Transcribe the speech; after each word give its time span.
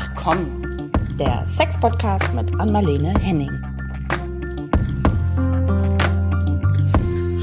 Ach 0.00 0.14
komm, 0.14 0.92
der 1.18 1.44
Sex-Podcast 1.44 2.32
mit 2.32 2.54
Anmalene 2.60 3.12
Henning. 3.18 3.50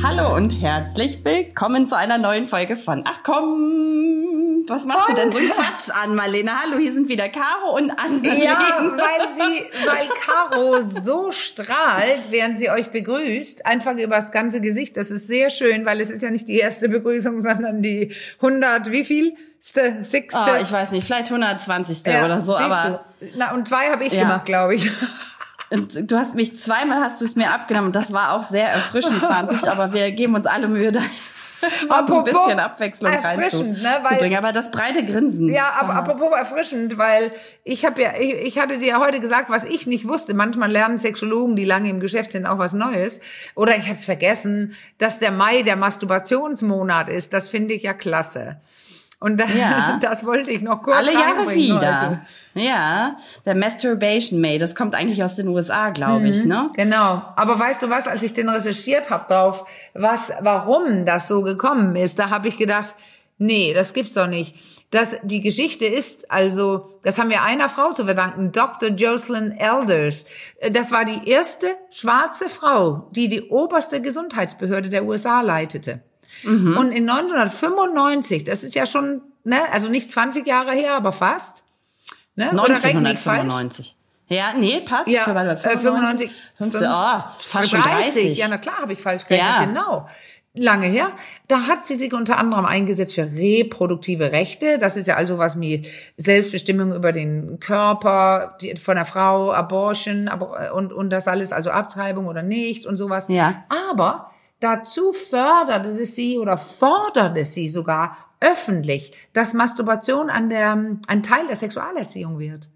Hallo 0.01 0.33
und 0.33 0.51
herzlich 0.51 1.19
willkommen 1.25 1.85
zu 1.85 1.97
einer 1.97 2.17
neuen 2.17 2.47
Folge 2.47 2.77
von 2.77 3.03
Ach 3.05 3.19
komm. 3.23 4.34
Was 4.67 4.83
machst 4.85 5.09
und? 5.09 5.17
du 5.17 5.21
denn 5.21 5.31
so 5.31 5.39
Quatsch 5.39 5.89
an, 5.89 6.15
Marlene? 6.15 6.51
Hallo, 6.59 6.77
hier 6.77 6.91
sind 6.91 7.07
wieder 7.07 7.29
Caro 7.29 7.75
und 7.75 7.91
Anne. 7.91 8.21
Ja, 8.43 8.79
weil 8.79 9.27
sie, 9.35 9.87
weil 9.87 10.07
Caro 10.25 10.81
so 10.81 11.31
strahlt, 11.31 12.31
während 12.31 12.57
sie 12.57 12.69
euch 12.69 12.89
begrüßt, 12.89 13.65
einfach 13.65 13.95
übers 13.95 14.31
ganze 14.31 14.61
Gesicht. 14.61 14.97
Das 14.97 15.11
ist 15.11 15.27
sehr 15.27 15.49
schön, 15.49 15.85
weil 15.85 16.01
es 16.01 16.09
ist 16.09 16.21
ja 16.21 16.31
nicht 16.31 16.47
die 16.47 16.57
erste 16.57 16.89
Begrüßung, 16.89 17.41
sondern 17.41 17.81
die 17.81 18.13
100, 18.37 18.91
wie 18.91 19.03
viel? 19.03 19.35
Sechste. 19.59 20.39
Oh, 20.45 20.61
ich 20.61 20.71
weiß 20.71 20.91
nicht, 20.91 21.05
vielleicht 21.05 21.27
120. 21.27 22.05
Ja, 22.05 22.25
oder 22.25 22.41
so, 22.41 22.55
aber. 22.55 23.05
Du. 23.19 23.27
Na, 23.35 23.53
und 23.53 23.67
zwei 23.67 23.89
habe 23.89 24.03
ich 24.03 24.13
ja. 24.13 24.21
gemacht, 24.21 24.45
glaube 24.45 24.75
ich. 24.75 24.91
Und 25.71 26.11
du 26.11 26.17
hast 26.17 26.35
mich 26.35 26.57
zweimal 26.57 27.01
hast 27.01 27.21
du 27.21 27.25
es 27.25 27.35
mir 27.35 27.51
abgenommen 27.51 27.87
und 27.87 27.95
das 27.95 28.13
war 28.13 28.33
auch 28.33 28.49
sehr 28.49 28.69
erfrischend, 28.69 29.19
fand 29.19 29.51
ich, 29.51 29.67
aber 29.67 29.93
wir 29.93 30.11
geben 30.11 30.35
uns 30.35 30.45
alle 30.45 30.67
Mühe, 30.67 30.91
da 30.91 31.01
mal 31.87 32.05
so 32.05 32.19
ein 32.19 32.23
bisschen 32.23 32.59
Abwechslung 32.59 33.11
erfrischend, 33.11 33.81
ne, 33.81 33.89
weil, 34.03 34.35
Aber 34.35 34.51
das 34.51 34.71
breite 34.71 35.05
Grinsen. 35.05 35.49
Ja, 35.49 35.73
aber 35.79 35.93
Aha. 35.93 35.99
apropos 35.99 36.31
erfrischend, 36.37 36.97
weil 36.97 37.31
ich 37.63 37.85
habe 37.85 38.01
ja, 38.01 38.13
ich, 38.19 38.33
ich 38.33 38.59
hatte 38.59 38.77
dir 38.77 38.87
ja 38.87 38.99
heute 38.99 39.19
gesagt, 39.19 39.49
was 39.49 39.63
ich 39.63 39.87
nicht 39.87 40.07
wusste. 40.07 40.33
Manchmal 40.33 40.71
lernen 40.71 40.97
Sexologen, 40.97 41.55
die 41.55 41.65
lange 41.65 41.89
im 41.89 41.99
Geschäft 41.99 42.31
sind, 42.33 42.45
auch 42.45 42.57
was 42.57 42.73
Neues. 42.73 43.21
Oder 43.55 43.77
ich 43.77 43.87
hatte 43.87 44.01
vergessen, 44.01 44.75
dass 44.97 45.19
der 45.19 45.31
Mai 45.31 45.61
der 45.63 45.75
Masturbationsmonat 45.75 47.09
ist. 47.09 47.33
Das 47.33 47.49
finde 47.49 47.73
ich 47.73 47.83
ja 47.83 47.93
klasse. 47.93 48.57
Und 49.19 49.39
ja. 49.39 49.97
das 50.01 50.25
wollte 50.25 50.51
ich 50.51 50.61
noch 50.61 50.83
kurz 50.83 50.97
Alle 50.97 51.13
Jahre 51.13 51.49
wieder. 51.53 52.01
Heute. 52.01 52.21
Ja, 52.53 53.17
der 53.45 53.55
Masturbation 53.55 54.39
May, 54.39 54.59
das 54.59 54.75
kommt 54.75 54.95
eigentlich 54.95 55.23
aus 55.23 55.35
den 55.35 55.47
USA, 55.47 55.89
glaube 55.89 56.21
mhm, 56.21 56.25
ich, 56.25 56.45
ne? 56.45 56.69
Genau. 56.75 57.23
Aber 57.35 57.59
weißt 57.59 57.81
du 57.81 57.89
was, 57.89 58.07
als 58.07 58.23
ich 58.23 58.33
den 58.33 58.49
recherchiert 58.49 59.09
habe 59.09 59.25
drauf, 59.27 59.65
was, 59.93 60.31
warum 60.41 61.05
das 61.05 61.27
so 61.27 61.41
gekommen 61.41 61.95
ist, 61.95 62.19
da 62.19 62.29
habe 62.29 62.47
ich 62.47 62.57
gedacht, 62.57 62.95
nee, 63.37 63.73
das 63.73 63.93
gibt's 63.93 64.13
doch 64.13 64.27
nicht. 64.27 64.55
Das, 64.91 65.17
die 65.23 65.41
Geschichte 65.41 65.85
ist 65.85 66.31
also, 66.31 66.99
das 67.03 67.17
haben 67.17 67.29
wir 67.29 67.41
einer 67.41 67.67
Frau 67.67 67.91
zu 67.91 68.05
verdanken, 68.05 68.51
Dr. 68.51 68.89
Jocelyn 68.89 69.51
Elders. 69.51 70.25
Das 70.71 70.91
war 70.91 71.03
die 71.03 71.29
erste 71.29 71.67
schwarze 71.91 72.47
Frau, 72.47 73.09
die 73.11 73.27
die 73.27 73.49
oberste 73.49 74.01
Gesundheitsbehörde 74.01 74.89
der 74.89 75.05
USA 75.05 75.41
leitete. 75.41 76.01
Mhm. 76.43 76.77
Und 76.77 76.91
in 76.91 77.09
1995, 77.09 78.43
das 78.43 78.63
ist 78.63 78.75
ja 78.75 78.85
schon, 78.85 79.21
ne, 79.43 79.57
also 79.71 79.89
nicht 79.89 80.11
20 80.11 80.45
Jahre 80.45 80.73
her, 80.73 80.95
aber 80.95 81.11
fast. 81.11 81.63
Ne? 82.35 82.49
1995. 82.49 83.95
Ja, 84.27 84.53
nee, 84.53 84.81
passt. 84.81 85.07
Ja, 85.07 85.23
95, 85.23 86.31
50, 86.57 86.81
oh, 86.81 87.23
fast 87.37 87.73
30. 87.73 87.79
30. 87.79 88.37
Ja, 88.37 88.47
na 88.47 88.57
klar, 88.57 88.79
habe 88.79 88.93
ich 88.93 88.99
falsch 88.99 89.27
gerechnet, 89.27 89.49
ja. 89.49 89.65
genau. 89.65 90.07
Lange 90.57 90.87
her. 90.87 91.11
Da 91.49 91.67
hat 91.67 91.85
sie 91.85 91.95
sich 91.95 92.13
unter 92.13 92.37
anderem 92.37 92.65
eingesetzt 92.65 93.15
für 93.15 93.29
reproduktive 93.29 94.31
Rechte. 94.31 94.77
Das 94.77 94.95
ist 94.95 95.05
ja 95.05 95.15
also 95.15 95.37
was 95.37 95.59
wie 95.59 95.85
Selbstbestimmung 96.15 96.93
über 96.93 97.11
den 97.11 97.59
Körper 97.59 98.55
die, 98.61 98.77
von 98.77 98.95
der 98.95 99.03
Frau, 99.03 99.51
Abortion 99.51 100.29
aber, 100.29 100.73
und, 100.73 100.93
und 100.93 101.09
das 101.09 101.27
alles, 101.27 101.51
also 101.51 101.71
Abtreibung 101.71 102.25
oder 102.27 102.41
nicht 102.41 102.85
und 102.85 102.95
sowas. 102.95 103.25
Ja. 103.27 103.65
Aber 103.67 104.31
Dazu 104.59 105.13
förderte 105.13 106.05
sie 106.05 106.37
oder 106.37 106.57
forderte 106.57 107.45
sie 107.45 107.69
sogar 107.69 108.17
öffentlich, 108.39 109.13
dass 109.33 109.53
Masturbation 109.53 110.29
an 110.29 110.49
der, 110.49 110.73
ein 111.07 111.23
Teil 111.23 111.47
der 111.47 111.55
Sexualerziehung 111.55 112.39
wird. 112.39 112.69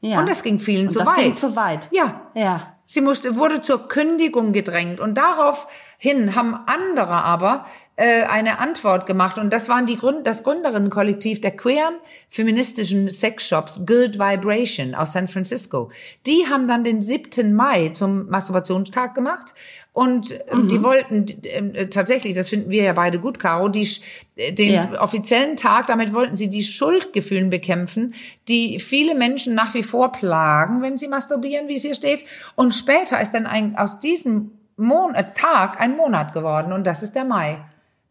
Ja. 0.00 0.20
Und 0.20 0.28
das 0.28 0.42
ging 0.42 0.58
vielen 0.58 0.86
und 0.86 0.92
zu 0.92 1.00
das 1.00 1.08
weit. 1.08 1.16
Ging 1.16 1.36
zu 1.36 1.56
weit. 1.56 1.88
Ja. 1.92 2.30
Ja. 2.34 2.76
Sie 2.86 3.02
musste, 3.02 3.36
wurde 3.36 3.60
zur 3.60 3.86
Kündigung 3.86 4.52
gedrängt 4.52 4.98
und 4.98 5.14
daraufhin 5.14 6.34
haben 6.34 6.56
andere 6.66 7.22
aber 7.22 7.64
äh, 7.94 8.24
eine 8.24 8.58
Antwort 8.58 9.06
gemacht 9.06 9.38
und 9.38 9.52
das 9.52 9.68
waren 9.68 9.86
die 9.86 9.96
Grund, 9.96 10.26
das 10.26 10.42
Gründerinnenkollektiv 10.42 11.40
der 11.40 11.56
queeren 11.56 11.94
feministischen 12.28 13.08
Sexshops 13.08 13.86
Good 13.86 14.18
Vibration 14.18 14.96
aus 14.96 15.12
San 15.12 15.28
Francisco. 15.28 15.92
Die 16.26 16.48
haben 16.50 16.66
dann 16.66 16.82
den 16.82 17.00
7. 17.00 17.54
Mai 17.54 17.90
zum 17.90 18.28
Masturbationstag 18.28 19.14
gemacht 19.14 19.54
und 19.92 20.32
ähm, 20.48 20.64
mhm. 20.64 20.68
die 20.68 20.82
wollten 20.82 21.26
äh, 21.44 21.88
tatsächlich, 21.88 22.34
das 22.36 22.48
finden 22.48 22.70
wir 22.70 22.84
ja 22.84 22.92
beide 22.92 23.18
gut, 23.18 23.40
Caro, 23.40 23.68
die, 23.68 23.88
äh, 24.36 24.52
den 24.52 24.74
ja. 24.74 25.02
offiziellen 25.02 25.56
Tag, 25.56 25.88
damit 25.88 26.14
wollten 26.14 26.36
sie 26.36 26.48
die 26.48 26.62
Schuldgefühlen 26.62 27.50
bekämpfen, 27.50 28.14
die 28.46 28.78
viele 28.78 29.16
Menschen 29.16 29.54
nach 29.54 29.74
wie 29.74 29.82
vor 29.82 30.12
plagen, 30.12 30.80
wenn 30.82 30.96
sie 30.96 31.08
masturbieren, 31.08 31.66
wie 31.66 31.74
es 31.74 31.82
hier 31.82 31.96
steht. 31.96 32.24
Und 32.54 32.72
später 32.72 33.20
ist 33.20 33.32
dann 33.32 33.46
ein, 33.46 33.76
aus 33.76 33.98
diesem 33.98 34.52
Mon 34.76 35.14
äh, 35.14 35.24
Tag 35.36 35.80
ein 35.80 35.96
Monat 35.96 36.34
geworden 36.34 36.72
und 36.72 36.86
das 36.86 37.02
ist 37.02 37.16
der 37.16 37.24
Mai. 37.24 37.58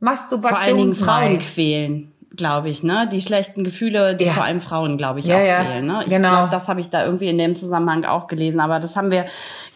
Masturbations 0.01 0.99
Vor 0.99 1.13
allen 1.13 1.27
Dingen 1.27 1.39
Frauen 1.39 1.39
quälen 1.39 2.11
glaube 2.39 2.69
ich, 2.69 2.81
ne? 2.81 3.07
Die 3.11 3.21
schlechten 3.21 3.63
Gefühle, 3.63 4.15
die 4.15 4.25
ja. 4.25 4.31
vor 4.31 4.43
allem 4.43 4.61
Frauen, 4.61 4.97
glaube 4.97 5.19
ich, 5.19 5.25
ja, 5.25 5.35
auch 5.35 5.45
ja. 5.45 5.63
fehlen. 5.63 5.85
Ne? 5.85 6.01
Ich 6.03 6.09
genau. 6.09 6.29
glaube, 6.29 6.49
das 6.49 6.67
habe 6.67 6.79
ich 6.79 6.89
da 6.89 7.05
irgendwie 7.05 7.27
in 7.27 7.37
dem 7.37 7.55
Zusammenhang 7.55 8.05
auch 8.05 8.27
gelesen. 8.27 8.59
Aber 8.59 8.79
das 8.79 8.95
haben 8.95 9.11
wir, 9.11 9.25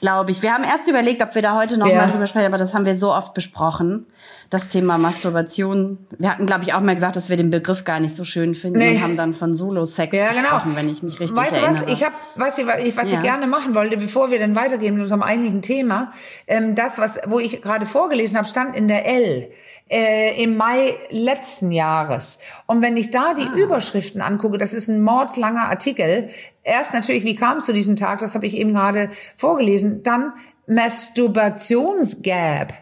glaube 0.02 0.32
ich, 0.32 0.42
wir 0.42 0.52
haben 0.52 0.64
erst 0.64 0.88
überlegt, 0.88 1.22
ob 1.22 1.36
wir 1.36 1.44
da 1.44 1.56
heute 1.56 1.78
noch 1.78 1.88
ja. 1.88 1.98
mal 1.98 2.12
drüber 2.12 2.26
sprechen, 2.26 2.48
aber 2.48 2.58
das 2.58 2.74
haben 2.74 2.86
wir 2.86 2.96
so 2.96 3.14
oft 3.14 3.36
besprochen. 3.36 4.08
Das 4.50 4.68
Thema 4.68 4.98
Masturbation. 4.98 5.98
Wir 6.18 6.30
hatten, 6.30 6.46
glaube 6.46 6.64
ich, 6.64 6.74
auch 6.74 6.82
mal 6.82 6.96
gesagt, 6.96 7.16
dass 7.16 7.30
wir 7.30 7.38
den 7.38 7.50
Begriff 7.50 7.84
gar 7.84 8.00
nicht 8.00 8.16
so 8.16 8.24
schön 8.24 8.56
finden 8.56 8.80
nee. 8.80 8.92
und 8.92 9.02
haben 9.02 9.18
dann 9.18 9.34
von 9.34 9.56
Solo-Sex 9.56 10.16
ja, 10.16 10.30
genau. 10.30 10.42
gesprochen, 10.42 10.76
wenn 10.76 10.90
ich 10.90 11.04
mich 11.04 11.20
richtig 11.20 11.36
weißt 11.36 11.54
erinnere. 11.54 11.72
Weißt 11.72 11.82
du 11.82 11.88
was? 11.88 11.94
Ich 11.94 12.04
habe, 12.04 12.16
weißt 12.36 12.58
du, 12.60 12.98
was 12.98 13.12
ich 13.12 13.22
gerne 13.22 13.48
machen 13.48 13.76
wollte, 13.76 13.98
bevor 13.98 14.32
wir 14.32 14.40
dann 14.40 14.56
weitergehen 14.56 14.94
mit 14.94 15.04
unserem 15.04 15.24
eigentlichen 15.24 15.62
Thema, 15.62 16.12
ähm, 16.48 16.76
das, 16.76 17.00
was, 17.00 17.20
wo 17.26 17.40
ich 17.40 17.62
gerade 17.62 17.86
vorgelesen 17.86 18.38
habe, 18.38 18.48
stand 18.48 18.76
in 18.76 18.88
der 18.88 19.06
L 19.06 19.50
äh, 19.90 20.42
im 20.42 20.58
Mai 20.58 20.96
letzten 21.10 21.72
Jahres. 21.72 22.40
Und 22.66 22.82
wenn 22.82 22.98
ich 22.98 23.12
da 23.12 23.34
die 23.34 23.48
ah. 23.48 23.56
Überschriften 23.56 24.22
angucke, 24.22 24.58
das 24.58 24.74
ist 24.74 24.88
ein 24.88 25.04
mordslanger 25.04 25.70
Artikel. 25.70 26.30
Erst 26.64 26.94
natürlich, 26.94 27.24
wie 27.24 27.36
kam 27.36 27.58
es 27.58 27.66
zu 27.66 27.74
diesem 27.74 27.96
Tag? 27.96 28.20
Das 28.20 28.36
habe 28.36 28.46
ich 28.46 28.58
eben 28.58 28.74
gerade 28.74 29.10
vorgelesen. 29.36 30.04
Dann 30.04 30.34
Masturbationsgap. 30.68 32.74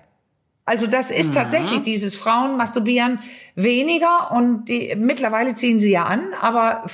Also 0.66 0.88
das 0.88 1.12
ist 1.12 1.30
mhm. 1.30 1.36
tatsächlich 1.36 1.82
dieses 1.82 2.16
Frauen 2.16 2.56
masturbieren 2.58 3.20
weniger 3.56 4.32
und 4.32 4.66
die, 4.70 4.94
mittlerweile 4.96 5.56
ziehen 5.56 5.80
sie 5.80 5.92
ja 5.92 6.04
an, 6.04 6.22
aber 6.40 6.86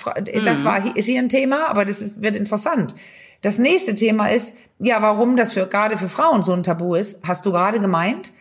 das 0.43 0.61
mhm. 0.61 0.65
war 0.65 0.95
ist 0.95 1.05
hier 1.05 1.21
ein 1.21 1.29
Thema, 1.29 1.67
aber 1.67 1.85
das 1.85 2.01
ist, 2.01 2.21
wird 2.21 2.35
interessant. 2.35 2.95
Das 3.41 3.59
nächste 3.59 3.93
Thema 3.93 4.27
ist, 4.27 4.57
ja, 4.79 5.01
warum 5.01 5.35
das 5.37 5.53
für 5.53 5.67
gerade 5.67 5.97
für 5.97 6.09
Frauen 6.09 6.43
so 6.43 6.53
ein 6.53 6.63
Tabu 6.63 6.95
ist, 6.95 7.21
hast 7.27 7.45
du 7.45 7.51
gerade 7.51 7.79
gemeint. 7.79 8.33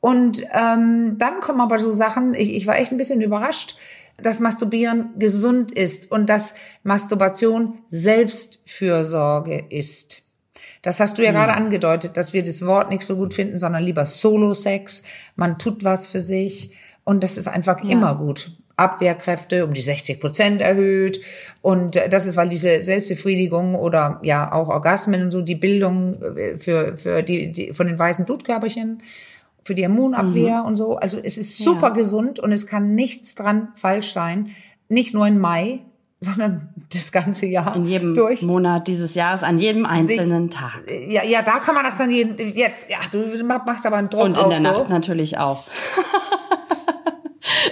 Und 0.00 0.42
ähm, 0.52 1.16
dann 1.18 1.40
kommen 1.40 1.60
aber 1.60 1.78
so 1.78 1.92
Sachen, 1.92 2.34
ich, 2.34 2.52
ich 2.52 2.66
war 2.66 2.76
echt 2.76 2.90
ein 2.90 2.98
bisschen 2.98 3.20
überrascht, 3.20 3.76
dass 4.18 4.40
Masturbieren 4.40 5.10
gesund 5.18 5.72
ist 5.72 6.10
und 6.10 6.26
dass 6.26 6.54
Masturbation 6.82 7.80
Selbstfürsorge 7.90 9.64
ist. 9.70 10.21
Das 10.82 10.98
hast 10.98 11.16
du 11.16 11.22
ja 11.22 11.30
mhm. 11.30 11.36
gerade 11.36 11.54
angedeutet, 11.54 12.16
dass 12.16 12.32
wir 12.32 12.42
das 12.42 12.66
Wort 12.66 12.90
nicht 12.90 13.02
so 13.02 13.16
gut 13.16 13.34
finden, 13.34 13.58
sondern 13.58 13.82
lieber 13.82 14.04
Solo-Sex. 14.04 15.04
Man 15.36 15.58
tut 15.58 15.84
was 15.84 16.06
für 16.06 16.20
sich 16.20 16.74
und 17.04 17.22
das 17.22 17.36
ist 17.36 17.48
einfach 17.48 17.82
ja. 17.82 17.90
immer 17.90 18.16
gut. 18.16 18.50
Abwehrkräfte 18.76 19.64
um 19.64 19.74
die 19.74 19.82
60 19.82 20.18
Prozent 20.18 20.60
erhöht. 20.60 21.20
Und 21.60 22.00
das 22.10 22.26
ist, 22.26 22.36
weil 22.36 22.48
diese 22.48 22.82
Selbstbefriedigung 22.82 23.74
oder 23.74 24.18
ja 24.22 24.50
auch 24.52 24.68
Orgasmen 24.68 25.22
und 25.22 25.30
so 25.30 25.42
die 25.42 25.54
Bildung 25.54 26.20
äh, 26.22 26.58
für, 26.58 26.96
für 26.96 27.22
die, 27.22 27.52
die 27.52 27.72
von 27.72 27.86
den 27.86 27.98
weißen 27.98 28.24
Blutkörperchen 28.24 29.02
für 29.64 29.74
die 29.76 29.84
Immunabwehr 29.84 30.60
mhm. 30.60 30.66
und 30.66 30.76
so. 30.76 30.96
Also 30.96 31.18
es 31.22 31.38
ist 31.38 31.58
super 31.58 31.88
ja. 31.88 31.94
gesund 31.94 32.40
und 32.40 32.50
es 32.50 32.66
kann 32.66 32.94
nichts 32.94 33.34
dran 33.34 33.68
falsch 33.74 34.12
sein. 34.12 34.50
Nicht 34.88 35.14
nur 35.14 35.26
im 35.26 35.38
Mai, 35.38 35.80
sondern 36.22 36.68
das 36.92 37.10
ganze 37.10 37.46
Jahr 37.46 37.74
in 37.74 37.84
jedem 37.84 38.14
durch. 38.14 38.42
Monat 38.42 38.86
dieses 38.86 39.14
Jahres, 39.14 39.42
an 39.42 39.58
jedem 39.58 39.84
einzelnen 39.84 40.50
Sich, 40.50 40.58
Tag. 40.58 40.82
Ja, 41.08 41.24
ja, 41.24 41.42
da 41.42 41.58
kann 41.58 41.74
man 41.74 41.84
das 41.84 41.98
dann 41.98 42.10
jeden, 42.10 42.38
jetzt, 42.38 42.88
ja, 42.90 42.98
du 43.10 43.44
machst 43.44 43.84
aber 43.84 43.96
einen 43.96 44.08
Druck 44.08 44.24
Und 44.24 44.36
in 44.36 44.42
auf, 44.44 44.48
der 44.48 44.60
Nacht 44.60 44.88
du. 44.88 44.92
natürlich 44.92 45.38
auch. 45.38 45.64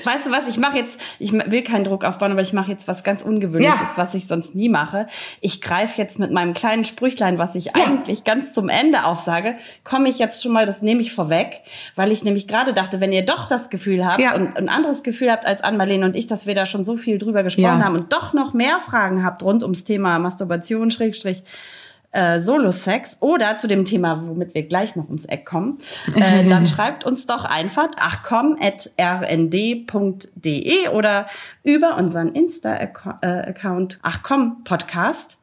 Weißt 0.04 0.26
du 0.26 0.30
was, 0.30 0.48
ich 0.48 0.58
mache 0.58 0.76
jetzt, 0.76 1.00
ich 1.18 1.32
will 1.32 1.62
keinen 1.62 1.84
Druck 1.84 2.04
aufbauen, 2.04 2.32
aber 2.32 2.40
ich 2.40 2.52
mache 2.52 2.70
jetzt 2.70 2.88
was 2.88 3.04
ganz 3.04 3.22
Ungewöhnliches, 3.22 3.74
ja. 3.74 3.92
was 3.96 4.14
ich 4.14 4.26
sonst 4.26 4.54
nie 4.54 4.68
mache. 4.68 5.06
Ich 5.40 5.60
greife 5.60 6.00
jetzt 6.00 6.18
mit 6.18 6.30
meinem 6.30 6.54
kleinen 6.54 6.84
Sprüchlein, 6.84 7.38
was 7.38 7.54
ich 7.54 7.66
ja. 7.66 7.72
eigentlich 7.74 8.24
ganz 8.24 8.52
zum 8.52 8.68
Ende 8.68 9.04
aufsage, 9.04 9.56
komme 9.84 10.08
ich 10.08 10.18
jetzt 10.18 10.42
schon 10.42 10.52
mal, 10.52 10.66
das 10.66 10.82
nehme 10.82 11.00
ich 11.00 11.14
vorweg, 11.14 11.60
weil 11.96 12.12
ich 12.12 12.22
nämlich 12.22 12.46
gerade 12.48 12.72
dachte, 12.74 13.00
wenn 13.00 13.12
ihr 13.12 13.24
doch 13.24 13.46
das 13.46 13.70
Gefühl 13.70 14.06
habt 14.06 14.20
ja. 14.20 14.34
und 14.34 14.56
ein 14.56 14.68
anderes 14.68 15.02
Gefühl 15.02 15.30
habt 15.30 15.46
als 15.46 15.62
Ann-Marlene 15.62 16.04
und 16.04 16.16
ich, 16.16 16.26
dass 16.26 16.46
wir 16.46 16.54
da 16.54 16.66
schon 16.66 16.84
so 16.84 16.96
viel 16.96 17.18
drüber 17.18 17.42
gesprochen 17.42 17.84
haben 17.84 17.94
und 17.94 18.12
doch 18.12 18.32
noch 18.32 18.54
mehr 18.54 18.78
Fragen 18.78 19.24
habt 19.24 19.42
rund 19.42 19.62
ums 19.62 19.84
Thema 19.84 20.18
Masturbation, 20.18 20.90
Schrägstrich, 20.90 21.42
äh, 22.12 22.40
Solo-Sex 22.40 23.18
oder 23.20 23.58
zu 23.58 23.68
dem 23.68 23.84
Thema, 23.84 24.22
womit 24.26 24.54
wir 24.54 24.62
gleich 24.64 24.96
noch 24.96 25.06
ums 25.06 25.26
Eck 25.26 25.46
kommen, 25.46 25.78
äh, 26.16 26.44
dann 26.48 26.66
schreibt 26.66 27.04
uns 27.04 27.26
doch 27.26 27.44
einfach 27.44 27.90
achcom.rnd.de 27.96 28.88
oder 30.88 31.26
über 31.62 31.96
unseren 31.96 32.32
Insta-Account 32.32 33.98
Achcom 34.02 34.64
Podcast. 34.64 35.38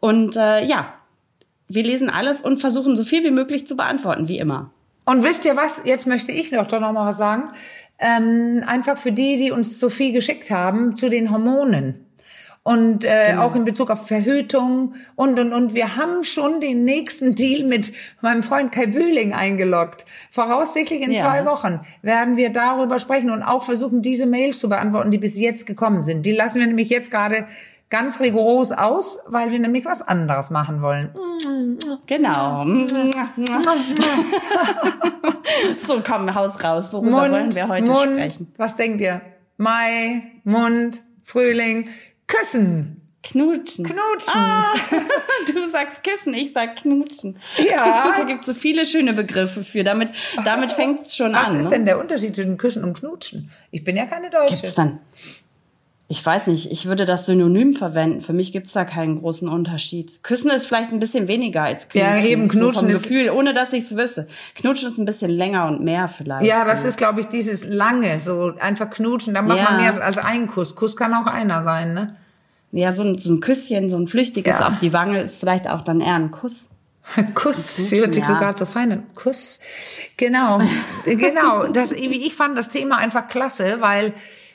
Und 0.00 0.36
äh, 0.36 0.64
ja, 0.64 0.92
wir 1.68 1.82
lesen 1.82 2.10
alles 2.10 2.42
und 2.42 2.58
versuchen 2.58 2.96
so 2.96 3.04
viel 3.04 3.24
wie 3.24 3.30
möglich 3.30 3.66
zu 3.66 3.76
beantworten, 3.76 4.28
wie 4.28 4.38
immer. 4.38 4.70
Und 5.06 5.22
wisst 5.22 5.44
ihr 5.44 5.56
was? 5.56 5.82
Jetzt 5.84 6.06
möchte 6.06 6.32
ich 6.32 6.50
noch 6.52 6.66
doch 6.66 6.80
noch 6.80 6.92
mal 6.92 7.06
was 7.06 7.18
sagen. 7.18 7.50
Ähm, 7.98 8.62
einfach 8.66 8.98
für 8.98 9.12
die, 9.12 9.36
die 9.36 9.50
uns 9.50 9.78
so 9.78 9.88
viel 9.88 10.12
geschickt 10.12 10.50
haben 10.50 10.96
zu 10.96 11.08
den 11.08 11.30
Hormonen 11.30 12.03
und 12.64 13.04
äh, 13.04 13.30
genau. 13.30 13.42
auch 13.42 13.54
in 13.54 13.64
Bezug 13.64 13.90
auf 13.90 14.08
Verhütung 14.08 14.94
und 15.14 15.38
und 15.38 15.52
und 15.52 15.74
wir 15.74 15.96
haben 15.96 16.24
schon 16.24 16.60
den 16.60 16.84
nächsten 16.84 17.34
Deal 17.34 17.68
mit 17.68 17.92
meinem 18.22 18.42
Freund 18.42 18.72
Kai 18.72 18.86
Bühling 18.86 19.34
eingeloggt. 19.34 20.06
Voraussichtlich 20.30 21.02
in 21.02 21.12
ja. 21.12 21.22
zwei 21.22 21.44
Wochen 21.44 21.80
werden 22.00 22.38
wir 22.38 22.50
darüber 22.50 22.98
sprechen 22.98 23.30
und 23.30 23.42
auch 23.42 23.62
versuchen, 23.62 24.00
diese 24.00 24.24
Mails 24.24 24.58
zu 24.58 24.70
beantworten, 24.70 25.10
die 25.10 25.18
bis 25.18 25.38
jetzt 25.38 25.66
gekommen 25.66 26.02
sind. 26.02 26.24
Die 26.24 26.32
lassen 26.32 26.58
wir 26.58 26.66
nämlich 26.66 26.88
jetzt 26.88 27.10
gerade 27.10 27.46
ganz 27.90 28.18
rigoros 28.18 28.72
aus, 28.72 29.20
weil 29.28 29.52
wir 29.52 29.58
nämlich 29.58 29.84
was 29.84 30.00
anderes 30.00 30.50
machen 30.50 30.80
wollen. 30.80 31.10
Genau. 32.06 32.64
so, 35.86 36.02
komm, 36.04 36.34
Haus 36.34 36.64
raus. 36.64 36.90
Worüber 36.92 37.20
Mund, 37.20 37.32
wollen 37.32 37.54
wir 37.54 37.68
heute 37.68 37.92
Mund, 37.92 38.12
sprechen? 38.12 38.54
Was 38.56 38.76
denkt 38.76 39.02
ihr? 39.02 39.20
Mai, 39.58 40.22
Mund, 40.44 41.02
Frühling, 41.22 41.88
Küssen. 42.26 43.00
Knutschen. 43.22 43.86
Knutschen. 43.86 44.34
Ah, 44.34 44.74
du 45.46 45.70
sagst 45.70 46.04
Küssen, 46.04 46.34
ich 46.34 46.52
sag 46.52 46.76
Knutschen. 46.76 47.38
Ja. 47.56 48.12
da 48.18 48.24
gibt 48.24 48.40
es 48.40 48.46
so 48.46 48.52
viele 48.54 48.84
schöne 48.84 49.14
Begriffe 49.14 49.64
für. 49.64 49.82
Damit, 49.82 50.10
damit 50.44 50.72
fängt 50.72 51.00
es 51.00 51.16
schon 51.16 51.32
Was 51.32 51.48
an. 51.48 51.54
Was 51.54 51.60
ist 51.60 51.64
ne? 51.64 51.70
denn 51.70 51.86
der 51.86 51.98
Unterschied 51.98 52.34
zwischen 52.34 52.58
Küssen 52.58 52.84
und 52.84 52.98
Knutschen? 52.98 53.50
Ich 53.70 53.82
bin 53.82 53.96
ja 53.96 54.04
keine 54.04 54.28
Deutsche. 54.28 54.56
Gibt's 54.56 54.74
dann? 54.74 55.00
Ich 56.06 56.24
weiß 56.24 56.48
nicht, 56.48 56.70
ich 56.70 56.84
würde 56.86 57.06
das 57.06 57.24
Synonym 57.24 57.72
verwenden. 57.72 58.20
Für 58.20 58.34
mich 58.34 58.52
gibt's 58.52 58.72
da 58.72 58.84
keinen 58.84 59.20
großen 59.20 59.48
Unterschied. 59.48 60.22
Küssen 60.22 60.50
ist 60.50 60.66
vielleicht 60.66 60.92
ein 60.92 60.98
bisschen 60.98 61.28
weniger 61.28 61.62
als 61.62 61.88
Knutschen. 61.88 62.18
Ja, 62.18 62.22
eben 62.24 62.48
Knutschen 62.48 62.74
so 62.74 62.80
vom 62.80 62.88
ist 62.90 63.02
Gefühl, 63.04 63.30
ohne 63.30 63.54
dass 63.54 63.72
ich's 63.72 63.96
wüsste. 63.96 64.26
Knutschen 64.54 64.88
ist 64.90 64.98
ein 64.98 65.06
bisschen 65.06 65.30
länger 65.30 65.66
und 65.66 65.82
mehr 65.82 66.08
vielleicht. 66.08 66.46
Ja, 66.46 66.64
das 66.64 66.84
ist, 66.84 66.98
glaube 66.98 67.20
ich, 67.20 67.26
dieses 67.28 67.64
lange, 67.64 68.20
so 68.20 68.52
einfach 68.60 68.90
knutschen. 68.90 69.32
Da 69.32 69.40
macht 69.40 69.58
Ja. 69.58 69.64
man 69.64 69.76
mehr 69.80 70.04
als 70.04 70.18
einen 70.18 70.46
Kuss. 70.46 70.74
Kuss 70.76 70.94
kann 70.94 71.14
auch 71.14 71.26
einer 71.26 71.64
sein, 71.64 71.94
ne? 71.94 72.16
Ja, 72.70 72.92
so 72.92 73.02
ein, 73.02 73.16
so 73.16 73.32
ein 73.32 73.40
Küsschen, 73.40 73.88
so 73.88 73.96
ein 73.96 74.06
flüchtiges 74.06 74.58
Ja. 74.58 74.68
auf 74.68 74.80
die 74.80 74.92
Wange 74.92 75.22
ist 75.22 75.40
vielleicht 75.40 75.68
auch 75.70 75.82
dann 75.82 76.00
eher 76.02 76.16
ein 76.16 76.30
Kuss. 76.30 76.66
Kuss, 77.34 77.76
sie 77.76 78.00
hört 78.00 78.14
sich 78.14 78.24
ja. 78.24 78.34
sogar 78.34 78.56
so 78.56 78.66
fein 78.66 78.92
an. 78.92 79.02
Kuss. 79.14 79.60
Genau, 80.16 80.60
genau. 81.04 81.66
Das, 81.68 81.92
ich 81.92 82.34
fand 82.34 82.58
das 82.58 82.68
Thema 82.68 82.98
einfach 82.98 83.28
klasse, 83.28 83.76
weil, 83.80 84.12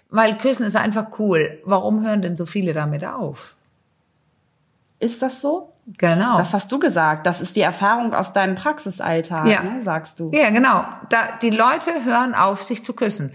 weil 0.10 0.38
Küssen 0.38 0.66
ist 0.66 0.76
einfach 0.76 1.08
cool. 1.20 1.60
Warum 1.66 2.06
hören 2.06 2.22
denn 2.22 2.36
so 2.36 2.46
viele 2.46 2.74
damit 2.74 3.06
auf? 3.06 3.56
Ist 5.00 5.22
das 5.22 5.42
so? 5.42 5.74
Genau. 5.98 6.38
Das 6.38 6.54
hast 6.54 6.72
du 6.72 6.78
gesagt. 6.80 7.26
Das 7.26 7.42
ist 7.42 7.56
die 7.56 7.62
Erfahrung 7.62 8.14
aus 8.14 8.34
deinem 8.34 8.56
Praxisalltag, 8.56 9.48
Ja. 9.48 9.64
ne, 9.64 9.82
sagst 9.84 10.20
du. 10.20 10.30
Ja, 10.34 10.50
genau. 10.50 10.84
Da, 11.10 11.30
die 11.42 11.50
Leute 11.50 12.06
hören 12.06 12.36
auf, 12.36 12.62
sich 12.64 12.84
zu 12.84 12.94
küssen. 12.94 13.32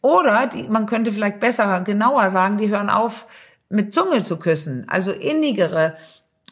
Oder 0.00 0.46
die, 0.46 0.68
man 0.68 0.86
könnte 0.86 1.12
vielleicht 1.12 1.40
besser, 1.40 1.80
genauer 1.80 2.30
sagen, 2.30 2.56
die 2.56 2.68
hören 2.68 2.88
auf, 2.88 3.26
mit 3.68 3.92
Zunge 3.92 4.22
zu 4.22 4.36
küssen. 4.38 4.86
Also 4.88 5.12
innigere, 5.12 5.96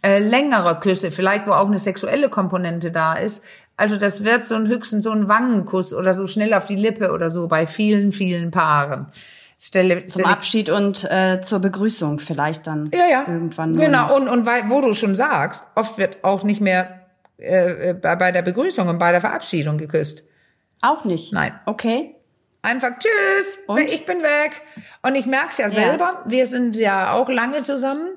äh, 0.03 0.19
längere 0.19 0.79
Küsse, 0.81 1.11
vielleicht 1.11 1.47
wo 1.47 1.53
auch 1.53 1.67
eine 1.67 1.79
sexuelle 1.79 2.29
Komponente 2.29 2.91
da 2.91 3.15
ist. 3.15 3.45
Also 3.79 3.97
das 3.97 4.25
wird 4.25 4.45
so 4.45 4.57
ein 4.57 4.67
höchstens 4.67 5.05
so 5.05 5.13
ein 5.13 5.29
Wangenkuss 5.29 5.95
oder 5.95 6.13
so 6.13 6.27
schnell 6.27 6.53
auf 6.55 6.67
die 6.67 6.77
Lippe 6.77 7.13
oder 7.13 7.31
so 7.31 7.47
bei 7.47 7.67
vielen, 7.67 8.13
vielen 8.13 8.51
Paaren. 8.51 9.07
Stelle, 9.59 10.05
Zum 10.05 10.27
Abschied 10.27 10.69
und 10.69 11.05
äh, 11.11 11.41
zur 11.41 11.61
Begrüßung 11.61 12.19
vielleicht 12.19 12.67
dann 12.67 12.91
ja, 12.93 13.07
ja. 13.11 13.25
irgendwann. 13.27 13.75
Genau, 13.75 14.15
und, 14.15 14.29
und 14.29 14.45
weil, 14.45 14.69
wo 14.69 14.81
du 14.83 14.93
schon 14.93 15.17
sagst, 15.17 15.65
oft 15.75 15.97
wird 15.97 16.23
auch 16.23 16.43
nicht 16.45 16.61
mehr 16.61 17.07
äh, 17.39 17.91
äh, 17.91 17.95
bei, 17.95 18.17
bei 18.17 18.33
der 18.33 18.43
Begrüßung 18.43 18.89
und 18.89 18.99
bei 18.99 19.13
der 19.13 19.21
Verabschiedung 19.21 19.79
geküsst. 19.79 20.25
Auch 20.83 21.05
nicht. 21.05 21.33
Nein. 21.33 21.59
Okay. 21.65 22.17
Einfach 22.63 22.99
tschüss, 22.99 23.59
Und? 23.69 23.81
ich 23.83 24.05
bin 24.07 24.23
weg. 24.23 24.61
Und 25.03 25.15
ich 25.15 25.27
merk's 25.27 25.57
ja 25.57 25.71
selber, 25.71 26.25
wir 26.27 26.47
sind 26.47 26.75
ja 26.75 27.13
auch 27.13 27.29
lange 27.29 27.63
zusammen. 27.63 28.09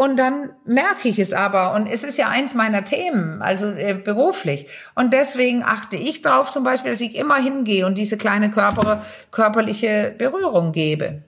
Und 0.00 0.16
dann 0.16 0.52
merke 0.64 1.08
ich 1.08 1.18
es 1.18 1.32
aber. 1.32 1.74
Und 1.74 1.88
es 1.88 2.04
ist 2.04 2.18
ja 2.18 2.28
eins 2.28 2.54
meiner 2.54 2.84
Themen, 2.84 3.42
also 3.42 3.66
äh, 3.66 3.94
beruflich. 3.94 4.68
Und 4.94 5.12
deswegen 5.12 5.64
achte 5.64 5.96
ich 5.96 6.22
darauf 6.22 6.52
zum 6.52 6.62
Beispiel, 6.62 6.92
dass 6.92 7.00
ich 7.00 7.16
immer 7.16 7.34
hingehe 7.34 7.84
und 7.84 7.98
diese 7.98 8.16
kleine 8.16 8.48
Körper, 8.48 9.04
körperliche 9.32 10.14
Berührung 10.16 10.70
gebe. 10.70 11.24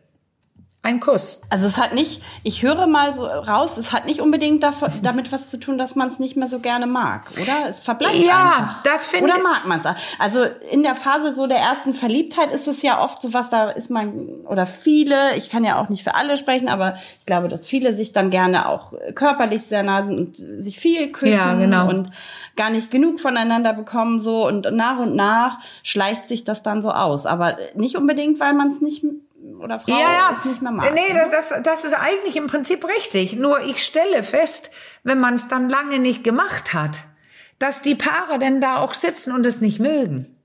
Ein 0.83 0.99
Kuss. 0.99 1.43
Also 1.51 1.67
es 1.67 1.77
hat 1.77 1.93
nicht, 1.93 2.23
ich 2.43 2.63
höre 2.63 2.87
mal 2.87 3.13
so 3.13 3.27
raus, 3.27 3.77
es 3.77 3.93
hat 3.93 4.07
nicht 4.07 4.21
unbedingt 4.23 4.63
davon, 4.63 4.89
damit 5.03 5.31
was 5.31 5.51
zu 5.51 5.61
tun, 5.61 5.77
dass 5.77 5.95
man 5.95 6.09
es 6.09 6.19
nicht 6.19 6.39
mehr 6.39 6.49
so 6.49 6.59
gerne 6.59 6.87
mag, 6.87 7.25
oder? 7.41 7.69
Es 7.69 7.81
verbleibt 7.81 8.15
Ja, 8.15 8.45
einfach. 8.47 8.83
das 8.85 9.07
finde- 9.09 9.27
Oder 9.35 9.43
mag 9.43 9.67
man 9.67 9.81
es? 9.81 9.87
Also 10.19 10.43
in 10.73 10.83
der 10.83 10.95
Phase 10.95 11.35
so 11.35 11.47
der 11.47 11.59
ersten 11.59 11.93
Verliebtheit 11.93 12.51
ist 12.51 12.67
es 12.67 12.81
ja 12.81 13.03
oft 13.05 13.21
so 13.21 13.35
was, 13.35 13.51
da 13.51 13.69
ist 13.69 13.91
man, 13.91 14.13
oder 14.49 14.65
viele, 14.65 15.37
ich 15.37 15.51
kann 15.51 15.65
ja 15.65 15.79
auch 15.79 15.91
nicht 15.91 16.03
für 16.03 16.15
alle 16.15 16.39
sprechen, 16.39 16.71
aber 16.71 16.95
ich 17.19 17.27
glaube, 17.27 17.49
dass 17.49 17.67
viele 17.67 17.93
sich 17.93 18.13
dann 18.13 18.31
gerne 18.31 18.67
auch 18.67 18.95
körperlich 19.15 19.63
sehr 19.65 19.83
nah 19.83 20.03
sind 20.03 20.19
und 20.19 20.37
sich 20.37 20.81
viel 20.81 21.13
küssen 21.13 21.33
Ja, 21.37 21.55
genau. 21.57 21.91
und 21.91 22.09
gar 22.57 22.71
nicht 22.71 22.91
genug 22.91 23.21
voneinander 23.21 23.75
bekommen 23.75 24.19
so 24.19 24.47
und 24.47 24.71
nach 24.75 24.99
und 24.99 25.15
nach 25.15 25.59
schleicht 25.83 26.27
sich 26.27 26.45
das 26.45 26.63
dann 26.63 26.81
so 26.81 26.91
aus. 26.91 27.27
Aber 27.27 27.59
nicht 27.75 27.97
unbedingt, 27.97 28.41
weil 28.41 28.55
man 28.55 28.69
es 28.69 28.81
nicht 28.81 29.05
oder 29.61 29.79
Frau 29.79 29.95
es 30.35 30.45
nicht 30.45 30.63
mehr 30.63 30.73
mag. 30.73 30.93
Nee, 30.93 31.13
ne? 31.13 31.29
das, 31.31 31.53
das, 31.63 31.85
ist 31.85 31.95
eigentlich 31.95 32.37
im 32.37 32.47
Prinzip 32.47 32.87
richtig. 32.87 33.37
Nur 33.37 33.61
ich 33.61 33.85
stelle 33.85 34.23
fest, 34.23 34.71
wenn 35.03 35.21
man 35.21 35.35
es 35.35 35.49
dann 35.49 35.69
lange 35.69 35.99
nicht 35.99 36.25
gemacht 36.25 36.75
hat, 36.75 37.03
dass 37.59 37.83
die 37.83 37.95
Paare 37.95 38.39
denn 38.39 38.61
da 38.61 38.79
auch 38.79 38.95
sitzen 38.95 39.35
und 39.35 39.45
es 39.47 39.61
nicht 39.61 39.81
mögen. 39.81 40.37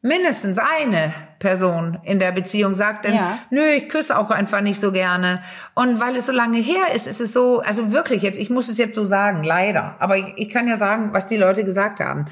Mindestens 0.00 0.58
eine 0.58 1.12
Person 1.40 1.98
in 2.04 2.20
der 2.20 2.30
Beziehung 2.30 2.72
sagt 2.72 3.04
dann, 3.04 3.14
Ja. 3.14 3.38
nö, 3.50 3.64
ich 3.64 3.88
küsse 3.88 4.16
auch 4.16 4.30
einfach 4.30 4.60
nicht 4.60 4.78
so 4.78 4.92
gerne. 4.92 5.42
Und 5.74 5.98
weil 6.00 6.14
es 6.14 6.26
so 6.26 6.32
lange 6.32 6.58
her 6.58 6.94
ist, 6.94 7.08
ist 7.08 7.20
es 7.20 7.32
so, 7.32 7.60
also 7.60 7.92
wirklich 7.92 8.22
jetzt, 8.22 8.38
ich 8.38 8.48
muss 8.48 8.68
es 8.68 8.78
jetzt 8.78 8.94
so 8.94 9.04
sagen, 9.04 9.42
leider. 9.42 9.96
Aber 9.98 10.16
ich, 10.16 10.26
ich 10.36 10.50
kann 10.50 10.68
ja 10.68 10.76
sagen, 10.76 11.12
was 11.12 11.26
die 11.26 11.36
Leute 11.36 11.64
gesagt 11.64 11.98
haben. 11.98 12.26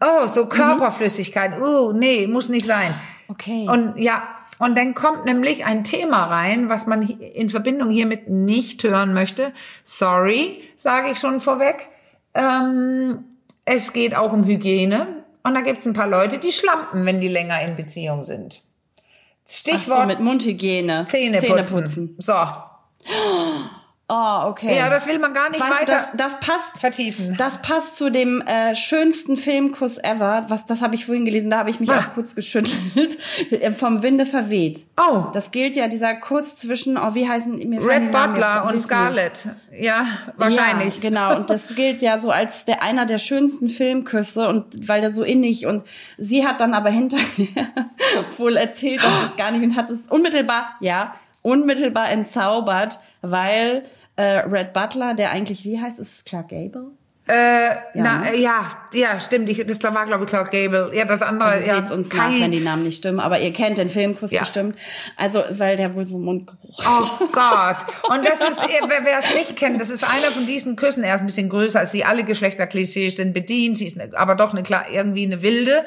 Oh, 0.00 0.26
so 0.26 0.46
Körperflüssigkeit, 0.46 1.52
oh, 1.60 1.92
nee, 1.92 2.26
muss 2.26 2.48
nicht 2.48 2.66
sein. 2.66 2.94
Okay. 3.28 3.68
Und 3.68 3.96
ja, 3.96 4.22
und 4.58 4.76
dann 4.76 4.94
kommt 4.94 5.24
nämlich 5.24 5.64
ein 5.64 5.84
Thema 5.84 6.26
rein, 6.26 6.68
was 6.68 6.86
man 6.86 7.02
in 7.02 7.50
Verbindung 7.50 7.90
hiermit 7.90 8.28
nicht 8.28 8.82
hören 8.84 9.14
möchte. 9.14 9.52
Sorry, 9.82 10.62
sage 10.76 11.10
ich 11.12 11.18
schon 11.18 11.40
vorweg. 11.40 11.88
Ähm, 12.34 13.24
es 13.64 13.92
geht 13.92 14.14
auch 14.14 14.32
um 14.32 14.44
Hygiene. 14.44 15.24
Und 15.42 15.54
da 15.54 15.60
gibt 15.60 15.80
es 15.80 15.86
ein 15.86 15.92
paar 15.92 16.08
Leute, 16.08 16.38
die 16.38 16.52
schlampen, 16.52 17.04
wenn 17.04 17.20
die 17.20 17.28
länger 17.28 17.60
in 17.60 17.76
Beziehung 17.76 18.22
sind. 18.22 18.62
Ach 18.62 19.50
so, 19.50 19.76
Stichwort 19.76 20.06
mit 20.06 20.20
Mundhygiene. 20.20 21.04
Zähneputzen. 21.06 21.86
Zähneputzen. 21.86 22.16
So. 22.18 22.34
Oh, 24.16 24.48
okay. 24.50 24.76
Ja, 24.76 24.88
das 24.90 25.08
will 25.08 25.18
man 25.18 25.34
gar 25.34 25.50
nicht 25.50 25.60
weißt, 25.60 25.80
weiter 25.80 25.92
das, 26.16 26.32
das 26.32 26.40
passt. 26.40 26.78
vertiefen. 26.78 27.34
Das 27.36 27.60
passt 27.62 27.96
zu 27.96 28.10
dem 28.10 28.42
äh, 28.42 28.74
schönsten 28.76 29.36
Filmkuss 29.36 29.98
ever. 29.98 30.44
Was, 30.48 30.66
das 30.66 30.82
habe 30.82 30.94
ich 30.94 31.06
vorhin 31.06 31.24
gelesen, 31.24 31.50
da 31.50 31.58
habe 31.58 31.70
ich 31.70 31.80
mich 31.80 31.90
Ah. 31.90 31.98
auch 31.98 32.14
kurz 32.14 32.34
geschüttelt. 32.34 32.74
Äh, 33.50 33.72
Vom 33.72 34.02
Winde 34.02 34.24
verweht. 34.26 34.86
Oh. 34.96 35.24
Das 35.32 35.50
gilt 35.50 35.74
ja, 35.76 35.88
dieser 35.88 36.14
Kuss 36.14 36.56
zwischen, 36.56 36.96
oh, 36.96 37.14
wie 37.14 37.28
heißen 37.28 37.56
mir 37.68 37.84
Red 37.84 38.12
Butler 38.12 38.66
und. 38.68 38.80
Scarlett. 38.80 39.48
Ja, 39.76 40.06
wahrscheinlich. 40.36 40.96
Ja, 40.96 41.00
genau. 41.00 41.36
Und 41.36 41.50
das 41.50 41.68
gilt 41.74 42.00
ja 42.02 42.18
so 42.20 42.30
als 42.30 42.64
der 42.66 42.82
einer 42.82 43.06
der 43.06 43.18
schönsten 43.18 43.68
Filmküsse 43.68 44.48
und 44.48 44.88
weil 44.88 45.00
der 45.00 45.10
so 45.12 45.22
innig 45.24 45.66
und 45.66 45.82
sie 46.18 46.46
hat 46.46 46.60
dann 46.60 46.74
aber 46.74 46.90
hinterher 46.90 47.66
wohl 48.38 48.56
erzählt, 48.56 49.02
dass 49.02 49.30
es 49.30 49.36
gar 49.36 49.50
nicht 49.50 49.62
und 49.64 49.74
hat 49.76 49.90
es 49.90 49.98
unmittelbar, 50.08 50.76
ja, 50.80 51.14
unmittelbar 51.42 52.10
entzaubert, 52.10 53.00
weil 53.22 53.84
äh, 54.16 54.22
Red 54.22 54.72
Butler, 54.72 55.14
der 55.14 55.30
eigentlich, 55.30 55.64
wie 55.64 55.80
heißt 55.80 55.98
es, 55.98 56.24
Clark 56.24 56.48
Gable? 56.48 56.92
Äh, 57.26 57.68
ja, 57.68 57.78
na, 57.94 58.18
ne? 58.18 58.36
ja, 58.36 58.66
ja, 58.92 59.18
stimmt. 59.18 59.48
Ich, 59.48 59.64
das 59.66 59.82
war, 59.82 60.04
glaube 60.04 60.24
ich, 60.24 60.30
Cloud 60.30 60.50
Gable. 60.50 60.90
Ja, 60.92 61.06
das 61.06 61.22
andere. 61.22 61.48
Also 61.48 61.66
ja, 61.66 61.76
seht's 61.76 61.90
uns 61.90 62.12
nach, 62.12 62.30
wenn 62.30 62.50
die 62.50 62.60
Namen 62.60 62.82
nicht 62.82 62.98
stimmen. 62.98 63.18
Aber 63.18 63.38
ihr 63.38 63.52
kennt 63.52 63.78
den 63.78 63.88
Filmkuss 63.88 64.30
ja. 64.30 64.40
bestimmt. 64.40 64.76
Also, 65.16 65.42
weil 65.50 65.76
der 65.76 65.94
wohl 65.94 66.06
so 66.06 66.18
Mundgeruch 66.18 66.84
hat. 66.84 67.12
Oh 67.20 67.26
Gott. 67.32 68.14
Und 68.14 68.26
das 68.28 68.40
ist, 68.42 68.60
wer, 68.60 69.04
wer 69.04 69.18
es 69.18 69.32
nicht 69.32 69.56
kennt, 69.56 69.80
das 69.80 69.88
ist 69.88 70.04
einer 70.04 70.30
von 70.32 70.44
diesen 70.44 70.76
Küssen. 70.76 71.02
Er 71.02 71.14
ist 71.14 71.22
ein 71.22 71.26
bisschen 71.26 71.48
größer, 71.48 71.80
als 71.80 71.92
sie 71.92 72.04
alle 72.04 72.24
Geschlechterklischees 72.24 73.16
sind 73.16 73.32
bedient. 73.32 73.78
Sie 73.78 73.86
ist 73.86 73.98
eine, 73.98 74.16
aber 74.18 74.34
doch 74.34 74.52
eine 74.52 74.62
klar 74.62 74.84
irgendwie 74.90 75.24
eine 75.24 75.40
wilde 75.40 75.84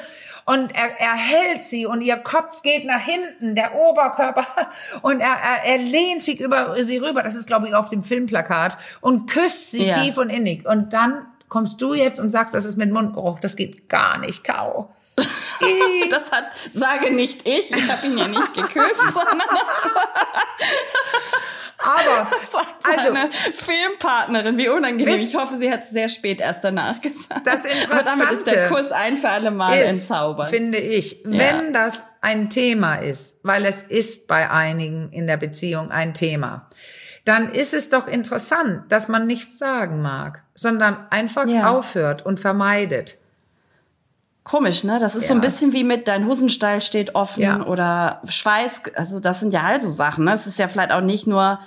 und 0.48 0.74
er, 0.74 0.98
er 0.98 1.14
hält 1.14 1.62
sie 1.62 1.84
und 1.84 2.00
ihr 2.00 2.16
Kopf 2.16 2.62
geht 2.62 2.86
nach 2.86 3.02
hinten, 3.02 3.54
der 3.54 3.74
Oberkörper 3.74 4.46
und 5.02 5.20
er, 5.20 5.26
er, 5.26 5.72
er 5.72 5.78
lehnt 5.78 6.22
sich 6.22 6.40
über 6.40 6.74
sie 6.82 6.96
rüber, 6.96 7.22
das 7.22 7.34
ist 7.34 7.46
glaube 7.46 7.68
ich 7.68 7.74
auf 7.74 7.90
dem 7.90 8.02
Filmplakat 8.02 8.78
und 9.02 9.28
küsst 9.28 9.72
sie 9.72 9.88
ja. 9.88 9.94
tief 9.94 10.16
und 10.16 10.30
innig 10.30 10.66
und 10.66 10.94
dann 10.94 11.26
kommst 11.48 11.80
du 11.80 11.94
jetzt 11.94 12.20
und 12.20 12.30
sagst, 12.30 12.54
das 12.54 12.64
ist 12.64 12.76
mit 12.76 12.90
Mundgeruch, 12.90 13.40
das 13.40 13.56
geht 13.56 13.88
gar 13.88 14.18
nicht, 14.18 14.44
Kau. 14.44 14.94
das 16.10 16.30
hat, 16.30 16.44
sage 16.72 17.12
nicht 17.12 17.48
ich, 17.48 17.72
ich 17.72 17.90
habe 17.90 18.06
ihn 18.06 18.18
ja 18.18 18.28
nicht 18.28 18.54
geküsst, 18.54 19.00
sondern 19.12 19.48
Aber 21.78 22.28
also 22.82 23.14
Filmpartnerin, 23.54 24.58
wie 24.58 24.68
unangenehm. 24.68 25.14
Ich 25.14 25.34
hoffe, 25.34 25.56
sie 25.58 25.70
hat 25.70 25.84
es 25.84 25.90
sehr 25.90 26.08
spät 26.08 26.40
erst 26.40 26.64
danach 26.64 27.00
gesagt. 27.00 27.46
Das 27.46 27.64
Interessante 27.64 27.94
Aber 27.94 28.04
damit 28.04 28.32
ist 28.32 28.46
der 28.46 28.68
Kuss 28.68 28.90
ein 28.90 29.16
für 29.16 29.28
alle 29.28 29.50
Mal 29.50 29.78
ist, 29.78 29.90
entzaubert. 29.90 30.48
Finde 30.48 30.78
ich, 30.78 31.22
ja. 31.22 31.30
wenn 31.30 31.72
das 31.72 32.02
ein 32.20 32.50
Thema 32.50 32.96
ist, 32.96 33.40
weil 33.44 33.64
es 33.64 33.82
ist 33.82 34.26
bei 34.26 34.50
einigen 34.50 35.12
in 35.12 35.26
der 35.26 35.36
Beziehung 35.36 35.90
ein 35.90 36.14
Thema, 36.14 36.68
dann 37.28 37.52
ist 37.52 37.74
es 37.74 37.90
doch 37.90 38.08
interessant, 38.08 38.84
dass 38.88 39.08
man 39.08 39.26
nichts 39.26 39.58
sagen 39.58 40.00
mag, 40.00 40.42
sondern 40.54 40.96
einfach 41.10 41.46
ja. 41.46 41.70
aufhört 41.70 42.24
und 42.24 42.40
vermeidet. 42.40 43.18
Komisch, 44.44 44.82
ne? 44.82 44.98
Das 44.98 45.14
ist 45.14 45.24
ja. 45.24 45.28
so 45.28 45.34
ein 45.34 45.42
bisschen 45.42 45.74
wie 45.74 45.84
mit 45.84 46.08
dein 46.08 46.26
Hosenstall 46.26 46.80
steht 46.80 47.14
offen 47.14 47.42
ja. 47.42 47.66
oder 47.66 48.22
Schweiß. 48.26 48.80
Also 48.94 49.20
das 49.20 49.40
sind 49.40 49.52
ja 49.52 49.60
also 49.60 49.90
Sachen. 49.90 50.24
Ne? 50.24 50.32
Es 50.32 50.46
ist 50.46 50.58
ja 50.58 50.68
vielleicht 50.68 50.90
auch 50.90 51.02
nicht 51.02 51.26
nur, 51.26 51.60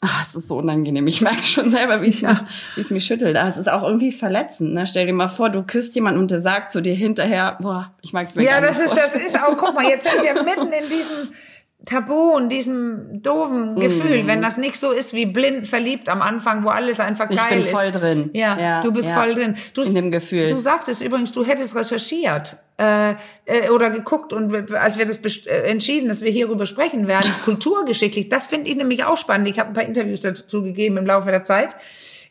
ach, 0.00 0.26
es 0.26 0.34
ist 0.34 0.48
so 0.48 0.56
unangenehm. 0.56 1.06
Ich 1.06 1.20
merke 1.20 1.42
schon 1.42 1.70
selber, 1.70 2.00
wie 2.00 2.08
es, 2.08 2.22
mich, 2.22 2.38
wie 2.76 2.80
es 2.80 2.88
mich 2.88 3.04
schüttelt. 3.04 3.36
Aber 3.36 3.50
es 3.50 3.58
ist 3.58 3.70
auch 3.70 3.82
irgendwie 3.82 4.12
verletzend. 4.12 4.72
Ne? 4.72 4.86
Stell 4.86 5.04
dir 5.04 5.12
mal 5.12 5.28
vor, 5.28 5.50
du 5.50 5.62
küsst 5.62 5.94
jemanden 5.94 6.20
und 6.20 6.30
der 6.30 6.40
sagt 6.40 6.72
zu 6.72 6.80
dir 6.80 6.94
hinterher, 6.94 7.58
boah, 7.60 7.92
ich 8.00 8.14
mag 8.14 8.28
es 8.28 8.34
mir 8.34 8.44
Ja, 8.44 8.62
das 8.62 8.78
ist, 8.78 8.96
das 8.96 9.14
ist 9.14 9.38
auch, 9.38 9.58
guck 9.58 9.74
mal, 9.74 9.84
jetzt 9.84 10.10
sind 10.10 10.22
wir 10.22 10.42
mitten 10.42 10.72
in 10.72 10.88
diesem 10.88 11.34
Tabu 11.84 12.30
und 12.36 12.48
diesem 12.50 13.22
doofen 13.22 13.76
Gefühl, 13.76 14.22
mm. 14.22 14.26
wenn 14.28 14.42
das 14.42 14.56
nicht 14.56 14.76
so 14.76 14.92
ist 14.92 15.14
wie 15.14 15.26
blind 15.26 15.66
verliebt 15.66 16.08
am 16.08 16.22
Anfang, 16.22 16.64
wo 16.64 16.68
alles 16.68 17.00
einfach 17.00 17.28
geil 17.28 17.38
ist. 17.38 17.42
Ich 17.42 17.48
bin 17.48 17.64
voll 17.64 17.90
drin. 17.90 18.30
Ja, 18.34 18.58
ja 18.58 18.80
du 18.82 18.92
bist 18.92 19.08
ja. 19.08 19.14
voll 19.14 19.34
drin. 19.34 19.56
Du, 19.74 19.82
In 19.82 19.94
dem 19.94 20.10
Gefühl. 20.10 20.48
Du 20.48 20.60
sagtest 20.60 21.02
übrigens, 21.02 21.32
du 21.32 21.44
hättest 21.44 21.74
recherchiert 21.74 22.56
äh, 22.78 23.12
äh, 23.46 23.68
oder 23.70 23.90
geguckt 23.90 24.32
und 24.32 24.72
als 24.72 24.98
wir 24.98 25.06
das 25.06 25.18
äh, 25.46 25.50
entschieden, 25.62 26.08
dass 26.08 26.22
wir 26.22 26.30
hierüber 26.30 26.66
sprechen 26.66 27.08
werden, 27.08 27.30
kulturgeschichtlich, 27.44 28.28
das 28.28 28.46
finde 28.46 28.70
ich 28.70 28.76
nämlich 28.76 29.04
auch 29.04 29.16
spannend. 29.16 29.48
Ich 29.48 29.58
habe 29.58 29.70
ein 29.70 29.74
paar 29.74 29.84
Interviews 29.84 30.20
dazu 30.20 30.62
gegeben 30.62 30.96
im 30.98 31.06
Laufe 31.06 31.30
der 31.30 31.44
Zeit. 31.44 31.76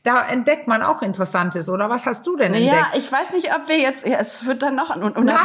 Da 0.04 0.28
entdeckt 0.28 0.68
man 0.68 0.82
auch 0.82 1.04
Interessantes, 1.04 1.70
oder 1.70 1.90
was 1.92 2.08
hast 2.08 2.26
du 2.26 2.36
denn 2.36 2.56
entdeckt? 2.56 2.76
Ja, 2.76 2.88
ich 2.98 3.12
weiß 3.12 3.32
nicht, 3.34 3.54
ob 3.56 3.68
wir 3.68 3.78
jetzt, 3.78 4.08
ja, 4.08 4.18
es 4.20 4.48
wird 4.48 4.64
dann 4.64 4.74
noch 4.76 4.90
an 4.90 5.04
und 5.04 5.16
Nein, 5.24 5.38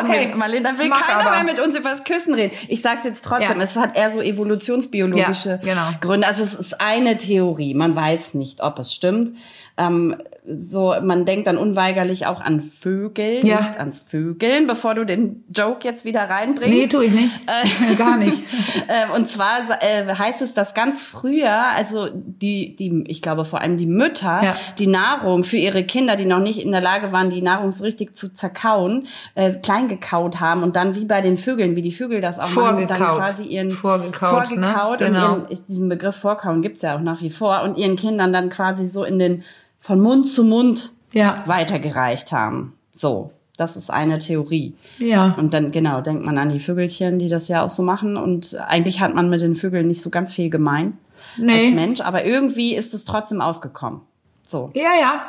okay. 0.00 0.34
Marlene, 0.34 0.72
da 0.72 0.78
will 0.78 0.88
Mach 0.88 1.02
keiner 1.02 1.20
aber. 1.20 1.30
mehr 1.30 1.44
mit 1.44 1.60
uns 1.60 1.76
über 1.76 1.90
das 1.90 2.02
Küssen 2.02 2.34
reden. 2.34 2.52
Ich 2.66 2.82
sag's 2.82 3.04
jetzt 3.04 3.24
trotzdem, 3.24 3.58
ja. 3.58 3.62
es 3.62 3.76
hat 3.76 3.96
eher 3.96 4.12
so 4.12 4.20
evolutionsbiologische 4.20 5.50
ja, 5.50 5.56
genau. 5.58 5.88
Gründe. 6.00 6.26
Also 6.26 6.42
es 6.42 6.54
ist 6.54 6.80
eine 6.80 7.16
Theorie, 7.16 7.74
man 7.74 7.94
weiß 7.94 8.34
nicht, 8.34 8.60
ob 8.60 8.80
es 8.80 8.92
stimmt 8.92 9.36
ähm, 9.82 10.16
so, 10.44 10.94
man 11.00 11.24
denkt 11.24 11.46
dann 11.46 11.56
unweigerlich 11.56 12.26
auch 12.26 12.40
an 12.40 12.62
Vögel, 12.62 13.46
ja. 13.46 13.60
nicht 13.60 13.78
ans 13.78 14.04
Vögeln, 14.08 14.66
bevor 14.66 14.96
du 14.96 15.04
den 15.04 15.44
Joke 15.54 15.86
jetzt 15.86 16.04
wieder 16.04 16.28
reinbringst. 16.28 16.76
Nee, 16.76 16.86
tue 16.88 17.04
ich 17.04 17.12
nicht. 17.12 17.30
Äh, 17.46 17.94
Gar 17.94 18.16
nicht. 18.16 18.42
äh, 18.88 19.14
und 19.14 19.30
zwar 19.30 19.60
äh, 19.80 20.12
heißt 20.12 20.42
es, 20.42 20.52
dass 20.52 20.74
ganz 20.74 21.04
früher, 21.04 21.68
also 21.76 22.08
die, 22.12 22.74
die, 22.74 23.04
ich 23.06 23.22
glaube 23.22 23.44
vor 23.44 23.60
allem 23.60 23.76
die 23.76 23.86
Mütter, 23.86 24.42
ja. 24.42 24.56
die 24.80 24.88
Nahrung 24.88 25.44
für 25.44 25.58
ihre 25.58 25.84
Kinder, 25.84 26.16
die 26.16 26.24
noch 26.24 26.40
nicht 26.40 26.60
in 26.60 26.72
der 26.72 26.80
Lage 26.80 27.12
waren, 27.12 27.30
die 27.30 27.40
Nahrung 27.40 27.70
so 27.70 27.84
richtig 27.84 28.16
zu 28.16 28.34
zerkauen, 28.34 29.06
äh, 29.36 29.52
klein 29.52 29.86
gekaut 29.86 30.40
haben 30.40 30.64
und 30.64 30.74
dann 30.74 30.96
wie 30.96 31.04
bei 31.04 31.20
den 31.20 31.38
Vögeln, 31.38 31.76
wie 31.76 31.82
die 31.82 31.92
Vögel 31.92 32.20
das 32.20 32.40
auch 32.40 32.48
vorgekaut. 32.48 32.98
machen, 32.98 33.04
dann 33.04 33.16
quasi 33.16 33.44
ihren 33.44 33.70
vorgekaut, 33.70 34.48
vorgekaut 34.48 35.00
ne? 35.00 35.06
genau. 35.06 35.34
und 35.34 35.50
ihren, 35.50 35.66
diesen 35.68 35.88
Begriff 35.88 36.16
vorkauen 36.16 36.62
gibt's 36.62 36.82
ja 36.82 36.96
auch 36.96 37.00
nach 37.00 37.22
wie 37.22 37.30
vor 37.30 37.62
und 37.62 37.78
ihren 37.78 37.94
Kindern 37.94 38.32
dann 38.32 38.48
quasi 38.48 38.88
so 38.88 39.04
in 39.04 39.20
den 39.20 39.44
von 39.82 40.00
Mund 40.00 40.26
zu 40.26 40.44
Mund 40.44 40.92
ja. 41.12 41.42
weitergereicht 41.46 42.32
haben. 42.32 42.74
So, 42.92 43.32
das 43.56 43.76
ist 43.76 43.90
eine 43.90 44.18
Theorie. 44.20 44.74
Ja. 44.98 45.34
Und 45.36 45.52
dann, 45.52 45.72
genau, 45.72 46.00
denkt 46.00 46.24
man 46.24 46.38
an 46.38 46.48
die 46.48 46.60
Vögelchen, 46.60 47.18
die 47.18 47.28
das 47.28 47.48
ja 47.48 47.62
auch 47.62 47.70
so 47.70 47.82
machen. 47.82 48.16
Und 48.16 48.56
eigentlich 48.68 49.00
hat 49.00 49.14
man 49.14 49.28
mit 49.28 49.42
den 49.42 49.56
Vögeln 49.56 49.88
nicht 49.88 50.00
so 50.00 50.08
ganz 50.08 50.32
viel 50.32 50.50
gemein 50.50 50.96
nee. 51.36 51.66
als 51.66 51.74
Mensch, 51.74 52.00
aber 52.00 52.24
irgendwie 52.24 52.74
ist 52.74 52.94
es 52.94 53.04
trotzdem 53.04 53.40
aufgekommen. 53.40 54.00
So. 54.46 54.70
Ja, 54.74 54.94
ja. 54.98 55.22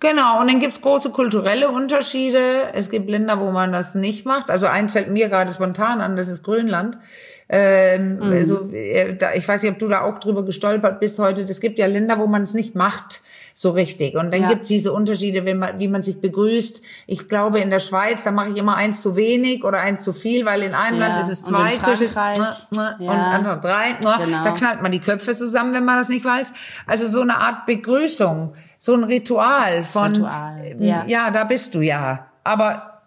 Genau, 0.00 0.40
und 0.40 0.50
dann 0.50 0.60
gibt's 0.60 0.82
große 0.82 1.10
kulturelle 1.10 1.70
Unterschiede. 1.70 2.74
Es 2.74 2.90
gibt 2.90 3.08
Länder, 3.08 3.40
wo 3.40 3.52
man 3.52 3.72
das 3.72 3.94
nicht 3.94 4.26
macht. 4.26 4.50
Also 4.50 4.66
eins 4.66 4.92
fällt 4.92 5.08
mir 5.08 5.28
gerade 5.28 5.54
spontan 5.54 6.00
an, 6.00 6.16
das 6.16 6.28
ist 6.28 6.42
Grönland. 6.42 6.98
Ähm, 7.48 8.16
mhm. 8.16 8.32
also, 8.32 8.68
ich 8.70 9.46
weiß 9.46 9.62
nicht, 9.62 9.72
ob 9.72 9.78
du 9.78 9.88
da 9.88 10.02
auch 10.02 10.18
drüber 10.18 10.44
gestolpert 10.44 10.98
bist 10.98 11.18
heute. 11.20 11.42
Es 11.42 11.60
gibt 11.60 11.78
ja 11.78 11.86
Länder, 11.86 12.18
wo 12.18 12.26
man 12.26 12.42
es 12.42 12.54
nicht 12.54 12.74
macht 12.74 13.22
so 13.56 13.70
richtig. 13.70 14.16
Und 14.16 14.34
dann 14.34 14.42
ja. 14.42 14.48
gibt's 14.48 14.66
diese 14.66 14.92
Unterschiede, 14.92 15.46
wie 15.46 15.54
man, 15.54 15.78
wie 15.78 15.86
man 15.86 16.02
sich 16.02 16.20
begrüßt. 16.20 16.82
Ich 17.06 17.28
glaube, 17.28 17.60
in 17.60 17.70
der 17.70 17.78
Schweiz, 17.78 18.24
da 18.24 18.32
mache 18.32 18.50
ich 18.50 18.56
immer 18.56 18.74
eins 18.74 19.00
zu 19.00 19.14
wenig 19.14 19.62
oder 19.62 19.78
eins 19.78 20.02
zu 20.02 20.12
viel, 20.12 20.44
weil 20.44 20.62
in 20.62 20.74
einem 20.74 20.98
ja. 20.98 21.06
Land 21.06 21.22
ist 21.22 21.30
es 21.30 21.44
zwei 21.44 21.76
Küche 21.76 22.06
und 22.06 22.76
ja. 22.76 22.96
und 22.98 23.08
andere 23.08 23.60
drei. 23.60 23.92
Genau. 23.92 24.42
Da 24.42 24.50
knallt 24.50 24.82
man 24.82 24.90
die 24.90 24.98
Köpfe 24.98 25.34
zusammen, 25.34 25.72
wenn 25.72 25.84
man 25.84 25.98
das 25.98 26.08
nicht 26.08 26.24
weiß. 26.24 26.52
Also 26.86 27.06
so 27.06 27.20
eine 27.20 27.36
Art 27.36 27.64
Begrüßung, 27.66 28.54
so 28.78 28.94
ein 28.94 29.04
Ritual 29.04 29.84
von, 29.84 30.16
Ritual. 30.16 30.76
Ja. 30.80 31.04
ja, 31.06 31.30
da 31.30 31.44
bist 31.44 31.76
du 31.76 31.80
ja. 31.80 32.26
Aber 32.42 33.02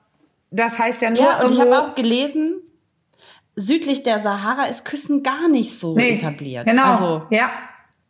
das 0.49 0.79
heißt 0.79 1.01
ja 1.01 1.09
nur 1.09 1.19
ja, 1.19 1.41
und. 1.43 1.51
Ich 1.51 1.59
habe 1.59 1.77
auch 1.77 1.93
gelesen, 1.93 2.61
südlich 3.57 4.03
der 4.03 4.19
Sahara 4.19 4.65
ist 4.67 4.85
Küssen 4.85 5.23
gar 5.23 5.49
nicht 5.49 5.77
so 5.77 5.95
nee, 5.95 6.11
etabliert. 6.11 6.65
Genau. 6.65 6.83
Also, 6.83 7.23
ja. 7.31 7.49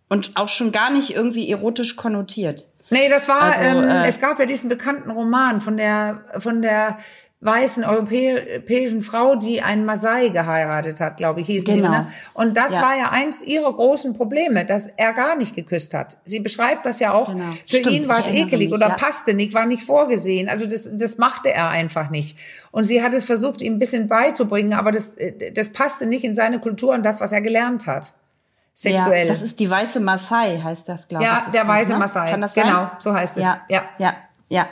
Und 0.10 0.32
auch 0.36 0.48
schon 0.48 0.72
gar 0.72 0.92
nicht 0.92 1.16
irgendwie 1.16 1.50
erotisch 1.50 1.96
konnotiert. 1.96 2.66
Nee, 2.90 3.10
das 3.10 3.28
war, 3.28 3.42
also, 3.42 3.82
ähm, 3.82 3.90
äh, 3.90 4.08
es 4.08 4.22
gab 4.22 4.40
ja 4.40 4.46
diesen 4.46 4.70
bekannten 4.70 5.12
Roman 5.12 5.60
von 5.60 5.76
der, 5.76 6.24
von 6.40 6.62
der 6.62 6.98
weißen 7.40 7.84
europäischen 7.84 9.04
Frau, 9.04 9.36
die 9.36 9.62
einen 9.62 9.86
Masai 9.86 10.30
geheiratet 10.30 11.00
hat, 11.00 11.18
glaube 11.18 11.42
ich, 11.42 11.48
hieß 11.48 11.66
genau. 11.66 11.76
die. 11.76 11.82
Ne? 11.90 12.08
Und 12.34 12.58
das 12.58 12.72
ja. 12.72 12.82
war 12.82 12.98
ja 12.98 13.12
eins 13.12 13.44
ihrer 13.44 13.72
großen 13.72 14.16
Probleme, 14.16 14.66
dass 14.66 14.88
er 14.98 15.14
gar 15.14 15.36
nicht 15.36 15.56
geküsst 15.56 15.94
hat. 15.94 16.18
Sie 16.26 16.40
beschreibt 16.40 16.86
das 16.88 17.00
ja 17.00 17.14
auch. 17.14 17.32
Genau. 17.32 17.52
Für 17.68 17.78
Stimmt, 17.78 17.92
ihn 17.92 18.08
war 18.08 18.20
es 18.20 18.28
ekelig 18.28 18.70
mich, 18.70 18.74
oder 18.74 18.90
ja. 18.90 18.96
passte 18.96 19.36
nicht, 19.36 19.54
war 19.54 19.68
nicht 19.68 19.84
vorgesehen. 19.84 20.50
Also 20.50 20.66
das, 20.66 20.90
das 20.92 21.20
machte 21.20 21.52
er 21.54 21.70
einfach 21.70 22.10
nicht. 22.10 22.40
Und 22.72 22.86
sie 22.86 23.04
hat 23.04 23.14
es 23.14 23.26
versucht, 23.26 23.62
ihm 23.62 23.74
ein 23.74 23.80
bisschen 23.80 24.08
beizubringen, 24.08 24.74
aber 24.74 24.92
das, 24.92 25.16
das 25.54 25.74
passte 25.74 26.08
nicht 26.08 26.24
in 26.24 26.34
seine 26.34 26.60
Kultur 26.60 26.96
und 26.96 27.06
das, 27.06 27.22
was 27.22 27.32
er 27.32 27.42
gelernt 27.42 27.86
hat 27.86 28.14
sexuell. 28.78 29.28
Ja, 29.28 29.34
das 29.34 29.42
ist 29.42 29.60
die 29.60 29.70
weiße 29.70 30.00
Maasai, 30.00 30.62
heißt 30.64 30.88
das, 30.88 31.08
glaube 31.08 31.26
ja, 31.26 31.40
ich. 31.40 31.46
Ja, 31.48 31.52
der 31.52 31.68
weiße 31.68 31.94
ne? 31.94 31.98
Maasai. 31.98 32.32
Kann 32.32 32.42
das 32.42 32.54
sein? 32.54 32.68
Genau, 32.68 32.92
so 33.00 33.14
heißt 33.14 33.38
es. 33.38 33.44
Ja, 33.44 33.62
ja, 33.70 33.84
ja. 33.98 34.16
Ja, 34.50 34.68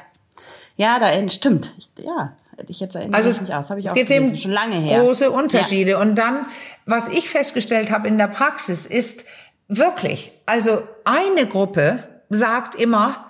ja 0.78 1.00
da 1.00 1.30
stimmt. 1.30 1.74
Ich, 1.78 1.90
ja, 2.04 2.34
ich 2.68 2.80
jetzt 2.80 2.96
erinnere 2.96 3.18
also 3.18 3.42
mich 3.42 3.54
aus. 3.54 3.70
Habe 3.70 3.80
ich 3.80 3.88
es 3.88 3.92
auch 3.92 3.96
gibt 3.96 4.10
gelesen, 4.10 4.30
eben 4.30 4.38
schon 4.38 4.52
lange 4.52 4.76
her. 4.76 5.02
Große 5.02 5.32
Unterschiede. 5.32 5.92
Ja. 5.92 6.02
Und 6.02 6.16
dann, 6.16 6.46
was 6.86 7.08
ich 7.08 7.30
festgestellt 7.30 7.92
habe 7.92 8.08
in 8.08 8.18
der 8.18 8.28
Praxis, 8.28 8.86
ist 8.86 9.26
wirklich, 9.68 10.32
also 10.46 10.84
eine 11.04 11.48
Gruppe 11.48 12.04
sagt 12.30 12.76
immer, 12.76 13.26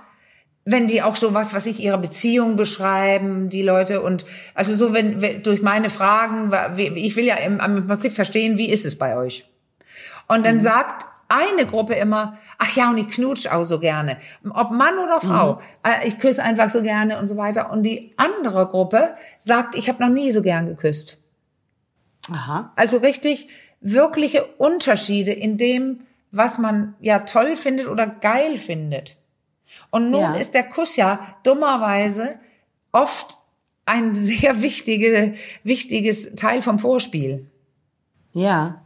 wenn 0.66 0.88
die 0.88 1.02
auch 1.02 1.16
so 1.16 1.34
was, 1.34 1.54
was 1.54 1.68
ich 1.68 1.80
ihre 1.80 2.00
Beziehung 2.00 2.58
beschreiben, 2.58 3.50
die 3.50 3.62
Leute 3.62 4.02
und 4.02 4.26
also 4.56 4.76
so 4.76 4.94
wenn, 4.94 5.22
wenn 5.22 5.44
durch 5.44 5.62
meine 5.62 5.92
Fragen, 5.92 6.52
ich 6.76 7.16
will 7.16 7.24
ja 7.24 7.36
im, 7.36 7.60
im 7.60 7.88
Prinzip 7.88 8.14
verstehen, 8.14 8.58
wie 8.58 8.70
ist 8.70 8.86
es 8.86 8.98
bei 8.98 9.16
euch? 9.16 9.46
Und 10.28 10.46
dann 10.46 10.58
mhm. 10.58 10.62
sagt 10.62 11.06
eine 11.28 11.66
Gruppe 11.66 11.96
immer, 11.96 12.38
ach 12.58 12.76
ja, 12.76 12.90
und 12.90 12.98
ich 12.98 13.10
knutsch 13.10 13.48
auch 13.48 13.64
so 13.64 13.80
gerne. 13.80 14.18
Ob 14.54 14.72
Mann 14.72 14.98
oder 14.98 15.20
Frau, 15.20 15.54
mhm. 15.54 15.60
Äh, 15.84 16.08
ich 16.08 16.20
küsse 16.20 16.44
einfach 16.44 16.70
so 16.70 16.82
gerne 16.82 17.18
und 17.18 17.28
so 17.28 17.38
weiter. 17.38 17.72
Und 17.72 17.84
die 17.84 18.14
andere 18.18 18.68
Gruppe 18.68 19.16
sagt, 19.40 19.76
ich 19.76 19.90
habe 19.90 20.04
noch 20.04 20.10
nie 20.10 20.32
so 20.32 20.42
gern 20.42 20.68
geküsst. 20.68 21.18
Aha. 22.32 22.72
Also 22.76 22.98
richtig 22.98 23.50
wirkliche 23.82 24.46
Unterschiede 24.58 25.32
in 25.32 25.58
dem, 25.58 26.02
was 26.32 26.58
man 26.58 26.96
ja 27.00 27.20
toll 27.20 27.56
findet 27.56 27.88
oder 27.88 28.08
geil 28.08 28.58
findet. 28.58 29.18
Und 29.90 30.10
nun 30.12 30.22
ja. 30.22 30.36
ist 30.36 30.54
der 30.54 30.64
Kuss 30.64 30.96
ja 30.96 31.20
dummerweise 31.44 32.40
oft 32.92 33.38
ein 33.86 34.16
sehr 34.16 34.62
wichtige, 34.62 35.34
wichtiges 35.64 36.36
Teil 36.36 36.62
vom 36.62 36.80
Vorspiel. 36.80 37.48
Ja. 38.36 38.82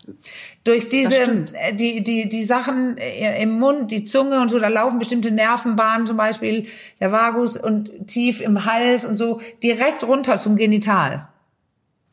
Durch 0.64 0.90
diese, 0.90 1.48
äh, 1.54 1.74
die, 1.74 2.04
die, 2.04 2.30
die 2.30 2.44
Sachen 2.44 3.00
äh, 3.00 3.42
im 3.42 3.58
Mund, 3.58 3.90
die 3.90 4.06
Zunge 4.06 4.42
und 4.42 4.50
so, 4.50 4.60
da 4.60 4.68
laufen 4.68 5.00
bestimmte 5.00 5.32
Nervenbahnen, 5.32 6.06
zum 6.06 6.18
Beispiel 6.18 6.68
der 7.00 7.12
Vagus 7.12 7.58
und 7.58 8.06
tief 8.06 8.42
im 8.42 8.66
Hals 8.66 9.06
und 9.06 9.18
so, 9.18 9.42
direkt 9.64 10.04
runter 10.04 10.38
zum 10.38 10.56
Genital. 10.56 11.30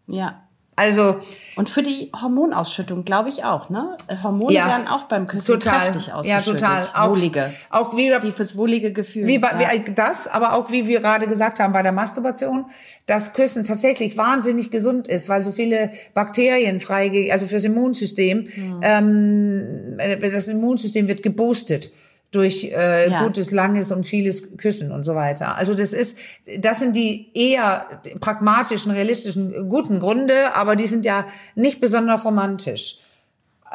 Ja. 0.06 0.45
Also 0.76 1.20
und 1.56 1.70
für 1.70 1.82
die 1.82 2.12
Hormonausschüttung 2.14 3.06
glaube 3.06 3.30
ich 3.30 3.42
auch, 3.42 3.70
ne? 3.70 3.96
Hormone 4.22 4.52
ja, 4.52 4.66
werden 4.66 4.88
auch 4.88 5.04
beim 5.04 5.26
Küssen 5.26 5.58
total, 5.58 5.90
kräftig 5.90 6.12
ausgeschüttet. 6.12 6.60
Ja, 6.60 6.80
total. 6.82 6.86
Auch, 6.94 7.10
wohlige. 7.10 7.50
Auch 7.70 7.96
wie, 7.96 8.10
wie 8.10 8.30
fürs 8.30 8.58
wohlige 8.58 8.92
Gefühl. 8.92 9.26
Wie, 9.26 9.38
bei, 9.38 9.52
ja. 9.52 9.72
wie 9.72 9.94
das, 9.94 10.28
aber 10.28 10.52
auch 10.52 10.70
wie 10.70 10.86
wir 10.86 11.00
gerade 11.00 11.26
gesagt 11.26 11.58
haben 11.58 11.72
bei 11.72 11.82
der 11.82 11.92
Masturbation, 11.92 12.66
dass 13.06 13.32
Küssen 13.32 13.64
tatsächlich 13.64 14.18
wahnsinnig 14.18 14.70
gesund 14.70 15.08
ist, 15.08 15.30
weil 15.30 15.42
so 15.42 15.50
viele 15.50 15.92
Bakterien 16.12 16.80
freigehen, 16.80 17.32
also 17.32 17.46
fürs 17.46 17.64
Immunsystem, 17.64 18.46
hm. 18.46 18.80
ähm, 18.82 20.20
das 20.20 20.48
Immunsystem 20.48 21.08
wird 21.08 21.22
geboostet 21.22 21.90
durch 22.36 22.64
äh, 22.64 23.10
ja. 23.10 23.22
gutes, 23.22 23.50
langes 23.50 23.90
und 23.90 24.04
vieles 24.04 24.56
Küssen 24.58 24.92
und 24.92 25.04
so 25.04 25.14
weiter. 25.14 25.56
Also 25.56 25.74
das 25.74 25.92
ist, 25.92 26.18
das 26.58 26.78
sind 26.78 26.94
die 26.94 27.30
eher 27.34 27.86
pragmatischen, 28.20 28.92
realistischen, 28.92 29.68
guten 29.68 30.00
Gründe, 30.00 30.54
aber 30.54 30.76
die 30.76 30.86
sind 30.86 31.04
ja 31.04 31.26
nicht 31.54 31.80
besonders 31.80 32.24
romantisch. 32.24 32.98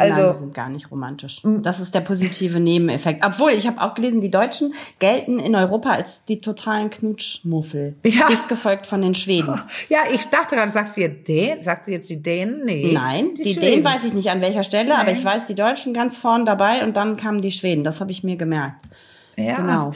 Also, 0.02 0.22
Nein, 0.22 0.34
sind 0.34 0.54
gar 0.54 0.70
nicht 0.70 0.92
romantisch. 0.92 1.42
Das 1.44 1.80
ist 1.80 1.94
der 1.94 2.02
positive 2.02 2.60
Nebeneffekt. 2.60 3.26
Obwohl, 3.26 3.52
ich 3.52 3.68
habe 3.68 3.82
auch 3.82 3.94
gelesen, 3.94 4.22
die 4.22 4.32
Deutschen 4.32 4.74
gelten 5.00 5.40
in 5.40 5.56
Europa 5.56 5.92
als 5.92 6.26
die 6.26 6.40
totalen 6.40 6.90
Knutschmuffel. 6.90 7.96
Ja. 8.06 8.28
Dicht 8.28 8.48
gefolgt 8.48 8.88
von 8.88 9.02
den 9.02 9.16
Schweden. 9.16 9.62
Ja, 9.90 10.00
ich 10.14 10.26
dachte 10.30 10.56
gerade, 10.56 10.72
sagst 10.72 10.98
du 10.98 11.02
jetzt 11.02 11.28
den? 11.28 11.64
Sagt 11.64 11.86
sie 11.86 11.94
jetzt 11.94 12.10
die 12.10 12.22
Dänen? 12.22 12.66
Nee. 12.66 12.92
Nein, 12.94 13.36
die, 13.36 13.44
die 13.44 13.56
Dänen 13.56 13.84
weiß 13.84 14.04
ich 14.04 14.14
nicht 14.14 14.30
an 14.30 14.42
welcher 14.42 14.64
Stelle, 14.64 14.90
nee. 14.90 15.02
aber 15.02 15.12
ich 15.12 15.24
weiß 15.24 15.46
die 15.46 15.56
Deutschen 15.56 15.94
ganz 15.94 16.20
vorn 16.20 16.46
dabei 16.46 16.84
und 16.84 16.98
dann 16.98 17.18
kamen 17.18 17.42
die 17.42 17.52
Schweden. 17.52 17.84
Das 17.84 18.02
habe 18.02 18.12
ich 18.12 18.24
mir 18.24 18.36
gemerkt. 18.36 18.88
Ja. 19.38 19.56
Genau. 19.58 19.92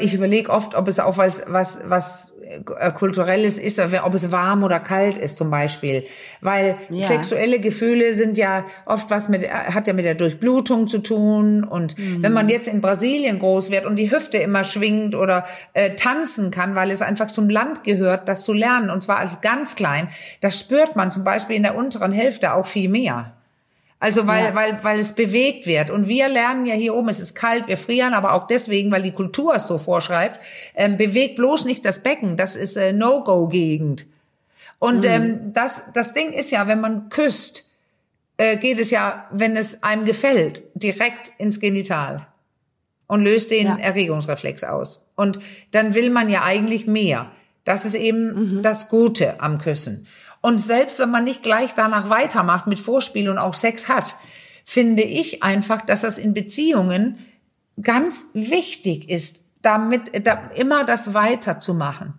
Ich 0.00 0.14
überlege 0.14 0.50
oft, 0.50 0.74
ob 0.74 0.88
es 0.88 0.98
auch 0.98 1.18
was, 1.18 1.42
was, 1.46 1.80
was 1.84 2.34
äh, 2.46 2.92
kulturelles 2.92 3.58
ist, 3.58 3.78
ob 3.78 4.14
es 4.14 4.32
warm 4.32 4.62
oder 4.62 4.80
kalt 4.80 5.18
ist 5.18 5.36
zum 5.36 5.50
Beispiel. 5.50 6.04
Weil 6.40 6.76
ja. 6.88 7.06
sexuelle 7.06 7.60
Gefühle 7.60 8.14
sind 8.14 8.38
ja 8.38 8.64
oft 8.86 9.10
was 9.10 9.28
mit, 9.28 9.48
hat 9.50 9.86
ja 9.86 9.92
mit 9.92 10.04
der 10.04 10.14
Durchblutung 10.14 10.88
zu 10.88 10.98
tun. 10.98 11.64
Und 11.64 11.98
mhm. 11.98 12.22
wenn 12.22 12.32
man 12.32 12.48
jetzt 12.48 12.68
in 12.68 12.80
Brasilien 12.80 13.38
groß 13.38 13.70
wird 13.70 13.84
und 13.84 13.96
die 13.96 14.10
Hüfte 14.10 14.38
immer 14.38 14.64
schwingt 14.64 15.14
oder 15.14 15.44
äh, 15.74 15.94
tanzen 15.94 16.50
kann, 16.50 16.74
weil 16.74 16.90
es 16.90 17.02
einfach 17.02 17.26
zum 17.28 17.50
Land 17.50 17.84
gehört, 17.84 18.28
das 18.28 18.44
zu 18.44 18.52
lernen, 18.52 18.90
und 18.90 19.02
zwar 19.02 19.18
als 19.18 19.40
ganz 19.40 19.76
klein, 19.76 20.08
das 20.40 20.58
spürt 20.58 20.96
man 20.96 21.10
zum 21.10 21.24
Beispiel 21.24 21.56
in 21.56 21.64
der 21.64 21.76
unteren 21.76 22.12
Hälfte 22.12 22.54
auch 22.54 22.66
viel 22.66 22.88
mehr. 22.88 23.35
Also 23.98 24.26
weil, 24.26 24.46
ja. 24.46 24.54
weil, 24.54 24.78
weil 24.82 24.98
es 24.98 25.14
bewegt 25.14 25.66
wird. 25.66 25.90
Und 25.90 26.06
wir 26.06 26.28
lernen 26.28 26.66
ja 26.66 26.74
hier 26.74 26.94
oben, 26.94 27.08
es 27.08 27.18
ist 27.18 27.34
kalt, 27.34 27.66
wir 27.66 27.78
frieren, 27.78 28.12
aber 28.12 28.34
auch 28.34 28.46
deswegen, 28.46 28.90
weil 28.90 29.02
die 29.02 29.12
Kultur 29.12 29.54
es 29.54 29.66
so 29.66 29.78
vorschreibt, 29.78 30.38
ähm, 30.74 30.96
bewegt 30.96 31.36
bloß 31.36 31.64
nicht 31.64 31.84
das 31.84 32.02
Becken. 32.02 32.36
Das 32.36 32.56
ist 32.56 32.76
äh, 32.76 32.92
No-Go-Gegend. 32.92 34.06
Und 34.78 35.04
mhm. 35.04 35.10
ähm, 35.10 35.52
das, 35.52 35.92
das 35.94 36.12
Ding 36.12 36.32
ist 36.32 36.50
ja, 36.50 36.66
wenn 36.68 36.80
man 36.80 37.08
küsst, 37.08 37.70
äh, 38.36 38.58
geht 38.58 38.78
es 38.78 38.90
ja, 38.90 39.26
wenn 39.32 39.56
es 39.56 39.82
einem 39.82 40.04
gefällt, 40.04 40.62
direkt 40.74 41.32
ins 41.38 41.58
Genital 41.58 42.26
und 43.06 43.22
löst 43.22 43.50
den 43.50 43.66
ja. 43.66 43.78
Erregungsreflex 43.78 44.64
aus. 44.64 45.10
Und 45.14 45.38
dann 45.70 45.94
will 45.94 46.10
man 46.10 46.28
ja 46.28 46.42
eigentlich 46.42 46.86
mehr. 46.86 47.30
Das 47.64 47.84
ist 47.84 47.94
eben 47.94 48.56
mhm. 48.56 48.62
das 48.62 48.88
Gute 48.88 49.40
am 49.40 49.58
Küssen. 49.58 50.06
Und 50.46 50.58
selbst 50.58 51.00
wenn 51.00 51.10
man 51.10 51.24
nicht 51.24 51.42
gleich 51.42 51.74
danach 51.74 52.08
weitermacht 52.08 52.68
mit 52.68 52.78
Vorspiel 52.78 53.28
und 53.28 53.36
auch 53.36 53.54
Sex 53.54 53.88
hat, 53.88 54.14
finde 54.64 55.02
ich 55.02 55.42
einfach, 55.42 55.80
dass 55.84 56.02
das 56.02 56.18
in 56.18 56.34
Beziehungen 56.34 57.18
ganz 57.82 58.28
wichtig 58.32 59.10
ist, 59.10 59.40
damit 59.62 60.24
da, 60.24 60.48
immer 60.54 60.84
das 60.84 61.14
weiterzumachen. 61.14 62.14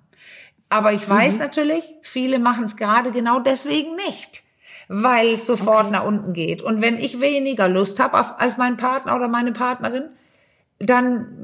Aber 0.68 0.92
ich 0.92 1.08
weiß 1.08 1.36
mhm. 1.36 1.40
natürlich, 1.40 1.86
viele 2.02 2.38
machen 2.38 2.66
es 2.66 2.76
gerade 2.76 3.14
genau 3.14 3.40
deswegen 3.40 3.96
nicht, 3.96 4.44
weil 4.90 5.30
es 5.30 5.46
sofort 5.46 5.86
okay. 5.86 5.92
nach 5.92 6.04
unten 6.04 6.34
geht. 6.34 6.62
Und 6.62 6.82
wenn 6.82 7.00
ich 7.00 7.22
weniger 7.22 7.70
Lust 7.70 7.98
habe 8.02 8.38
als 8.42 8.58
mein 8.58 8.76
Partner 8.76 9.16
oder 9.16 9.30
meine 9.30 9.54
Partnerin, 9.54 10.10
dann, 10.80 11.42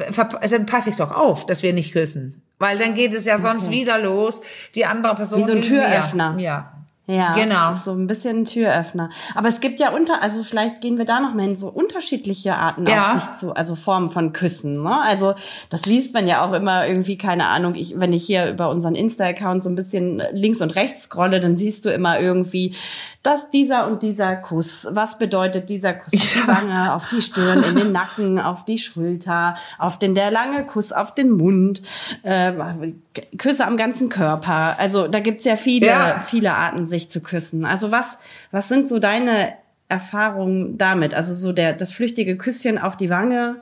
dann 0.51 0.65
passe 0.65 0.89
ich 0.89 0.97
doch 0.97 1.11
auf, 1.11 1.45
dass 1.45 1.63
wir 1.63 1.71
nicht 1.71 1.93
küssen. 1.93 2.43
Weil 2.63 2.77
dann 2.77 2.93
geht 2.93 3.13
es 3.13 3.25
ja 3.25 3.37
sonst 3.37 3.67
okay. 3.67 3.75
wieder 3.75 3.99
los. 3.99 4.41
Die 4.73 4.85
andere 4.85 5.15
Person. 5.15 5.41
Wie 5.41 5.45
so 5.45 5.51
ein 5.51 5.61
Türöffner. 5.61 6.33
Mehr. 6.33 6.43
Ja. 6.43 6.73
Ja, 7.05 7.36
genau. 7.36 7.69
Das 7.69 7.79
ist 7.79 7.83
so 7.86 7.91
ein 7.91 8.07
bisschen 8.07 8.39
ein 8.39 8.45
Türöffner. 8.45 9.10
Aber 9.36 9.50
es 9.50 9.60
gibt 9.60 9.81
ja 9.81 9.91
unter, 9.93 10.22
also 10.22 10.41
vielleicht 10.41 10.79
gehen 10.79 10.98
wir 10.98 11.03
da 11.03 11.19
noch 11.19 11.33
mal 11.33 11.43
in 11.43 11.57
so 11.57 11.67
unterschiedliche 11.67 12.55
Arten 12.55 12.88
ja. 12.88 13.01
auf 13.01 13.22
sich 13.22 13.33
zu, 13.33 13.53
also 13.53 13.75
Formen 13.75 14.10
von 14.10 14.31
Küssen. 14.31 14.83
Ne? 14.83 15.01
Also 15.01 15.33
das 15.69 15.86
liest 15.86 16.13
man 16.13 16.27
ja 16.27 16.48
auch 16.48 16.53
immer 16.53 16.88
irgendwie, 16.88 17.17
keine 17.17 17.48
Ahnung, 17.48 17.75
ich, 17.75 18.00
wenn 18.00 18.13
ich 18.13 18.25
hier 18.25 18.50
über 18.50 18.69
unseren 18.69 18.95
Insta-Account 18.95 19.62
so 19.63 19.69
ein 19.69 19.75
bisschen 19.75 20.24
links 20.31 20.62
und 20.62 20.75
rechts 20.75 21.03
scrolle, 21.03 21.41
dann 21.41 21.57
siehst 21.57 21.83
du 21.83 21.89
immer 21.89 22.22
irgendwie 22.22 22.74
dass 23.24 23.50
dieser 23.50 23.88
und 23.88 24.03
dieser 24.03 24.36
Kuss, 24.36 24.86
was 24.92 25.18
bedeutet 25.18 25.70
dieser 25.70 25.94
Kuss 25.94 26.13
auf 26.13 26.30
die 26.36 26.48
Wange, 26.48 26.94
auf 26.94 27.08
die 27.08 27.22
Stirn, 27.22 27.63
in 27.63 27.75
den 27.75 27.92
Nacken, 27.94 28.38
auf 28.38 28.66
die 28.66 28.77
Schulter, 28.77 29.55
auf 29.79 29.98
den 29.98 30.14
der 30.14 30.29
lange 30.29 30.66
Kuss 30.66 30.92
auf 30.92 31.16
den 31.16 31.31
Mund, 31.31 31.81
äh, 32.24 32.51
Küsse 33.38 33.66
am 33.66 33.77
ganzen 33.77 34.09
Körper. 34.09 34.77
Also 34.77 35.07
da 35.07 35.22
gibt's 35.22 35.46
ja 35.46 35.55
viele, 35.55 35.88
ja. 35.88 36.24
viele 36.27 36.53
Arten, 36.53 36.86
sich 36.86 37.09
zu 37.09 37.22
küssen. 37.22 37.64
Also 37.66 37.92
was, 37.92 38.18
was 38.51 38.68
sind 38.68 38.90
so 38.90 39.00
deine 39.00 39.53
Erfahrungen 39.88 40.77
damit? 40.77 41.14
Also 41.14 41.33
so 41.33 41.53
der, 41.53 41.72
das 41.72 41.94
flüchtige 41.94 42.36
Küsschen 42.36 42.77
auf 42.77 42.98
die 42.98 43.09
Wange, 43.09 43.62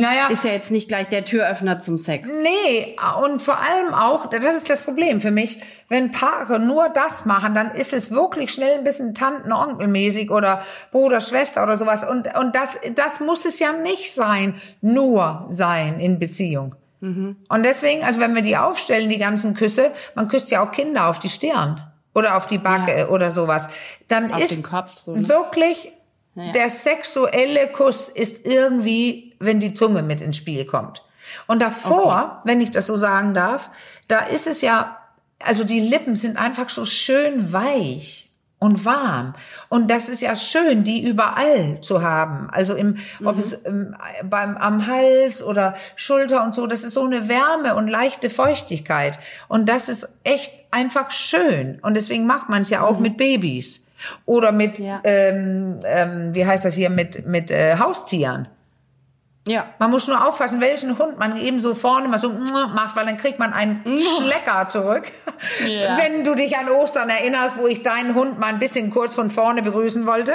naja. 0.00 0.28
Ist 0.28 0.44
ja 0.44 0.52
jetzt 0.52 0.70
nicht 0.70 0.88
gleich 0.88 1.08
der 1.08 1.24
Türöffner 1.24 1.80
zum 1.80 1.98
Sex. 1.98 2.28
Nee, 2.42 2.96
und 3.22 3.40
vor 3.40 3.58
allem 3.58 3.94
auch, 3.94 4.30
das 4.30 4.56
ist 4.56 4.70
das 4.70 4.82
Problem 4.82 5.20
für 5.20 5.30
mich, 5.30 5.60
wenn 5.88 6.10
Paare 6.10 6.58
nur 6.58 6.88
das 6.88 7.24
machen, 7.24 7.54
dann 7.54 7.72
ist 7.72 7.92
es 7.92 8.10
wirklich 8.10 8.52
schnell 8.52 8.78
ein 8.78 8.84
bisschen 8.84 9.14
Tanten-Onkel-mäßig 9.14 10.30
oder 10.30 10.62
Bruder, 10.90 11.20
Schwester 11.20 11.62
oder 11.62 11.76
sowas. 11.76 12.08
Und, 12.08 12.36
und 12.36 12.54
das, 12.54 12.78
das 12.94 13.20
muss 13.20 13.44
es 13.44 13.58
ja 13.58 13.72
nicht 13.72 14.14
sein, 14.14 14.54
nur 14.80 15.46
sein 15.50 16.00
in 16.00 16.18
Beziehung. 16.18 16.74
Mhm. 17.00 17.36
Und 17.48 17.62
deswegen, 17.64 18.04
also 18.04 18.20
wenn 18.20 18.34
wir 18.34 18.42
die 18.42 18.56
aufstellen, 18.56 19.10
die 19.10 19.18
ganzen 19.18 19.54
Küsse, 19.54 19.90
man 20.14 20.28
küsst 20.28 20.50
ja 20.50 20.64
auch 20.64 20.72
Kinder 20.72 21.08
auf 21.08 21.18
die 21.18 21.28
Stirn 21.28 21.80
oder 22.14 22.36
auf 22.36 22.46
die 22.46 22.58
Backe 22.58 22.98
ja. 22.98 23.08
oder 23.08 23.30
sowas, 23.30 23.68
dann 24.08 24.32
auf 24.32 24.40
ist 24.42 24.64
Kopf, 24.64 24.96
so, 24.96 25.14
ne? 25.14 25.28
wirklich 25.28 25.92
ja. 26.36 26.50
Der 26.50 26.68
sexuelle 26.68 27.68
Kuss 27.68 28.08
ist 28.08 28.44
irgendwie, 28.44 29.33
wenn 29.44 29.60
die 29.60 29.74
Zunge 29.74 30.02
mit 30.02 30.20
ins 30.20 30.36
Spiel 30.36 30.64
kommt. 30.64 31.02
Und 31.46 31.62
davor, 31.62 32.40
okay. 32.40 32.40
wenn 32.44 32.60
ich 32.60 32.70
das 32.70 32.86
so 32.86 32.96
sagen 32.96 33.34
darf, 33.34 33.70
da 34.08 34.20
ist 34.20 34.46
es 34.46 34.60
ja, 34.60 34.98
also 35.42 35.64
die 35.64 35.80
Lippen 35.80 36.16
sind 36.16 36.36
einfach 36.36 36.70
so 36.70 36.84
schön 36.84 37.52
weich 37.52 38.24
und 38.64 38.84
warm. 38.84 39.34
Und 39.68 39.90
das 39.90 40.08
ist 40.08 40.22
ja 40.22 40.36
schön, 40.36 40.84
die 40.84 41.06
überall 41.06 41.80
zu 41.82 42.02
haben. 42.02 42.48
Also 42.50 42.74
im, 42.74 42.96
mhm. 43.18 43.26
ob 43.26 43.36
es 43.36 43.66
ähm, 43.66 43.94
beim, 44.24 44.56
am 44.56 44.86
Hals 44.86 45.42
oder 45.42 45.74
Schulter 45.96 46.42
und 46.42 46.54
so, 46.54 46.66
das 46.66 46.82
ist 46.82 46.94
so 46.94 47.04
eine 47.04 47.28
Wärme 47.28 47.74
und 47.74 47.88
leichte 47.88 48.30
Feuchtigkeit. 48.30 49.18
Und 49.48 49.68
das 49.68 49.88
ist 49.88 50.08
echt 50.24 50.52
einfach 50.70 51.10
schön. 51.10 51.78
Und 51.82 51.94
deswegen 51.94 52.26
macht 52.26 52.48
man 52.48 52.62
es 52.62 52.70
ja 52.70 52.82
auch 52.82 52.96
mhm. 52.96 53.02
mit 53.02 53.16
Babys. 53.18 53.84
Oder 54.26 54.52
mit, 54.52 54.78
ja. 54.78 55.00
ähm, 55.04 55.78
ähm, 55.86 56.34
wie 56.34 56.46
heißt 56.46 56.64
das 56.64 56.74
hier, 56.74 56.90
mit, 56.90 57.26
mit 57.26 57.50
äh, 57.50 57.78
Haustieren. 57.78 58.48
Ja. 59.46 59.66
Man 59.78 59.90
muss 59.90 60.08
nur 60.08 60.26
aufpassen, 60.26 60.60
welchen 60.62 60.98
Hund 60.98 61.18
man 61.18 61.36
eben 61.38 61.60
so 61.60 61.74
vorne 61.74 62.08
mal 62.08 62.18
so 62.18 62.30
macht, 62.30 62.96
weil 62.96 63.04
dann 63.04 63.18
kriegt 63.18 63.38
man 63.38 63.52
einen 63.52 63.98
Schlecker 63.98 64.68
zurück. 64.70 65.04
Ja. 65.66 65.98
Wenn 65.98 66.24
du 66.24 66.34
dich 66.34 66.56
an 66.56 66.70
Ostern 66.70 67.10
erinnerst, 67.10 67.58
wo 67.58 67.66
ich 67.66 67.82
deinen 67.82 68.14
Hund 68.14 68.38
mal 68.38 68.46
ein 68.46 68.58
bisschen 68.58 68.90
kurz 68.90 69.14
von 69.14 69.30
vorne 69.30 69.62
begrüßen 69.62 70.06
wollte. 70.06 70.32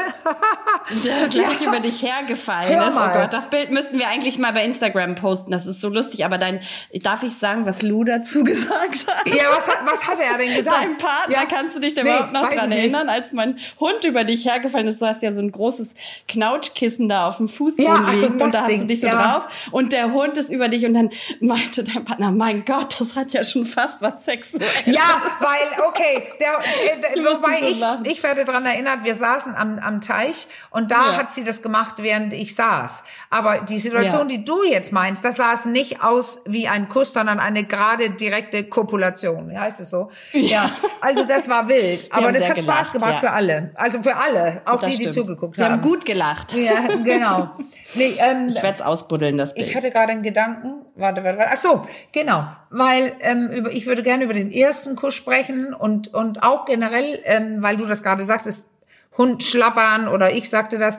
Der 1.04 1.28
gleich 1.28 1.62
ja. 1.62 1.68
über 1.68 1.80
dich 1.80 2.04
hergefallen 2.04 2.76
Hör 2.76 2.88
ist. 2.88 2.96
Oh 2.96 3.20
Gott, 3.20 3.34
das 3.34 3.50
Bild 3.50 3.72
müssten 3.72 3.98
wir 3.98 4.08
eigentlich 4.08 4.38
mal 4.38 4.54
bei 4.54 4.64
Instagram 4.64 5.16
posten. 5.16 5.52
Das 5.52 5.66
ist 5.66 5.82
so 5.82 5.90
lustig. 5.90 6.24
Aber 6.26 6.38
dein, 6.38 6.62
darf 6.94 7.24
ich 7.24 7.36
sagen, 7.36 7.66
was 7.66 7.82
Lou 7.82 8.04
dazu 8.04 8.44
gesagt 8.44 9.08
hat? 9.08 9.28
Ja, 9.28 9.46
was 9.50 9.68
hat, 9.68 9.80
was 9.86 10.08
hat 10.08 10.20
er 10.20 10.38
denn 10.38 10.56
gesagt? 10.56 10.68
Dein 10.68 10.98
Partner, 10.98 11.36
ja. 11.36 11.46
kannst 11.46 11.76
du 11.76 11.80
dich 11.80 11.96
da 11.96 12.04
nee, 12.04 12.10
überhaupt 12.10 12.34
noch 12.34 12.50
dran 12.50 12.72
erinnern, 12.72 13.10
als 13.10 13.32
mein 13.32 13.58
Hund 13.80 14.04
über 14.04 14.24
dich 14.24 14.46
hergefallen 14.46 14.88
ist? 14.88 15.02
Du 15.02 15.08
hast 15.08 15.24
ja 15.24 15.34
so 15.34 15.42
ein 15.42 15.52
großes 15.52 15.96
Knautschkissen 16.28 17.10
da 17.10 17.28
auf 17.28 17.38
dem 17.38 17.50
Fußboden 17.50 18.06
ja, 18.06 18.12
liegen 18.12 18.42
und 18.42 18.54
da 18.54 18.64
hast 18.64 18.82
du 18.82 18.86
dich 18.86 18.99
dich 19.00 19.12
so 19.12 19.18
ja. 19.18 19.40
drauf 19.40 19.48
und 19.72 19.94
der 19.94 20.14
Hund 20.14 20.38
ist 20.38 20.50
über 20.50 20.70
dich 20.70 20.86
und 20.86 20.94
dann 20.94 21.10
meinte 21.40 21.84
dein 21.84 22.06
Partner, 22.06 22.32
mein 22.32 22.66
Gott, 22.66 23.00
das 23.00 23.16
hat 23.16 23.32
ja 23.32 23.44
schon 23.44 23.66
fast 23.66 24.02
was 24.02 24.26
Sexuelles. 24.26 24.70
Ja, 24.86 25.22
weil, 25.40 25.88
okay, 25.88 26.24
der, 26.40 26.52
der, 27.02 27.18
ich 27.18 27.26
wobei 27.26 28.06
ich, 28.06 28.12
ich 28.12 28.24
werde 28.24 28.46
daran 28.46 28.66
erinnert, 28.66 29.04
wir 29.04 29.16
saßen 29.16 29.56
am, 29.56 29.80
am 29.80 30.02
Teich 30.02 30.48
und 30.70 30.92
da 30.92 31.12
ja. 31.12 31.18
hat 31.18 31.30
sie 31.30 31.44
das 31.44 31.62
gemacht, 31.62 31.96
während 31.98 32.34
ich 32.34 32.56
saß. 32.56 33.04
Aber 33.30 33.60
die 33.60 33.80
Situation, 33.80 34.30
ja. 34.30 34.38
die 34.38 34.46
du 34.46 34.64
jetzt 34.64 34.92
meinst, 34.92 35.24
das 35.24 35.38
sah 35.38 35.54
es 35.54 35.66
nicht 35.66 36.04
aus 36.04 36.42
wie 36.46 36.68
ein 36.68 36.90
Kuss, 36.90 37.14
sondern 37.14 37.40
eine 37.40 37.64
gerade 37.64 38.10
direkte 38.10 38.64
Kopulation. 38.64 39.58
Heißt 39.58 39.80
es 39.80 39.90
so? 39.90 40.10
Ja. 40.34 40.72
Also 41.02 41.24
das 41.24 41.50
war 41.50 41.68
wild. 41.68 42.12
Aber 42.12 42.32
das 42.32 42.48
hat 42.48 42.56
gelacht, 42.56 42.88
Spaß 42.88 42.92
gemacht 42.94 43.20
für 43.20 43.32
alle. 43.32 43.72
Also 43.76 44.02
für 44.02 44.16
alle, 44.16 44.62
auch 44.66 44.82
das 44.82 44.92
die, 44.92 45.06
die 45.06 45.10
zugeguckt 45.12 45.58
haben. 45.58 45.66
Wir 45.66 45.72
haben 45.72 45.82
gut 45.82 46.06
gelacht. 46.06 46.54
Ja, 46.54 46.82
genau. 47.04 47.52
Nee, 47.96 48.16
ähm, 48.20 48.50
ich 48.50 48.62
werde 48.62 48.76
es 48.76 48.82
ausbuddeln, 48.90 49.38
das 49.38 49.54
Bild. 49.54 49.68
Ich 49.68 49.76
hatte 49.76 49.92
gerade 49.92 50.12
einen 50.12 50.24
Gedanken. 50.24 50.86
Warte, 50.96 51.24
warte, 51.24 51.38
warte. 51.38 51.52
Ach 51.54 51.58
so, 51.58 51.88
genau. 52.12 52.44
Weil 52.70 53.14
ähm, 53.22 53.50
über, 53.50 53.72
ich 53.72 53.86
würde 53.86 54.04
gerne 54.04 54.26
über 54.26 54.34
den 54.34 54.52
ersten 54.52 54.96
Kuss 54.96 55.16
sprechen 55.16 55.74
und, 55.74 56.14
und 56.14 56.44
auch 56.44 56.66
generell, 56.66 57.20
ähm, 57.24 57.62
weil 57.62 57.78
du 57.78 57.86
das 57.86 58.04
gerade 58.04 58.24
sagst, 58.24 58.48
ist 58.48 58.70
Hund 59.18 59.44
schlappern 59.44 60.08
oder 60.08 60.34
ich 60.34 60.50
sagte 60.50 60.78
das 60.78 60.98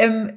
ähm, 0.00 0.32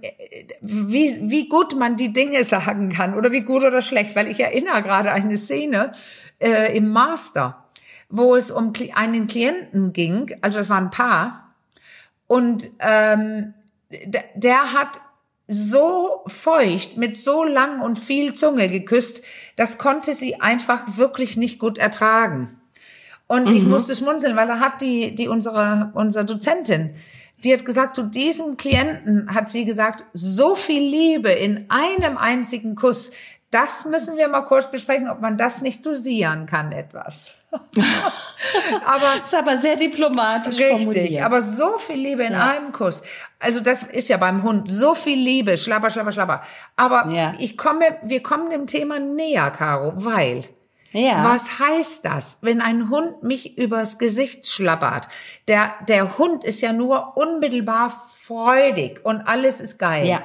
wie, 0.59 1.17
wie 1.29 1.47
gut 1.47 1.77
man 1.77 1.95
die 1.95 2.11
Dinge 2.11 2.43
sagen 2.43 2.89
kann 2.89 3.13
oder 3.13 3.31
wie 3.31 3.41
gut 3.41 3.63
oder 3.63 3.81
schlecht, 3.81 4.15
weil 4.15 4.27
ich 4.27 4.41
erinnere 4.41 4.81
gerade 4.81 5.11
eine 5.11 5.37
Szene 5.37 5.93
äh, 6.39 6.75
im 6.75 6.89
Master, 6.89 7.63
wo 8.09 8.35
es 8.35 8.51
um 8.51 8.73
einen 8.93 9.27
Klienten 9.27 9.93
ging, 9.93 10.35
also 10.41 10.57
das 10.57 10.69
war 10.69 10.77
ein 10.77 10.89
Paar, 10.89 11.53
und 12.27 12.69
ähm, 12.79 13.53
der, 13.89 14.23
der 14.35 14.73
hat 14.73 14.99
so 15.53 16.21
feucht, 16.27 16.97
mit 16.97 17.17
so 17.17 17.43
lang 17.43 17.81
und 17.81 17.97
viel 17.97 18.33
Zunge 18.33 18.67
geküsst, 18.67 19.23
das 19.55 19.77
konnte 19.77 20.13
sie 20.13 20.41
einfach 20.41 20.97
wirklich 20.97 21.37
nicht 21.37 21.59
gut 21.59 21.77
ertragen. 21.77 22.59
Und 23.27 23.49
mhm. 23.49 23.55
ich 23.55 23.63
musste 23.63 23.95
schmunzeln, 23.95 24.35
weil 24.35 24.47
da 24.47 24.59
hat 24.59 24.81
die, 24.81 25.15
die 25.15 25.27
unsere, 25.27 25.91
unsere 25.93 26.25
Dozentin 26.25 26.95
die 27.43 27.53
hat 27.53 27.65
gesagt, 27.65 27.95
zu 27.95 28.03
diesem 28.03 28.57
Klienten 28.57 29.33
hat 29.33 29.49
sie 29.49 29.65
gesagt, 29.65 30.05
so 30.13 30.55
viel 30.55 30.81
Liebe 30.81 31.29
in 31.29 31.65
einem 31.69 32.17
einzigen 32.17 32.75
Kuss, 32.75 33.11
das 33.53 33.85
müssen 33.85 34.17
wir 34.17 34.27
mal 34.27 34.41
kurz 34.41 34.69
besprechen, 34.69 35.09
ob 35.09 35.21
man 35.21 35.37
das 35.37 35.61
nicht 35.61 35.85
dosieren 35.85 36.45
kann 36.45 36.71
etwas. 36.71 37.35
aber 38.85 39.21
ist 39.23 39.35
aber 39.35 39.57
sehr 39.59 39.75
diplomatisch 39.75 40.57
richtig, 40.57 40.85
formuliert. 40.85 41.23
aber 41.23 41.41
so 41.41 41.77
viel 41.77 41.97
Liebe 41.97 42.23
in 42.23 42.33
ja. 42.33 42.49
einem 42.49 42.71
Kuss. 42.71 43.03
Also 43.39 43.59
das 43.59 43.83
ist 43.83 44.09
ja 44.09 44.17
beim 44.17 44.41
Hund 44.41 44.71
so 44.71 44.95
viel 44.95 45.17
Liebe, 45.17 45.55
schlapper, 45.57 45.91
schlapper, 45.91 46.11
schlapper. 46.11 46.41
Aber 46.75 47.11
ja. 47.11 47.33
ich 47.37 47.55
komme, 47.55 47.85
wir 48.01 48.23
kommen 48.23 48.49
dem 48.49 48.65
Thema 48.65 48.99
näher, 48.99 49.51
Caro, 49.51 49.93
weil 49.95 50.43
ja. 50.93 51.23
Was 51.33 51.57
heißt 51.57 52.05
das, 52.05 52.37
wenn 52.41 52.61
ein 52.61 52.89
Hund 52.89 53.23
mich 53.23 53.57
übers 53.57 53.97
Gesicht 53.97 54.47
schlappert? 54.47 55.07
Der, 55.47 55.73
der 55.87 56.19
Hund 56.19 56.43
ist 56.43 56.61
ja 56.61 56.71
nur 56.71 57.17
unmittelbar 57.17 57.89
freudig 58.19 59.03
und 59.03 59.21
alles 59.21 59.59
ist 59.59 59.79
geil. 59.79 60.05
Ja. 60.05 60.23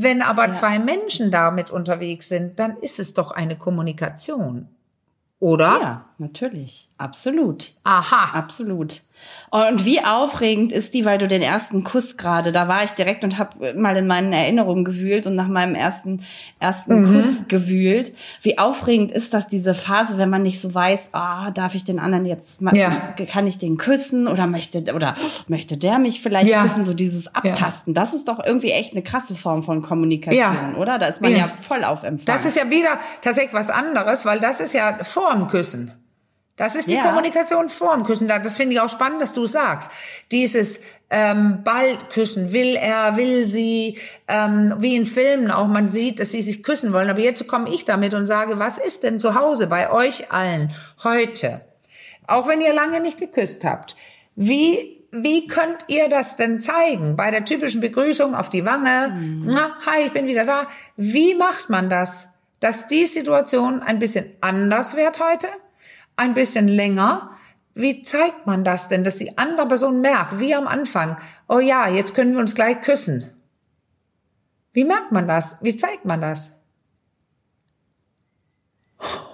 Wenn 0.00 0.22
aber 0.22 0.46
ja. 0.46 0.52
zwei 0.52 0.78
Menschen 0.78 1.32
damit 1.32 1.72
unterwegs 1.72 2.28
sind, 2.28 2.60
dann 2.60 2.76
ist 2.76 3.00
es 3.00 3.14
doch 3.14 3.32
eine 3.32 3.56
Kommunikation. 3.56 4.68
Oder? 5.40 5.80
Ja, 5.80 6.04
natürlich. 6.18 6.88
Absolut. 6.98 7.72
Aha. 7.82 8.38
Absolut. 8.38 9.02
Und 9.50 9.84
wie 9.86 10.04
aufregend 10.04 10.72
ist 10.72 10.92
die, 10.92 11.04
weil 11.04 11.18
du 11.18 11.26
den 11.26 11.40
ersten 11.40 11.82
Kuss 11.82 12.16
gerade, 12.16 12.52
da 12.52 12.68
war 12.68 12.84
ich 12.84 12.90
direkt 12.90 13.24
und 13.24 13.38
habe 13.38 13.72
mal 13.74 13.96
in 13.96 14.06
meinen 14.06 14.32
Erinnerungen 14.32 14.84
gewühlt 14.84 15.26
und 15.26 15.34
nach 15.34 15.48
meinem 15.48 15.74
ersten 15.74 16.22
ersten 16.60 17.02
mhm. 17.02 17.14
Kuss 17.14 17.48
gewühlt. 17.48 18.14
Wie 18.42 18.58
aufregend 18.58 19.10
ist 19.10 19.32
das 19.32 19.48
diese 19.48 19.74
Phase, 19.74 20.18
wenn 20.18 20.28
man 20.28 20.42
nicht 20.42 20.60
so 20.60 20.74
weiß, 20.74 21.00
ah, 21.12 21.50
darf 21.50 21.74
ich 21.74 21.84
den 21.84 21.98
anderen 21.98 22.26
jetzt 22.26 22.60
mal, 22.60 22.76
ja. 22.76 22.90
kann 23.30 23.46
ich 23.46 23.58
den 23.58 23.78
küssen 23.78 24.26
oder 24.26 24.46
möchte 24.46 24.84
oder 24.94 25.14
möchte 25.46 25.78
der 25.78 25.98
mich 25.98 26.20
vielleicht 26.20 26.48
ja. 26.48 26.62
küssen, 26.62 26.84
so 26.84 26.92
dieses 26.92 27.34
Abtasten. 27.34 27.94
Ja. 27.94 28.02
Das 28.02 28.12
ist 28.12 28.28
doch 28.28 28.44
irgendwie 28.44 28.72
echt 28.72 28.92
eine 28.92 29.02
krasse 29.02 29.34
Form 29.34 29.62
von 29.62 29.80
Kommunikation, 29.80 30.74
oder? 30.76 30.98
Da 30.98 31.06
ist 31.06 31.22
man 31.22 31.34
ja. 31.34 31.48
voll 31.48 31.84
auf 31.84 32.02
Empfang. 32.02 32.26
Das 32.26 32.44
ist 32.44 32.56
ja 32.56 32.68
wieder 32.70 32.98
tatsächlich 33.22 33.54
was 33.54 33.70
anderes, 33.70 34.26
weil 34.26 34.40
das 34.40 34.60
ist 34.60 34.74
ja 34.74 34.98
vorm 35.02 35.48
Küssen. 35.48 35.92
Das 36.58 36.74
ist 36.74 36.90
die 36.90 36.94
ja. 36.94 37.04
Kommunikation 37.04 37.68
vorm 37.68 38.04
Küssen. 38.04 38.28
Das 38.28 38.56
finde 38.56 38.74
ich 38.74 38.80
auch 38.80 38.90
spannend, 38.90 39.22
dass 39.22 39.32
du 39.32 39.46
sagst. 39.46 39.90
Dieses 40.32 40.80
ähm, 41.08 41.60
bald 41.64 42.10
küssen, 42.10 42.52
will 42.52 42.74
er, 42.74 43.16
will 43.16 43.44
sie, 43.44 43.96
ähm, 44.26 44.74
wie 44.78 44.96
in 44.96 45.06
Filmen 45.06 45.50
auch, 45.50 45.68
man 45.68 45.88
sieht, 45.88 46.20
dass 46.20 46.32
sie 46.32 46.42
sich 46.42 46.62
küssen 46.62 46.92
wollen. 46.92 47.08
Aber 47.08 47.20
jetzt 47.20 47.46
komme 47.46 47.70
ich 47.72 47.84
damit 47.84 48.12
und 48.12 48.26
sage, 48.26 48.58
was 48.58 48.76
ist 48.76 49.04
denn 49.04 49.20
zu 49.20 49.34
Hause 49.34 49.68
bei 49.68 49.90
euch 49.90 50.30
allen 50.32 50.74
heute? 51.04 51.62
Auch 52.26 52.48
wenn 52.48 52.60
ihr 52.60 52.74
lange 52.74 53.00
nicht 53.00 53.18
geküsst 53.18 53.64
habt. 53.64 53.96
Wie 54.34 54.98
wie 55.10 55.46
könnt 55.46 55.86
ihr 55.86 56.10
das 56.10 56.36
denn 56.36 56.60
zeigen? 56.60 57.16
Bei 57.16 57.30
der 57.30 57.46
typischen 57.46 57.80
Begrüßung 57.80 58.34
auf 58.34 58.50
die 58.50 58.66
Wange, 58.66 59.14
mhm. 59.16 59.50
na, 59.54 59.74
hi, 59.86 60.06
ich 60.06 60.12
bin 60.12 60.26
wieder 60.26 60.44
da. 60.44 60.66
Wie 60.96 61.34
macht 61.34 61.70
man 61.70 61.88
das, 61.88 62.28
dass 62.60 62.88
die 62.88 63.06
Situation 63.06 63.82
ein 63.82 64.00
bisschen 64.00 64.26
anders 64.42 64.96
wird 64.96 65.18
heute? 65.18 65.48
Ein 66.18 66.34
bisschen 66.34 66.68
länger. 66.68 67.30
Wie 67.74 68.02
zeigt 68.02 68.46
man 68.46 68.64
das 68.64 68.88
denn, 68.88 69.04
dass 69.04 69.16
die 69.16 69.38
andere 69.38 69.68
Person 69.68 70.00
merkt, 70.00 70.40
wie 70.40 70.54
am 70.54 70.66
Anfang, 70.66 71.16
oh 71.48 71.60
ja, 71.60 71.88
jetzt 71.88 72.14
können 72.14 72.32
wir 72.32 72.40
uns 72.40 72.54
gleich 72.54 72.80
küssen? 72.80 73.30
Wie 74.72 74.84
merkt 74.84 75.12
man 75.12 75.28
das? 75.28 75.58
Wie 75.62 75.76
zeigt 75.76 76.04
man 76.04 76.20
das? 76.20 76.58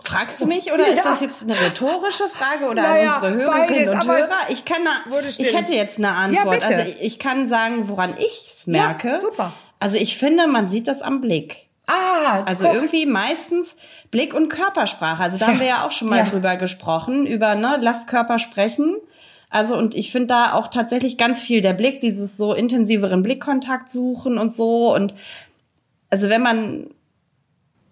Fragst 0.05 0.41
du 0.41 0.47
mich 0.47 0.71
oder 0.73 0.87
ja. 0.89 0.95
ist 0.95 1.05
das 1.05 1.21
jetzt 1.23 1.43
eine 1.43 1.59
rhetorische 1.59 2.29
Frage 2.29 2.67
oder 2.67 2.83
naja, 2.83 3.17
an 3.17 3.33
unsere 3.33 3.35
Hörerinnen 3.35 3.89
und 3.89 4.07
Hörer? 4.07 4.51
Ich 4.51 4.65
kann, 4.65 4.83
ich 5.39 5.57
hätte 5.57 5.75
jetzt 5.75 5.99
eine 5.99 6.15
Antwort. 6.15 6.63
Ja, 6.63 6.69
also 6.69 6.93
ich 7.01 7.19
kann 7.19 7.49
sagen, 7.49 7.89
woran 7.89 8.17
ich 8.19 8.53
es 8.55 8.67
merke. 8.67 9.09
Ja, 9.09 9.21
super. 9.21 9.53
Also 9.81 9.97
ich 9.97 10.19
finde, 10.19 10.47
man 10.47 10.69
sieht 10.69 10.87
das 10.87 11.03
am 11.03 11.21
Blick. 11.21 11.69
Ah, 11.87 12.43
also 12.45 12.65
guck. 12.65 12.75
irgendwie 12.75 13.07
meistens 13.07 13.77
Blick 14.11 14.33
und 14.33 14.49
Körpersprache. 14.49 15.23
Also 15.23 15.39
da 15.39 15.47
ja. 15.47 15.53
haben 15.53 15.61
wir 15.61 15.67
ja 15.67 15.87
auch 15.87 15.93
schon 15.93 16.09
mal 16.09 16.19
ja. 16.19 16.25
drüber 16.25 16.57
gesprochen, 16.57 17.27
über 17.27 17.55
ne, 17.55 17.79
lasst 17.81 18.09
Körper 18.09 18.39
sprechen. 18.39 18.97
Also 19.51 19.77
und 19.77 19.95
ich 19.95 20.11
finde 20.11 20.29
da 20.29 20.55
auch 20.55 20.69
tatsächlich 20.69 21.19
ganz 21.19 21.41
viel 21.41 21.61
der 21.61 21.75
Blick, 21.75 22.01
dieses 22.01 22.37
so 22.37 22.55
intensiveren 22.55 23.23
Blickkontakt 23.23 23.91
suchen 23.91 24.39
und 24.39 24.55
so 24.55 24.95
und 24.95 25.15
also 26.11 26.29
wenn 26.29 26.43
man 26.43 26.87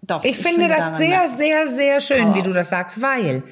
doch. 0.01 0.23
Ich, 0.23 0.31
ich 0.31 0.37
finde, 0.37 0.61
finde 0.61 0.75
das 0.75 0.97
sehr, 0.97 1.27
sehr, 1.27 1.67
sehr 1.67 1.99
schön, 2.01 2.31
oh. 2.31 2.35
wie 2.35 2.41
du 2.41 2.53
das 2.53 2.69
sagst, 2.69 3.01
weil 3.01 3.43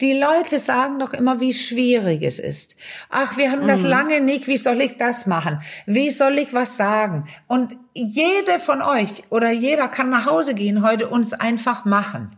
die 0.00 0.12
Leute 0.12 0.58
sagen 0.58 0.98
doch 0.98 1.12
immer, 1.12 1.40
wie 1.40 1.52
schwierig 1.52 2.22
es 2.22 2.38
ist. 2.38 2.76
Ach, 3.10 3.36
wir 3.36 3.50
haben 3.50 3.66
das 3.66 3.82
mhm. 3.82 3.88
lange 3.88 4.20
nicht, 4.20 4.46
wie 4.46 4.56
soll 4.56 4.80
ich 4.80 4.96
das 4.96 5.26
machen? 5.26 5.60
Wie 5.86 6.10
soll 6.10 6.38
ich 6.38 6.54
was 6.54 6.76
sagen? 6.76 7.24
Und 7.48 7.76
jede 7.94 8.60
von 8.60 8.80
euch 8.80 9.24
oder 9.30 9.50
jeder 9.50 9.88
kann 9.88 10.10
nach 10.10 10.26
Hause 10.26 10.54
gehen 10.54 10.86
heute 10.86 11.08
und 11.08 11.22
es 11.22 11.32
einfach 11.32 11.84
machen. 11.84 12.36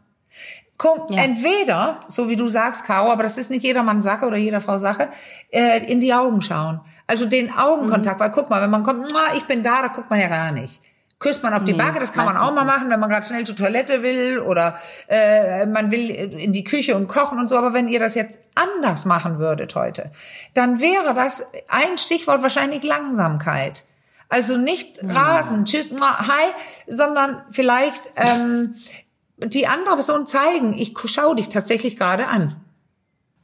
Guck, 0.79 1.11
ja. 1.11 1.23
entweder, 1.23 2.01
so 2.09 2.31
wie 2.31 2.37
du 2.37 2.49
sagst, 2.49 2.87
Caro, 2.87 3.11
aber 3.11 3.23
das 3.23 3.37
ist 3.37 3.51
nicht 3.51 3.63
jedermanns 3.63 4.05
Sache 4.05 4.27
oder 4.27 4.39
jeder 4.39 4.63
Frau 4.63 4.79
Sache, 4.79 5.11
äh, 5.51 5.85
in 5.85 6.01
die 6.01 6.15
Augen 6.15 6.41
schauen. 6.41 6.81
Also 7.07 7.27
den 7.27 7.53
Augenkontakt, 7.53 8.19
mhm. 8.19 8.25
weil 8.25 8.31
guck 8.31 8.49
mal, 8.49 8.63
wenn 8.63 8.71
man 8.71 8.85
kommt, 8.85 9.13
ich 9.37 9.45
bin 9.45 9.63
da, 9.63 9.83
da 9.83 9.89
guckt 9.89 10.09
man 10.09 10.21
ja 10.21 10.29
gar 10.29 10.53
nicht 10.53 10.81
küsst 11.21 11.43
man 11.43 11.53
auf 11.53 11.65
die 11.65 11.73
nee, 11.73 11.79
Backe, 11.79 12.01
das 12.01 12.13
kann 12.13 12.25
man 12.25 12.37
auch 12.37 12.53
mal 12.53 12.65
machen, 12.65 12.89
wenn 12.91 12.99
man 12.99 13.11
gerade 13.11 13.27
schnell 13.27 13.45
zur 13.45 13.55
Toilette 13.55 14.03
will 14.03 14.41
oder 14.41 14.79
äh, 15.07 15.67
man 15.67 15.91
will 15.91 16.11
in 16.11 16.53
die 16.53 16.65
Küche 16.65 16.97
und 16.97 17.09
kochen 17.09 17.39
und 17.39 17.51
so. 17.51 17.57
Aber 17.57 17.75
wenn 17.75 17.89
ihr 17.89 18.01
das 18.01 18.15
jetzt 18.15 18.41
anders 18.55 19.05
machen 19.05 19.39
würdet 19.39 19.75
heute, 19.75 20.11
dann 20.55 20.81
wäre 20.81 21.15
das 21.15 21.47
ein 21.69 21.99
Stichwort 21.99 22.43
wahrscheinlich 22.43 22.83
Langsamkeit. 22.83 23.85
Also 24.31 24.57
nicht 24.57 24.99
rasen, 25.03 25.67
tschüss, 25.67 25.91
hi, 26.01 26.53
sondern 26.87 27.43
vielleicht 27.51 28.11
ähm, 28.17 28.75
die 29.37 29.67
andere 29.67 29.97
Person 29.97 30.27
zeigen, 30.27 30.77
ich 30.79 30.95
schaue 31.05 31.37
dich 31.37 31.49
tatsächlich 31.49 31.97
gerade 31.97 32.29
an. 32.29 32.57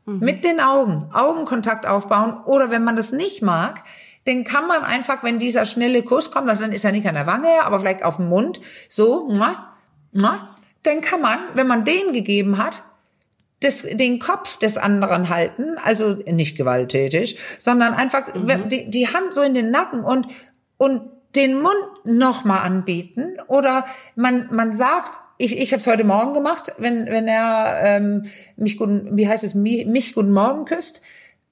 Mhm. 0.06 0.20
Mit 0.20 0.44
den 0.44 0.60
Augen, 0.60 1.10
Augenkontakt 1.12 1.86
aufbauen 1.86 2.38
oder 2.44 2.70
wenn 2.70 2.84
man 2.84 2.96
das 2.96 3.12
nicht 3.12 3.42
mag, 3.42 3.82
den 4.26 4.44
kann 4.44 4.66
man 4.66 4.82
einfach, 4.82 5.22
wenn 5.22 5.38
dieser 5.38 5.64
schnelle 5.66 6.02
Kuss 6.02 6.30
kommt, 6.30 6.48
also 6.48 6.64
dann 6.64 6.72
ist 6.72 6.84
er 6.84 6.92
nicht 6.92 7.06
an 7.06 7.14
der 7.14 7.26
Wange, 7.26 7.62
aber 7.62 7.80
vielleicht 7.80 8.02
auf 8.02 8.16
dem 8.16 8.28
Mund, 8.28 8.60
so, 8.88 9.28
dann 10.82 11.00
kann 11.00 11.20
man, 11.20 11.38
wenn 11.54 11.66
man 11.66 11.84
den 11.84 12.12
gegeben 12.12 12.58
hat, 12.58 12.82
das, 13.60 13.82
den 13.82 14.18
Kopf 14.18 14.58
des 14.58 14.76
anderen 14.76 15.28
halten, 15.28 15.78
also 15.82 16.14
nicht 16.30 16.56
gewalttätig, 16.56 17.38
sondern 17.58 17.94
einfach 17.94 18.34
mhm. 18.34 18.68
die, 18.68 18.90
die 18.90 19.08
Hand 19.08 19.32
so 19.32 19.42
in 19.42 19.54
den 19.54 19.70
Nacken 19.70 20.04
und, 20.04 20.26
und 20.76 21.10
den 21.34 21.60
Mund 21.60 21.74
nochmal 22.04 22.60
anbieten 22.60 23.36
oder 23.48 23.86
man, 24.14 24.48
man 24.50 24.72
sagt, 24.72 25.10
ich, 25.38 25.58
ich 25.58 25.72
habe 25.72 25.80
es 25.80 25.86
heute 25.86 26.04
Morgen 26.04 26.34
gemacht, 26.34 26.72
wenn, 26.78 27.06
wenn 27.06 27.28
er 27.28 27.80
ähm, 27.82 28.24
mich 28.56 28.76
guten, 28.76 29.16
wie 29.16 29.28
heißt 29.28 29.44
es, 29.44 29.54
mich, 29.54 29.86
mich 29.86 30.14
guten 30.14 30.32
Morgen 30.32 30.64
küsst, 30.64 31.02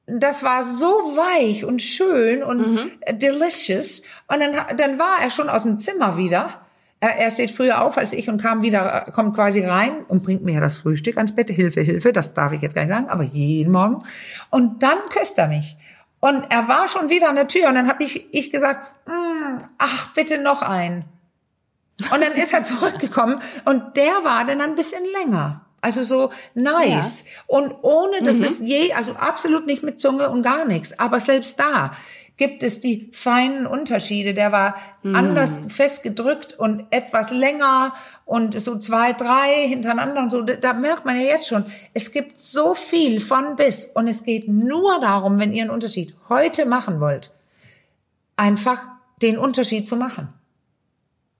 das 0.07 0.43
war 0.43 0.63
so 0.63 0.87
weich 0.87 1.65
und 1.65 1.81
schön 1.81 2.43
und 2.43 2.73
mhm. 2.73 2.91
delicious. 3.13 4.03
Und 4.29 4.41
dann, 4.41 4.77
dann 4.77 4.99
war 4.99 5.23
er 5.23 5.31
schon 5.31 5.49
aus 5.49 5.63
dem 5.63 5.79
Zimmer 5.79 6.17
wieder. 6.17 6.61
Er, 7.01 7.31
steht 7.31 7.51
früher 7.51 7.83
auf 7.83 7.99
als 7.99 8.15
ich 8.15 8.31
und 8.31 8.41
kam 8.41 8.63
wieder, 8.63 9.11
kommt 9.13 9.35
quasi 9.35 9.65
rein 9.65 10.05
und 10.09 10.23
bringt 10.23 10.43
mir 10.43 10.61
das 10.61 10.79
Frühstück 10.79 11.19
ans 11.19 11.35
Bett. 11.35 11.51
Hilfe, 11.51 11.83
Hilfe, 11.83 12.13
das 12.13 12.33
darf 12.33 12.53
ich 12.53 12.63
jetzt 12.63 12.75
gar 12.75 12.83
nicht 12.83 12.91
sagen, 12.91 13.09
aber 13.09 13.25
jeden 13.25 13.73
Morgen. 13.73 14.03
Und 14.51 14.83
dann 14.83 14.99
küsst 15.11 15.37
er 15.39 15.49
mich. 15.49 15.77
Und 16.21 16.47
er 16.49 16.69
war 16.69 16.89
schon 16.89 17.11
wieder 17.11 17.29
an 17.29 17.37
der 17.37 17.49
Tür 17.49 17.69
und 17.69 17.75
dann 17.75 17.89
habe 17.89 18.03
ich, 18.03 18.33
ich 18.33 18.51
gesagt, 18.51 18.91
mm, 19.07 19.59
ach, 19.77 20.15
bitte 20.15 20.41
noch 20.41 20.63
ein. 20.63 21.05
Und 22.11 22.23
dann 22.23 22.33
ist 22.33 22.55
er 22.55 22.63
zurückgekommen 22.63 23.41
und 23.67 23.97
der 23.97 24.25
war 24.25 24.47
dann 24.47 24.63
ein 24.63 24.75
bisschen 24.75 25.03
länger. 25.13 25.64
Also 25.85 26.03
so 26.03 26.31
nice. 26.55 27.25
Ja. 27.25 27.43
Und 27.47 27.75
ohne, 27.83 28.23
dass 28.23 28.39
mhm. 28.39 28.45
es 28.45 28.59
je, 28.61 28.95
also 28.95 29.13
absolut 29.13 29.67
nicht 29.67 29.83
mit 29.83 30.01
Zunge 30.01 30.31
und 30.31 30.43
gar 30.43 30.65
nichts. 30.65 30.99
Aber 30.99 31.21
selbst 31.21 31.61
da 31.61 31.91
gibt 32.39 32.63
es 32.63 32.81
die 32.81 33.11
feinen 33.13 33.67
Unterschiede. 33.67 34.33
Der 34.33 34.51
war 34.51 34.77
mhm. 35.03 35.15
anders 35.15 35.61
festgedrückt 35.69 36.55
und 36.59 36.87
etwas 36.89 37.31
länger 37.31 37.93
und 38.25 38.59
so 38.59 38.79
zwei, 38.79 39.13
drei 39.13 39.69
hintereinander 39.69 40.23
und 40.23 40.31
so. 40.31 40.41
Da 40.41 40.73
merkt 40.73 41.05
man 41.05 41.17
ja 41.17 41.27
jetzt 41.27 41.49
schon, 41.49 41.67
es 41.93 42.13
gibt 42.13 42.39
so 42.39 42.75
viel 42.75 43.21
von 43.21 43.55
bis. 43.57 43.85
Und 43.85 44.09
es 44.09 44.25
geht 44.25 44.49
nur 44.49 45.01
darum, 45.03 45.39
wenn 45.39 45.53
ihr 45.53 45.65
einen 45.65 45.71
Unterschied 45.71 46.15
heute 46.31 46.65
machen 46.65 46.99
wollt, 46.99 47.31
einfach 48.37 48.81
den 49.21 49.37
Unterschied 49.37 49.87
zu 49.87 49.97
machen. 49.97 50.33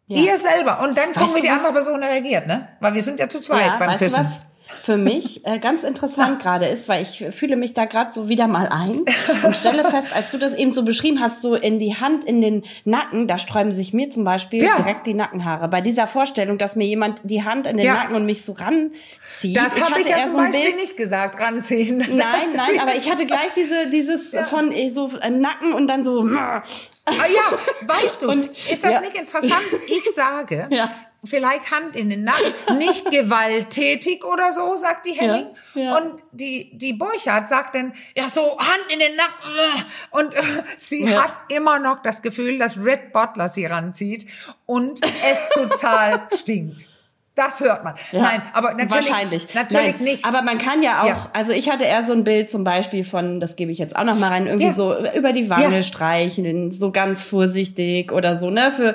Ja. 0.07 0.19
Ihr 0.19 0.37
selber. 0.37 0.81
Und 0.83 0.99
dann 0.99 1.13
gucken, 1.13 1.37
wie 1.37 1.41
die 1.41 1.51
andere 1.51 1.73
Person 1.73 2.03
reagiert, 2.03 2.47
ne? 2.47 2.69
Weil 2.81 2.95
wir 2.95 3.03
sind 3.03 3.19
ja 3.19 3.29
zu 3.29 3.41
zweit 3.41 3.67
ja, 3.67 3.77
beim 3.79 3.97
Küssen 3.97 4.27
für 4.83 4.97
mich 4.97 5.47
äh, 5.47 5.59
ganz 5.59 5.83
interessant 5.83 6.39
gerade 6.43 6.67
ist, 6.67 6.89
weil 6.89 7.03
ich 7.03 7.25
fühle 7.31 7.57
mich 7.57 7.75
da 7.75 7.85
gerade 7.85 8.13
so 8.13 8.29
wieder 8.29 8.47
mal 8.47 8.69
ein 8.69 9.05
und 9.43 9.57
stelle 9.57 9.85
fest, 9.85 10.09
als 10.15 10.31
du 10.31 10.39
das 10.39 10.55
eben 10.55 10.73
so 10.73 10.85
beschrieben 10.85 11.21
hast, 11.21 11.43
so 11.43 11.55
in 11.55 11.79
die 11.79 11.97
Hand, 11.97 12.25
in 12.25 12.41
den 12.41 12.65
Nacken, 12.85 13.27
da 13.27 13.39
sträuben 13.39 13.73
sich 13.73 13.93
mir 13.93 14.11
zum 14.11 14.25
Beispiel 14.25 14.63
ja. 14.63 14.77
direkt 14.77 15.07
die 15.07 15.15
Nackenhaare. 15.15 15.69
Bei 15.69 15.81
dieser 15.81 16.07
Vorstellung, 16.07 16.59
dass 16.59 16.77
mir 16.77 16.87
jemand 16.87 17.21
die 17.25 17.45
Hand 17.45 17.67
in 17.67 17.77
den 17.77 17.87
ja. 17.87 17.95
Nacken 17.95 18.17
und 18.17 18.27
mich 18.27 18.45
so 18.45 18.53
ranzieht. 18.53 19.57
Das 19.57 19.81
habe 19.81 20.01
ich 20.01 20.09
ja 20.09 20.25
zum 20.25 20.33
so 20.33 20.39
Beispiel 20.39 20.61
Bild, 20.61 20.77
nicht 20.77 20.97
gesagt, 20.97 21.41
ranziehen. 21.41 21.99
Das 22.01 22.09
nein, 22.09 22.51
nein, 22.55 22.79
aber 22.81 22.95
ich 22.95 23.11
hatte 23.11 23.27
gleich 23.27 23.53
diese, 23.57 23.89
dieses 23.91 24.35
von 24.49 24.73
äh, 24.73 24.89
so 24.91 25.11
äh, 25.21 25.31
Nacken 25.31 25.73
und 25.73 25.87
dann 25.87 26.05
so. 26.05 26.29
Ah 27.07 27.27
ja, 27.27 27.59
weißt 27.87 28.23
du, 28.23 28.31
und, 28.31 28.47
ist 28.47 28.83
das 28.83 29.01
nicht 29.01 29.15
interessant? 29.15 29.63
Ich 29.87 30.15
sage, 30.15 30.69
ja 30.71 30.91
vielleicht 31.25 31.71
Hand 31.71 31.97
in 31.97 32.11
den 32.11 32.25
Nacken, 32.25 32.79
nicht 32.79 33.11
gewalttätig 33.11 34.25
oder 34.25 34.53
so, 34.53 34.77
sagt 34.77 35.07
die 35.07 35.13
Henning. 35.13 35.49
Ja, 35.75 35.83
ja. 35.83 35.97
Und 35.97 36.23
die, 36.33 36.77
die 36.77 36.93
Borchardt 36.93 37.49
sagt 37.49 37.75
dann, 37.75 37.93
ja, 38.17 38.29
so 38.29 38.59
Hand 38.59 38.93
in 38.93 38.99
den 38.99 39.17
Nacken. 39.17 39.85
Und 40.11 40.35
äh, 40.35 40.43
sie 40.77 41.05
ja. 41.05 41.25
hat 41.25 41.41
immer 41.49 41.79
noch 41.79 42.03
das 42.03 42.23
Gefühl, 42.23 42.59
dass 42.59 42.77
Red 42.77 43.13
Butler 43.13 43.49
sie 43.49 43.67
ranzieht 43.67 44.27
und 44.67 45.01
es 45.03 45.49
total 45.51 46.29
stinkt. 46.35 46.89
Das 47.35 47.59
hört 47.59 47.83
man. 47.83 47.95
Ja, 48.13 48.23
Nein, 48.23 48.43
aber 48.53 48.75
natürlich, 48.75 49.11
wahrscheinlich. 49.11 49.55
natürlich 49.55 49.97
Nein, 49.97 50.05
nicht. 50.05 50.25
Aber 50.25 50.43
man 50.43 50.59
kann 50.59 50.83
ja 50.83 51.03
auch, 51.03 51.07
ja. 51.07 51.31
also 51.33 51.51
ich 51.51 51.69
hatte 51.69 51.85
eher 51.85 52.05
so 52.05 52.13
ein 52.13 52.23
Bild 52.23 52.49
zum 52.49 52.63
Beispiel 52.63 53.03
von, 53.03 53.41
das 53.41 53.57
gebe 53.57 53.73
ich 53.73 53.79
jetzt 53.79 53.97
auch 53.97 54.05
noch 54.05 54.17
mal 54.19 54.29
rein, 54.29 54.47
irgendwie 54.47 54.69
ja. 54.69 54.73
so 54.73 54.95
über 55.17 55.33
die 55.33 55.51
Wange 55.51 55.83
streicheln, 55.83 56.71
so 56.71 56.93
ganz 56.93 57.25
vorsichtig 57.25 58.13
oder 58.13 58.37
so, 58.37 58.51
ne, 58.51 58.71
für 58.71 58.95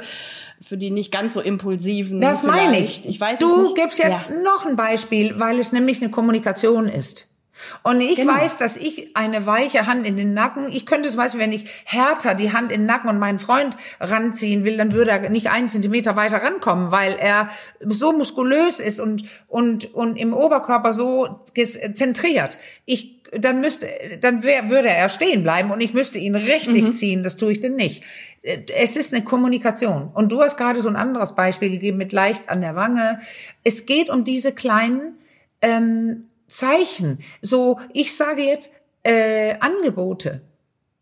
für 0.62 0.78
die 0.78 0.92
nicht 0.92 1.12
ganz 1.12 1.34
so 1.34 1.40
impulsiven. 1.40 2.20
Das 2.20 2.44
meine 2.44 2.80
ich. 2.80 3.08
Ich 3.08 3.20
weiß 3.20 3.40
Du 3.40 3.74
gibst 3.76 3.98
jetzt 3.98 4.26
noch 4.44 4.66
ein 4.66 4.76
Beispiel, 4.76 5.40
weil 5.40 5.58
es 5.58 5.72
nämlich 5.72 6.02
eine 6.02 6.12
Kommunikation 6.12 6.88
ist. 6.90 7.29
Und 7.84 8.02
ich 8.02 8.16
genau. 8.16 8.34
weiß, 8.34 8.58
dass 8.58 8.78
ich 8.78 9.16
eine 9.16 9.46
weiche 9.46 9.86
Hand 9.88 10.06
in 10.06 10.18
den 10.18 10.34
Nacken, 10.34 10.72
ich 10.72 10.86
könnte 10.86 11.10
zum 11.10 11.18
Beispiel, 11.18 11.42
wenn 11.42 11.52
ich 11.52 11.66
härter 11.86 12.36
die 12.36 12.54
Hand 12.54 12.72
in 12.72 12.82
den 12.82 12.86
Nacken 12.88 13.10
und 13.10 13.20
meinen 13.20 13.40
Freund 13.40 13.76
ranziehen 14.00 14.66
will, 14.66 14.78
dann 14.78 14.94
würde 14.94 15.12
er 15.12 15.30
nicht 15.30 15.50
einen 15.50 15.70
Zentimeter 15.70 16.16
weiter 16.16 16.38
rankommen, 16.38 16.92
weil 16.92 17.16
er 17.20 17.50
so 17.86 18.12
muskulös 18.12 18.80
ist 18.80 19.00
und, 19.00 19.24
und, 19.48 19.94
und 19.94 20.18
im 20.18 20.34
Oberkörper 20.34 20.94
so 20.94 21.42
zentriert. 21.94 22.58
Ich, 22.86 23.22
dann 23.32 23.62
müsste, 23.62 23.88
dann 24.22 24.44
wär, 24.44 24.70
würde 24.70 24.90
er 24.90 25.10
stehen 25.10 25.44
bleiben 25.44 25.72
und 25.72 25.82
ich 25.82 25.94
müsste 25.94 26.18
ihn 26.18 26.36
richtig 26.36 26.84
mhm. 26.84 26.94
ziehen. 26.94 27.24
Das 27.24 27.38
tue 27.38 27.52
ich 27.52 27.60
denn 27.60 27.76
nicht 27.76 28.04
es 28.42 28.96
ist 28.96 29.14
eine 29.14 29.24
Kommunikation. 29.24 30.10
Und 30.14 30.32
du 30.32 30.42
hast 30.42 30.58
gerade 30.58 30.82
so 30.82 30.90
ein 30.90 30.96
anderes 30.96 31.36
Beispiel 31.36 31.70
gegeben 31.70 31.98
mit 31.98 32.14
leicht 32.14 32.50
an 32.50 32.62
der 32.62 32.76
Wange. 32.76 33.20
Es 33.64 33.86
geht 33.86 34.10
um 34.10 34.24
diese 34.24 34.54
kleinen 34.54 35.18
ähm, 35.62 36.29
Zeichen. 36.50 37.20
So, 37.42 37.80
ich 37.94 38.16
sage 38.16 38.44
jetzt 38.44 38.74
äh, 39.04 39.56
Angebote. 39.60 40.42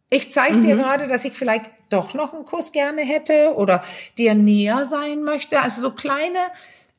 Ich 0.09 0.31
zeige 0.31 0.57
mhm. 0.57 0.61
dir 0.61 0.75
gerade, 0.75 1.07
dass 1.07 1.25
ich 1.25 1.33
vielleicht 1.33 1.65
doch 1.89 2.13
noch 2.13 2.33
einen 2.33 2.45
Kuss 2.45 2.71
gerne 2.71 3.01
hätte 3.01 3.53
oder 3.55 3.83
dir 4.17 4.35
näher 4.35 4.85
sein 4.85 5.23
möchte. 5.23 5.59
Also 5.61 5.81
so 5.81 5.91
kleine 5.91 6.39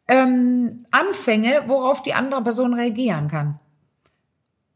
ähm, 0.09 0.87
Anfänge, 0.91 1.63
worauf 1.67 2.03
die 2.03 2.15
andere 2.15 2.43
Person 2.43 2.75
reagieren 2.75 3.29
kann. 3.29 3.61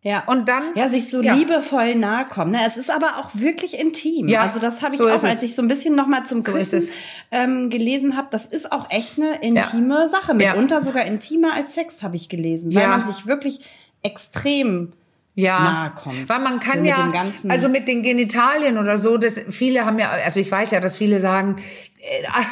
Ja. 0.02 0.24
Und 0.26 0.48
dann. 0.48 0.64
Ja, 0.74 0.88
sich 0.88 1.08
so 1.10 1.22
ja. 1.22 1.34
liebevoll 1.34 1.94
nahe 1.94 2.24
kommen. 2.24 2.50
Ne? 2.50 2.60
Es 2.66 2.76
ist 2.76 2.90
aber 2.90 3.18
auch 3.18 3.30
wirklich 3.34 3.78
intim. 3.78 4.26
Ja. 4.28 4.42
Also 4.42 4.58
das 4.58 4.82
habe 4.82 4.94
ich 4.94 4.98
so 4.98 5.08
auch, 5.08 5.22
als 5.22 5.42
ich 5.42 5.54
so 5.54 5.62
ein 5.62 5.68
bisschen 5.68 5.94
nochmal 5.94 6.26
zum 6.26 6.40
so 6.40 6.52
Küssen 6.52 6.88
ähm, 7.30 7.70
gelesen 7.70 8.16
habe. 8.16 8.28
Das 8.30 8.44
ist 8.44 8.72
auch 8.72 8.90
echt 8.90 9.18
eine 9.18 9.40
intime 9.42 10.00
ja. 10.00 10.08
Sache. 10.08 10.34
Mitunter 10.34 10.78
ja. 10.78 10.84
sogar 10.84 11.04
intimer 11.04 11.54
als 11.54 11.74
Sex, 11.74 12.02
habe 12.02 12.16
ich 12.16 12.28
gelesen. 12.28 12.74
Weil 12.74 12.88
man 12.88 13.04
sich 13.04 13.26
wirklich 13.26 13.60
extrem 14.02 14.92
ja, 15.34 15.60
nahe 15.60 15.90
kommt. 15.94 16.28
Weil 16.28 16.40
man 16.40 16.60
kann 16.60 16.80
so 16.80 16.84
ja, 16.84 17.12
also 17.48 17.68
mit 17.68 17.88
den 17.88 18.02
Genitalien 18.02 18.78
oder 18.78 18.98
so, 18.98 19.16
das 19.16 19.40
viele 19.48 19.86
haben 19.86 19.98
ja, 19.98 20.10
also 20.10 20.40
ich 20.40 20.50
weiß 20.50 20.72
ja, 20.72 20.80
dass 20.80 20.98
viele 20.98 21.20
sagen, 21.20 21.56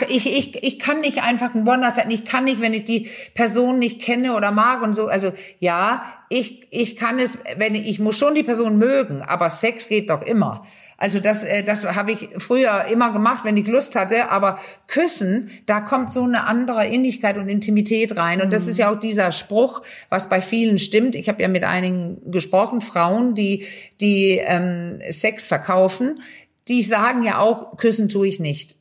ich, 0.09 0.27
ich, 0.27 0.63
ich 0.63 0.79
kann 0.79 1.01
nicht 1.01 1.23
einfach 1.23 1.55
ein 1.55 1.67
one 1.67 1.79
night 1.79 2.05
ich 2.09 2.25
kann 2.25 2.45
nicht, 2.45 2.61
wenn 2.61 2.75
ich 2.75 2.85
die 2.85 3.11
Person 3.35 3.79
nicht 3.79 4.01
kenne 4.01 4.35
oder 4.35 4.53
mag 4.53 4.83
und 4.83 4.95
so. 4.95 5.09
Also 5.09 5.33
ja, 5.59 6.05
ich, 6.29 6.67
ich 6.71 6.97
kann 6.97 7.19
es, 7.19 7.39
wenn 7.57 7.75
ich, 7.75 7.89
ich 7.89 7.99
muss 7.99 8.17
schon 8.17 8.35
die 8.35 8.43
Person 8.43 8.79
mögen, 8.79 9.23
aber 9.23 9.51
Sex 9.51 9.89
geht 9.89 10.11
doch 10.11 10.23
immer. 10.23 10.65
Also 11.01 11.19
das, 11.19 11.45
äh, 11.45 11.65
das 11.65 11.85
habe 11.97 12.13
ich 12.13 12.29
früher 12.37 12.85
immer 12.93 13.13
gemacht, 13.13 13.45
wenn 13.45 13.57
ich 13.57 13.67
Lust 13.67 13.97
hatte. 13.97 14.31
Aber 14.31 14.61
Küssen, 14.87 15.51
da 15.67 15.81
kommt 15.81 16.13
so 16.13 16.23
eine 16.23 16.47
andere 16.47 16.87
Innigkeit 16.87 17.39
und 17.39 17.49
Intimität 17.49 18.17
rein. 18.17 18.43
Und 18.43 18.53
das 18.53 18.67
ist 18.67 18.79
ja 18.79 18.93
auch 18.93 19.01
dieser 19.01 19.33
Spruch, 19.33 19.83
was 20.11 20.29
bei 20.29 20.43
vielen 20.43 20.79
stimmt. 20.79 21.15
Ich 21.15 21.29
habe 21.29 21.43
ja 21.43 21.49
mit 21.49 21.65
einigen 21.65 22.31
gesprochen, 22.31 22.83
Frauen, 22.83 23.35
die, 23.35 23.67
die 24.01 24.41
ähm, 24.45 25.01
Sex 25.11 25.47
verkaufen, 25.47 26.21
die 26.69 26.83
sagen 26.83 27.25
ja 27.25 27.39
auch, 27.39 27.79
küssen 27.79 28.11
tue 28.11 28.29
ich 28.29 28.39
nicht. 28.39 28.80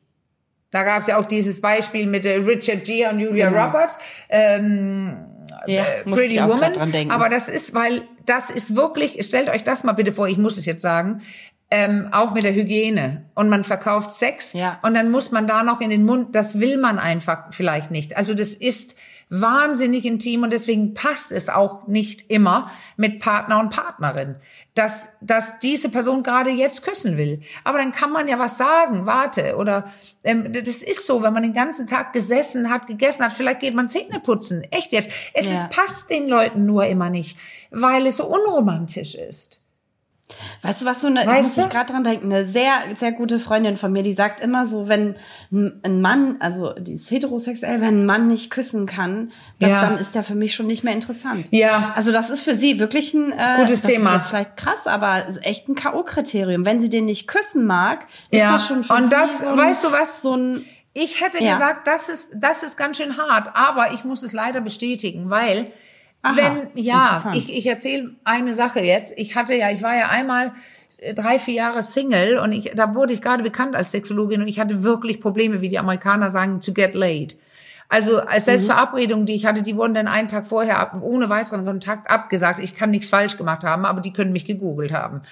Da 0.72 0.84
gab 0.84 1.02
es 1.02 1.08
ja 1.08 1.18
auch 1.18 1.26
dieses 1.26 1.62
Beispiel 1.62 2.06
mit 2.06 2.26
äh, 2.26 2.36
Richard 2.36 2.86
Gere 2.86 3.12
und 3.12 3.20
Julia 3.20 3.50
genau. 3.50 3.66
Roberts. 3.66 3.98
Ähm, 4.30 5.18
ja, 5.66 5.84
äh, 5.84 6.04
Pretty 6.04 6.38
Woman. 6.38 7.12
Aber 7.12 7.30
das 7.30 7.50
ist, 7.50 7.74
weil 7.74 8.04
das 8.26 8.50
ist 8.50 8.76
wirklich, 8.76 9.24
stellt 9.26 9.50
euch 9.50 9.64
das 9.64 9.84
mal 9.84 9.94
bitte 9.94 10.12
vor, 10.12 10.28
ich 10.28 10.38
muss 10.38 10.58
es 10.58 10.66
jetzt 10.66 10.82
sagen, 10.82 11.22
ähm, 11.72 12.10
auch 12.12 12.34
mit 12.34 12.44
der 12.44 12.54
Hygiene. 12.54 13.26
Und 13.36 13.50
man 13.50 13.64
verkauft 13.64 14.14
Sex 14.14 14.54
ja. 14.54 14.80
und 14.84 14.94
dann 14.94 15.12
muss 15.12 15.32
man 15.32 15.48
da 15.48 15.64
noch 15.64 15.82
in 15.82 15.90
den 15.90 16.06
Mund, 16.06 16.36
das 16.36 16.60
will 16.60 16.78
man 16.78 17.00
einfach 17.00 17.46
vielleicht 17.52 17.92
nicht. 17.92 18.18
Also 18.18 18.34
das 18.34 18.54
ist 18.54 18.96
wahnsinnig 19.30 20.06
intim 20.06 20.42
und 20.44 20.52
deswegen 20.52 20.96
passt 20.96 21.32
es 21.32 21.50
auch 21.50 21.88
nicht 21.88 22.30
immer 22.32 22.72
mit 22.98 23.20
Partner 23.20 23.60
und 23.60 23.70
Partnerin, 23.70 24.36
dass, 24.74 25.10
dass 25.22 25.60
diese 25.60 25.90
Person 25.90 26.24
gerade 26.24 26.50
jetzt 26.50 26.84
küssen 26.84 27.16
will. 27.16 27.42
Aber 27.64 27.78
dann 27.78 27.92
kann 27.92 28.12
man 28.12 28.28
ja 28.28 28.40
was 28.40 28.58
sagen, 28.58 29.06
warte, 29.06 29.56
oder 29.56 29.92
ähm, 30.24 30.52
das 30.52 30.82
ist 30.82 31.06
so, 31.06 31.22
wenn 31.22 31.34
man 31.34 31.44
den 31.44 31.54
ganzen 31.54 31.86
Tag 31.86 32.12
gesessen 32.12 32.72
hat, 32.72 32.88
gegessen 32.88 33.24
hat, 33.24 33.34
vielleicht 33.34 33.60
geht 33.60 33.76
man 33.76 33.88
Zähne 33.88 34.20
putzen. 34.20 34.64
Echt 34.72 34.92
jetzt. 34.92 35.12
Es 35.34 35.46
ja. 35.46 35.54
ist, 35.54 35.70
passt 35.70 36.10
den 36.10 36.28
Leuten 36.28 36.66
nur 36.66 36.88
immer 36.88 37.12
nicht, 37.12 37.38
weil 37.70 38.08
es 38.08 38.18
so 38.18 38.26
unromantisch 38.26 39.14
ist. 39.14 39.62
Weißt 40.62 40.82
du, 40.82 40.86
was 40.86 41.02
so 41.02 41.08
eine, 41.08 41.26
weißt 41.26 41.58
muss 41.58 41.66
ich 41.66 41.72
gerade 41.72 41.92
dran 41.92 42.04
denken, 42.04 42.32
eine 42.32 42.46
sehr, 42.46 42.72
sehr 42.96 43.12
gute 43.12 43.40
Freundin 43.40 43.78
von 43.78 43.92
mir, 43.92 44.04
die 44.04 44.14
sagt 44.14 44.42
immer 44.42 44.68
so, 44.68 44.88
wenn 44.88 45.16
ein 45.52 46.02
Mann, 46.02 46.38
also 46.40 46.74
die 46.74 46.94
ist 46.94 47.10
heterosexuell, 47.10 47.82
wenn 47.82 48.02
ein 48.02 48.06
Mann 48.06 48.28
nicht 48.28 48.52
küssen 48.52 48.86
kann, 48.86 49.32
das, 49.60 49.70
ja. 49.70 49.82
dann 49.82 49.98
ist 49.98 50.16
der 50.16 50.24
für 50.24 50.36
mich 50.36 50.54
schon 50.54 50.68
nicht 50.68 50.84
mehr 50.84 50.94
interessant. 50.94 51.48
Ja. 51.52 51.94
Also 51.96 52.12
das 52.12 52.30
ist 52.30 52.44
für 52.44 52.56
sie 52.56 52.80
wirklich 52.80 53.14
ein 53.14 53.32
äh, 53.32 53.58
gutes 53.58 53.82
Thema. 53.82 54.20
Vielleicht 54.20 54.58
krass, 54.58 54.86
aber 54.86 55.26
echt 55.42 55.68
ein 55.68 55.76
K.O.-Kriterium. 55.76 56.66
Wenn 56.66 56.80
sie 56.80 56.90
den 56.90 57.06
nicht 57.06 57.28
küssen 57.28 57.66
mag, 57.66 58.06
ist 58.30 58.40
ja. 58.40 58.52
das 58.52 58.68
schon 58.68 58.84
für 58.84 58.94
Und 58.94 59.04
sie 59.04 59.10
das, 59.10 59.40
so 59.40 59.48
ein, 59.48 59.58
weißt 59.58 59.84
du 59.84 59.92
was? 59.92 60.22
So 60.22 60.36
ein, 60.36 60.66
ich 60.94 61.22
hätte 61.22 61.44
ja. 61.44 61.54
gesagt, 61.54 61.88
das 61.88 62.10
ist, 62.10 62.32
das 62.36 62.64
ist 62.64 62.78
ganz 62.78 62.98
schön 62.98 63.18
hart, 63.18 63.56
aber 63.56 63.94
ich 63.94 64.04
muss 64.04 64.24
es 64.24 64.34
leider 64.34 64.62
bestätigen, 64.62 65.30
weil 65.30 65.72
Aha, 66.22 66.36
Wenn, 66.36 66.68
ja, 66.76 67.32
ich, 67.34 67.54
ich 67.54 67.66
erzähle 67.66 68.12
eine 68.24 68.54
Sache 68.54 68.82
jetzt. 68.82 69.14
Ich 69.18 69.36
hatte 69.36 69.56
ja, 69.56 69.72
ich 69.72 69.82
war 69.82 69.96
ja 69.96 70.10
einmal 70.10 70.54
äh, 70.98 71.14
drei, 71.14 71.40
vier 71.40 71.54
Jahre 71.54 71.82
Single 71.82 72.38
und 72.40 72.52
ich, 72.52 72.72
da 72.76 72.94
wurde 72.94 73.14
ich 73.14 73.22
gerade 73.22 73.44
bekannt 73.44 73.76
als 73.76 73.92
Sexologin 73.92 74.42
und 74.42 74.48
ich 74.48 74.60
hatte 74.60 74.84
wirklich 74.84 75.22
Probleme, 75.22 75.62
wie 75.62 75.70
die 75.70 75.80
Amerikaner 75.80 76.30
sagen, 76.30 76.60
to 76.60 76.74
get 76.74 76.94
laid. 76.94 77.38
Also 77.92 78.20
als 78.20 78.46
Selbstverabredung, 78.46 79.26
die 79.26 79.34
ich 79.34 79.48
hatte, 79.48 79.64
die 79.64 79.76
wurden 79.76 79.96
dann 79.96 80.08
einen 80.08 80.28
Tag 80.28 80.46
vorher 80.48 80.78
ab, 80.78 80.96
ohne 81.02 81.28
weiteren 81.28 81.66
Kontakt 81.66 82.08
abgesagt. 82.08 82.60
Ich 82.60 82.76
kann 82.76 82.92
nichts 82.92 83.10
falsch 83.10 83.36
gemacht 83.36 83.64
haben, 83.64 83.84
aber 83.84 84.00
die 84.00 84.14
können 84.14 84.32
mich 84.32 84.46
gegoogelt 84.46 84.94
haben. 84.94 85.24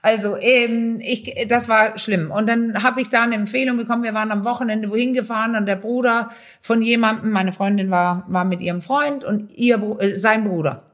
Also 0.00 0.36
ähm, 0.38 1.00
ich, 1.00 1.34
das 1.48 1.68
war 1.68 1.98
schlimm. 1.98 2.30
Und 2.30 2.48
dann 2.48 2.84
habe 2.84 3.00
ich 3.00 3.08
da 3.08 3.24
eine 3.24 3.34
Empfehlung 3.34 3.76
bekommen. 3.76 4.04
Wir 4.04 4.14
waren 4.14 4.30
am 4.30 4.44
Wochenende 4.44 4.90
wohin 4.90 5.12
gefahren 5.12 5.56
und 5.56 5.66
der 5.66 5.74
Bruder 5.74 6.30
von 6.60 6.82
jemandem, 6.82 7.32
meine 7.32 7.52
Freundin 7.52 7.90
war 7.90 8.24
war 8.28 8.44
mit 8.44 8.60
ihrem 8.60 8.80
Freund 8.80 9.24
und 9.24 9.50
ihr 9.50 9.82
äh, 9.98 10.16
sein 10.16 10.44
Bruder 10.44 10.84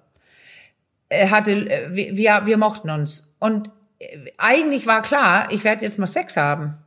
äh, 1.10 1.28
hatte, 1.28 1.52
äh, 1.52 2.16
wir 2.16 2.46
wir 2.46 2.56
mochten 2.56 2.88
uns 2.88 3.34
und 3.40 3.68
äh, 3.98 4.06
eigentlich 4.38 4.86
war 4.86 5.02
klar, 5.02 5.48
ich 5.50 5.64
werde 5.64 5.84
jetzt 5.84 5.98
mal 5.98 6.06
Sex 6.06 6.38
haben. 6.38 6.78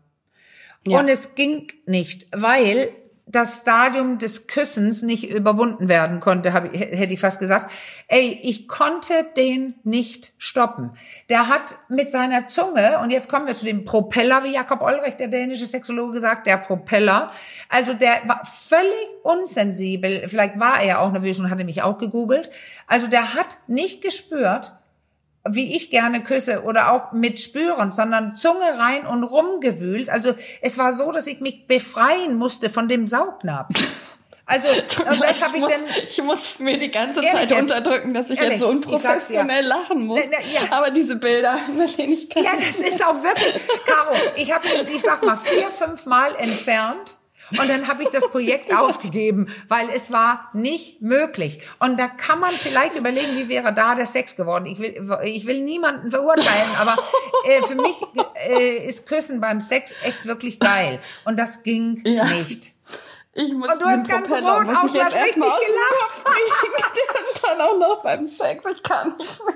Ja. 0.87 0.99
Und 0.99 1.07
es 1.07 1.35
ging 1.35 1.67
nicht, 1.85 2.25
weil 2.31 2.89
das 3.25 3.59
Stadium 3.61 4.17
des 4.17 4.47
Küssens 4.47 5.01
nicht 5.01 5.29
überwunden 5.29 5.87
werden 5.87 6.19
konnte, 6.19 6.51
hab, 6.51 6.65
hätte 6.73 7.13
ich 7.13 7.19
fast 7.19 7.39
gesagt. 7.39 7.71
Ey, 8.07 8.39
ich 8.43 8.67
konnte 8.67 9.13
den 9.37 9.75
nicht 9.83 10.33
stoppen. 10.37 10.91
Der 11.29 11.47
hat 11.47 11.75
mit 11.87 12.11
seiner 12.11 12.47
Zunge, 12.47 12.99
und 13.01 13.11
jetzt 13.11 13.29
kommen 13.29 13.47
wir 13.47 13.55
zu 13.55 13.65
dem 13.65 13.85
Propeller, 13.85 14.43
wie 14.43 14.53
Jakob 14.53 14.81
Olrecht, 14.81 15.19
der 15.19 15.29
dänische 15.29 15.65
Sexologe, 15.65 16.19
sagt, 16.19 16.47
der 16.47 16.57
Propeller. 16.57 17.31
Also 17.69 17.93
der 17.93 18.21
war 18.27 18.45
völlig 18.45 19.07
unsensibel. 19.23 20.27
Vielleicht 20.27 20.59
war 20.59 20.81
er 20.81 20.99
auch 20.99 21.11
nervös 21.11 21.39
und 21.39 21.49
hatte 21.49 21.63
mich 21.63 21.81
auch 21.81 21.97
gegoogelt. 21.97 22.49
Also 22.87 23.07
der 23.07 23.33
hat 23.35 23.57
nicht 23.67 24.01
gespürt, 24.01 24.73
wie 25.47 25.75
ich 25.75 25.89
gerne 25.89 26.23
küsse 26.23 26.63
oder 26.63 26.91
auch 26.91 27.11
mit 27.11 27.39
spüren, 27.39 27.91
sondern 27.91 28.35
Zunge 28.35 28.77
rein 28.77 29.05
und 29.05 29.23
rumgewühlt. 29.23 30.09
Also 30.09 30.33
es 30.61 30.77
war 30.77 30.93
so, 30.93 31.11
dass 31.11 31.27
ich 31.27 31.41
mich 31.41 31.67
befreien 31.67 32.35
musste 32.35 32.69
von 32.69 32.87
dem 32.87 33.07
Saugnapf. 33.07 33.69
Also 34.45 34.67
und 34.67 35.21
das 35.21 35.41
habe 35.41 35.55
ich, 35.55 35.63
ich 35.63 35.69
dann. 35.69 35.81
Ich 36.05 36.21
muss 36.21 36.59
mir 36.59 36.77
die 36.77 36.91
ganze 36.91 37.21
Zeit 37.21 37.49
jetzt, 37.49 37.61
unterdrücken, 37.61 38.13
dass 38.13 38.29
ich 38.29 38.37
ehrlich, 38.37 38.55
jetzt 38.55 38.59
so 38.59 38.67
unprofessionell 38.67 39.63
ja. 39.63 39.77
lachen 39.77 40.05
muss. 40.05 40.19
Na, 40.29 40.37
na, 40.37 40.61
ja. 40.65 40.69
Aber 40.69 40.91
diese 40.91 41.15
Bilder, 41.15 41.59
Marlene, 41.77 42.13
ich 42.13 42.29
kann 42.29 42.43
Ja, 42.43 42.51
das 42.57 42.75
ist 42.75 43.01
auch 43.05 43.23
wirklich. 43.23 43.61
Caro, 43.85 44.13
ich 44.35 44.51
habe, 44.51 44.67
ich 44.93 45.01
sag 45.01 45.23
mal, 45.23 45.37
vier, 45.37 45.71
fünf 45.71 46.05
Mal 46.05 46.35
entfernt 46.35 47.15
und 47.59 47.69
dann 47.69 47.87
habe 47.87 48.03
ich 48.03 48.09
das 48.09 48.27
Projekt 48.29 48.73
aufgegeben, 48.77 49.47
weil 49.67 49.89
es 49.93 50.11
war 50.11 50.49
nicht 50.53 51.01
möglich. 51.01 51.59
Und 51.79 51.99
da 51.99 52.07
kann 52.07 52.39
man 52.39 52.51
vielleicht 52.51 52.95
überlegen, 52.95 53.37
wie 53.37 53.49
wäre 53.49 53.73
da 53.73 53.95
der 53.95 54.05
Sex 54.05 54.35
geworden. 54.35 54.65
Ich 54.65 54.79
will, 54.79 55.19
ich 55.23 55.45
will 55.45 55.61
niemanden 55.61 56.11
verurteilen, 56.11 56.69
aber 56.79 56.97
äh, 57.47 57.61
für 57.63 57.75
mich 57.75 57.95
äh, 58.47 58.87
ist 58.87 59.07
Küssen 59.07 59.41
beim 59.41 59.61
Sex 59.61 59.93
echt 60.03 60.25
wirklich 60.25 60.59
geil. 60.59 60.99
Und 61.25 61.37
das 61.37 61.63
ging 61.63 62.01
ja. 62.05 62.25
nicht. 62.25 62.71
Ich 63.35 63.51
muss 63.53 63.67
und 63.67 63.81
du 63.81 63.85
hast 63.85 64.07
ganz 64.07 64.31
rot, 64.31 64.43
auch 64.43 64.63
du 64.63 65.03
hast 65.03 65.15
richtig 65.15 65.33
gelacht. 65.35 65.57
und 67.33 67.43
dann 67.43 67.61
auch 67.61 67.77
noch 67.79 68.03
beim 68.03 68.27
Sex, 68.27 68.63
ich 68.71 68.83
kann 68.83 69.07
nicht 69.17 69.43
mehr. 69.43 69.55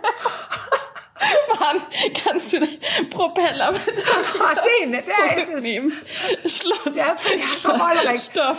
Mann, 1.59 1.81
kannst 2.23 2.53
du 2.53 2.59
den 2.59 3.09
Propeller 3.09 3.73
bitte 3.73 4.03
Ach, 4.39 4.55
den, 4.81 4.91
der 4.91 5.37
ist 5.37 5.49
es. 6.43 6.57
Schluss. 6.57 6.79
Der 6.85 7.13
ist 7.13 7.25
ja, 7.25 8.17
Stopp. 8.17 8.57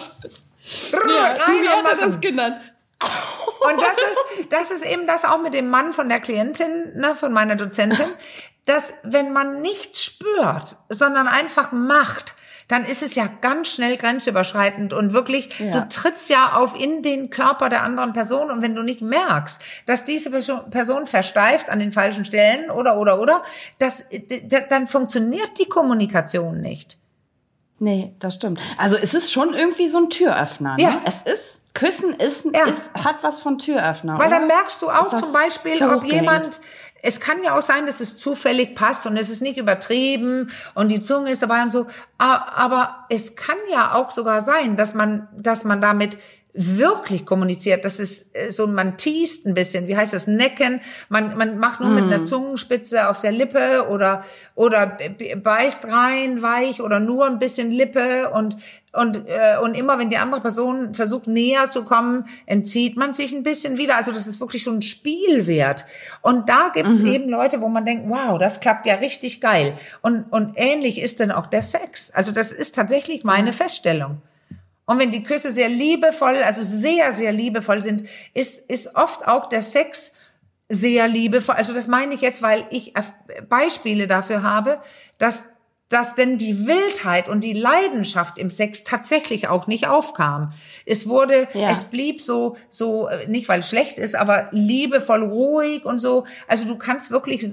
Ja, 0.92 1.26
rein 1.26 1.62
wie 1.62 1.68
hat 1.68 1.86
er 1.86 2.06
das 2.08 2.20
genannt? 2.20 2.60
Und 3.00 3.80
das 3.80 3.98
ist, 3.98 4.52
das 4.52 4.70
ist 4.70 4.84
eben 4.84 5.06
das 5.06 5.24
auch 5.24 5.40
mit 5.40 5.54
dem 5.54 5.70
Mann 5.70 5.92
von 5.92 6.08
der 6.08 6.20
Klientin, 6.20 6.92
ne, 6.96 7.14
von 7.14 7.32
meiner 7.32 7.54
Dozentin, 7.54 8.08
dass 8.64 8.92
wenn 9.02 9.32
man 9.32 9.62
nichts 9.62 10.04
spürt, 10.04 10.76
sondern 10.88 11.28
einfach 11.28 11.72
macht, 11.72 12.34
dann 12.68 12.84
ist 12.84 13.02
es 13.02 13.14
ja 13.14 13.28
ganz 13.40 13.68
schnell 13.68 13.96
grenzüberschreitend 13.96 14.92
und 14.92 15.12
wirklich, 15.14 15.58
ja. 15.58 15.70
du 15.70 15.88
trittst 15.88 16.28
ja 16.28 16.52
auf 16.52 16.78
in 16.78 17.02
den 17.02 17.30
Körper 17.30 17.70
der 17.70 17.82
anderen 17.82 18.12
Person 18.12 18.50
und 18.50 18.62
wenn 18.62 18.74
du 18.74 18.82
nicht 18.82 19.00
merkst, 19.00 19.62
dass 19.86 20.04
diese 20.04 20.30
Person 20.30 21.06
versteift 21.06 21.70
an 21.70 21.78
den 21.78 21.92
falschen 21.92 22.24
Stellen 22.24 22.70
oder, 22.70 22.98
oder, 22.98 23.20
oder, 23.20 23.42
das, 23.78 24.04
dann 24.68 24.86
funktioniert 24.86 25.58
die 25.58 25.66
Kommunikation 25.66 26.60
nicht. 26.60 26.98
Nee, 27.80 28.14
das 28.18 28.34
stimmt. 28.34 28.60
Also 28.76 28.96
es 28.96 29.14
ist 29.14 29.32
schon 29.32 29.54
irgendwie 29.54 29.88
so 29.88 29.98
ein 29.98 30.10
Türöffner. 30.10 30.76
Ne? 30.76 30.82
Ja. 30.82 31.00
Es 31.04 31.22
ist 31.22 31.58
Küssen 31.78 32.12
ist, 32.14 32.44
ja. 32.44 32.64
ist, 32.64 32.92
hat 32.94 33.22
was 33.22 33.40
von 33.40 33.58
Türöffner. 33.58 34.18
Weil 34.18 34.26
oder? 34.26 34.38
dann 34.38 34.48
merkst 34.48 34.82
du 34.82 34.90
auch 34.90 35.14
zum 35.14 35.32
Beispiel, 35.32 35.80
ob 35.84 36.02
jemand, 36.02 36.60
es 37.02 37.20
kann 37.20 37.42
ja 37.44 37.56
auch 37.56 37.62
sein, 37.62 37.86
dass 37.86 38.00
es 38.00 38.18
zufällig 38.18 38.74
passt 38.74 39.06
und 39.06 39.16
es 39.16 39.30
ist 39.30 39.42
nicht 39.42 39.58
übertrieben 39.58 40.50
und 40.74 40.88
die 40.88 41.00
Zunge 41.00 41.30
ist 41.30 41.42
dabei 41.42 41.62
und 41.62 41.70
so. 41.70 41.86
Aber 42.18 43.06
es 43.08 43.36
kann 43.36 43.56
ja 43.70 43.94
auch 43.94 44.10
sogar 44.10 44.40
sein, 44.40 44.76
dass 44.76 44.94
man, 44.94 45.28
dass 45.36 45.64
man 45.64 45.80
damit 45.80 46.18
wirklich 46.54 47.26
kommuniziert. 47.26 47.84
Das 47.84 48.00
ist 48.00 48.34
äh, 48.34 48.50
so, 48.50 48.66
man 48.66 48.96
teast 48.96 49.46
ein 49.46 49.54
bisschen. 49.54 49.86
Wie 49.86 49.96
heißt 49.96 50.12
das? 50.12 50.26
Necken. 50.26 50.80
Man, 51.08 51.36
man 51.36 51.58
macht 51.58 51.80
nur 51.80 51.90
mm. 51.90 51.94
mit 51.94 52.04
einer 52.04 52.18
mhm. 52.18 52.26
Zungenspitze 52.26 53.08
auf 53.08 53.20
der 53.20 53.32
Lippe 53.32 53.86
oder, 53.88 54.24
oder 54.54 54.98
beißt 55.42 55.86
rein, 55.86 56.42
weich 56.42 56.80
oder 56.80 57.00
nur 57.00 57.26
ein 57.26 57.38
bisschen 57.38 57.70
Lippe 57.70 58.30
und, 58.30 58.56
und, 58.92 59.28
äh, 59.28 59.58
und 59.62 59.74
immer 59.74 59.98
wenn 59.98 60.10
die 60.10 60.16
andere 60.16 60.40
Person 60.40 60.94
versucht 60.94 61.26
näher 61.26 61.70
zu 61.70 61.84
kommen, 61.84 62.24
entzieht 62.46 62.96
man 62.96 63.12
sich 63.12 63.32
ein 63.32 63.42
bisschen 63.42 63.78
wieder. 63.78 63.96
Also 63.96 64.12
das 64.12 64.26
ist 64.26 64.40
wirklich 64.40 64.64
so 64.64 64.72
ein 64.72 64.82
Spielwert. 64.82 65.84
Und 66.22 66.48
da 66.48 66.70
gibt's 66.74 67.00
mhm. 67.00 67.12
eben 67.12 67.28
Leute, 67.28 67.60
wo 67.60 67.68
man 67.68 67.84
denkt, 67.84 68.04
wow, 68.08 68.38
das 68.38 68.60
klappt 68.60 68.86
ja 68.86 68.96
richtig 68.96 69.40
geil. 69.40 69.74
Und, 70.02 70.24
und 70.32 70.54
ähnlich 70.56 71.00
ist 71.00 71.20
dann 71.20 71.30
auch 71.30 71.46
der 71.46 71.62
Sex. 71.62 72.10
Also 72.10 72.32
das 72.32 72.52
ist 72.52 72.74
tatsächlich 72.74 73.22
meine 73.22 73.52
Feststellung. 73.52 74.22
Und 74.88 74.98
wenn 74.98 75.10
die 75.10 75.22
Küsse 75.22 75.52
sehr 75.52 75.68
liebevoll, 75.68 76.42
also 76.42 76.62
sehr, 76.62 77.12
sehr 77.12 77.30
liebevoll 77.30 77.82
sind, 77.82 78.04
ist, 78.32 78.70
ist 78.70 78.96
oft 78.96 79.28
auch 79.28 79.50
der 79.50 79.60
Sex 79.60 80.12
sehr 80.70 81.06
liebevoll. 81.08 81.56
Also 81.56 81.74
das 81.74 81.88
meine 81.88 82.14
ich 82.14 82.22
jetzt, 82.22 82.40
weil 82.40 82.66
ich 82.70 82.94
Beispiele 83.50 84.06
dafür 84.06 84.42
habe, 84.42 84.80
dass 85.18 85.44
dass 85.90 86.14
denn 86.14 86.36
die 86.36 86.66
Wildheit 86.66 87.30
und 87.30 87.44
die 87.44 87.54
Leidenschaft 87.54 88.36
im 88.36 88.50
Sex 88.50 88.84
tatsächlich 88.84 89.48
auch 89.48 89.68
nicht 89.68 89.88
aufkam. 89.88 90.52
Es 90.84 91.08
wurde, 91.08 91.48
ja. 91.54 91.70
es 91.70 91.84
blieb 91.84 92.20
so, 92.20 92.58
so, 92.68 93.08
nicht 93.26 93.48
weil 93.48 93.60
es 93.60 93.70
schlecht 93.70 93.98
ist, 93.98 94.14
aber 94.14 94.48
liebevoll 94.50 95.24
ruhig 95.24 95.86
und 95.86 95.98
so. 95.98 96.26
Also 96.46 96.68
du 96.68 96.76
kannst 96.76 97.10
wirklich, 97.10 97.48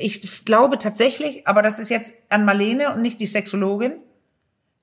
ich 0.00 0.44
glaube 0.44 0.78
tatsächlich, 0.78 1.46
aber 1.46 1.62
das 1.62 1.78
ist 1.78 1.88
jetzt 1.88 2.16
an 2.28 2.44
Marlene 2.44 2.92
und 2.92 3.02
nicht 3.02 3.20
die 3.20 3.26
Sexologin, 3.26 4.00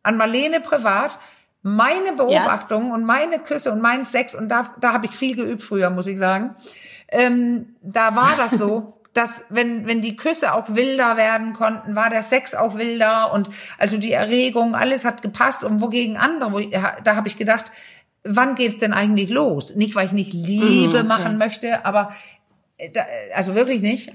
an 0.02 0.16
Marlene 0.16 0.62
privat, 0.62 1.20
meine 1.64 2.14
Beobachtung 2.14 2.90
ja. 2.90 2.94
und 2.94 3.06
meine 3.06 3.40
Küsse 3.40 3.72
und 3.72 3.82
mein 3.82 4.06
Sex, 4.06 4.36
und 4.36 4.50
da, 4.50 4.74
da 4.80 4.94
habe 4.94 5.08
ich 5.08 5.14
viel 5.14 5.36
geübt 5.36 5.64
früher, 5.64 5.90
muss 5.90 6.08
ich 6.08 6.20
sagen, 6.20 6.56
ähm, 7.08 7.76
da 7.82 8.16
war 8.16 8.36
das 8.38 8.52
so. 8.52 9.00
dass 9.14 9.44
wenn, 9.50 9.86
wenn 9.86 10.02
die 10.02 10.16
Küsse 10.16 10.54
auch 10.56 10.70
wilder 10.70 11.18
werden 11.18 11.54
konnten, 11.54 11.96
war 11.96 12.10
der 12.10 12.24
Sex 12.24 12.56
auch 12.56 12.76
wilder 12.76 13.32
und 13.32 13.48
also 13.78 13.98
die 13.98 14.12
Erregung, 14.12 14.76
alles 14.76 15.06
hat 15.06 15.22
gepasst 15.22 15.64
und 15.64 15.82
wogegen 15.82 16.18
andere, 16.18 16.52
wo 16.52 16.58
ich, 16.58 16.72
da 16.72 17.16
habe 17.16 17.28
ich 17.28 17.38
gedacht, 17.38 17.72
wann 18.24 18.56
geht's 18.56 18.80
denn 18.80 18.94
eigentlich 18.94 19.30
los? 19.30 19.76
Nicht, 19.76 19.96
weil 19.96 20.08
ich 20.08 20.14
nicht 20.14 20.34
Liebe 20.34 21.04
mhm, 21.04 21.08
machen 21.08 21.38
möchte, 21.38 21.86
aber 21.86 22.12
äh, 22.78 22.90
da, 22.90 23.02
also 23.36 23.56
wirklich 23.56 23.82
nicht. 23.82 24.14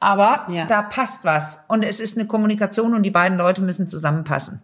Aber 0.00 0.46
ja. 0.50 0.64
da 0.64 0.80
passt 0.80 1.24
was 1.24 1.64
und 1.68 1.82
es 1.82 2.00
ist 2.00 2.16
eine 2.16 2.26
Kommunikation 2.26 2.94
und 2.94 3.02
die 3.02 3.10
beiden 3.10 3.36
Leute 3.36 3.62
müssen 3.62 3.88
zusammenpassen. 3.88 4.62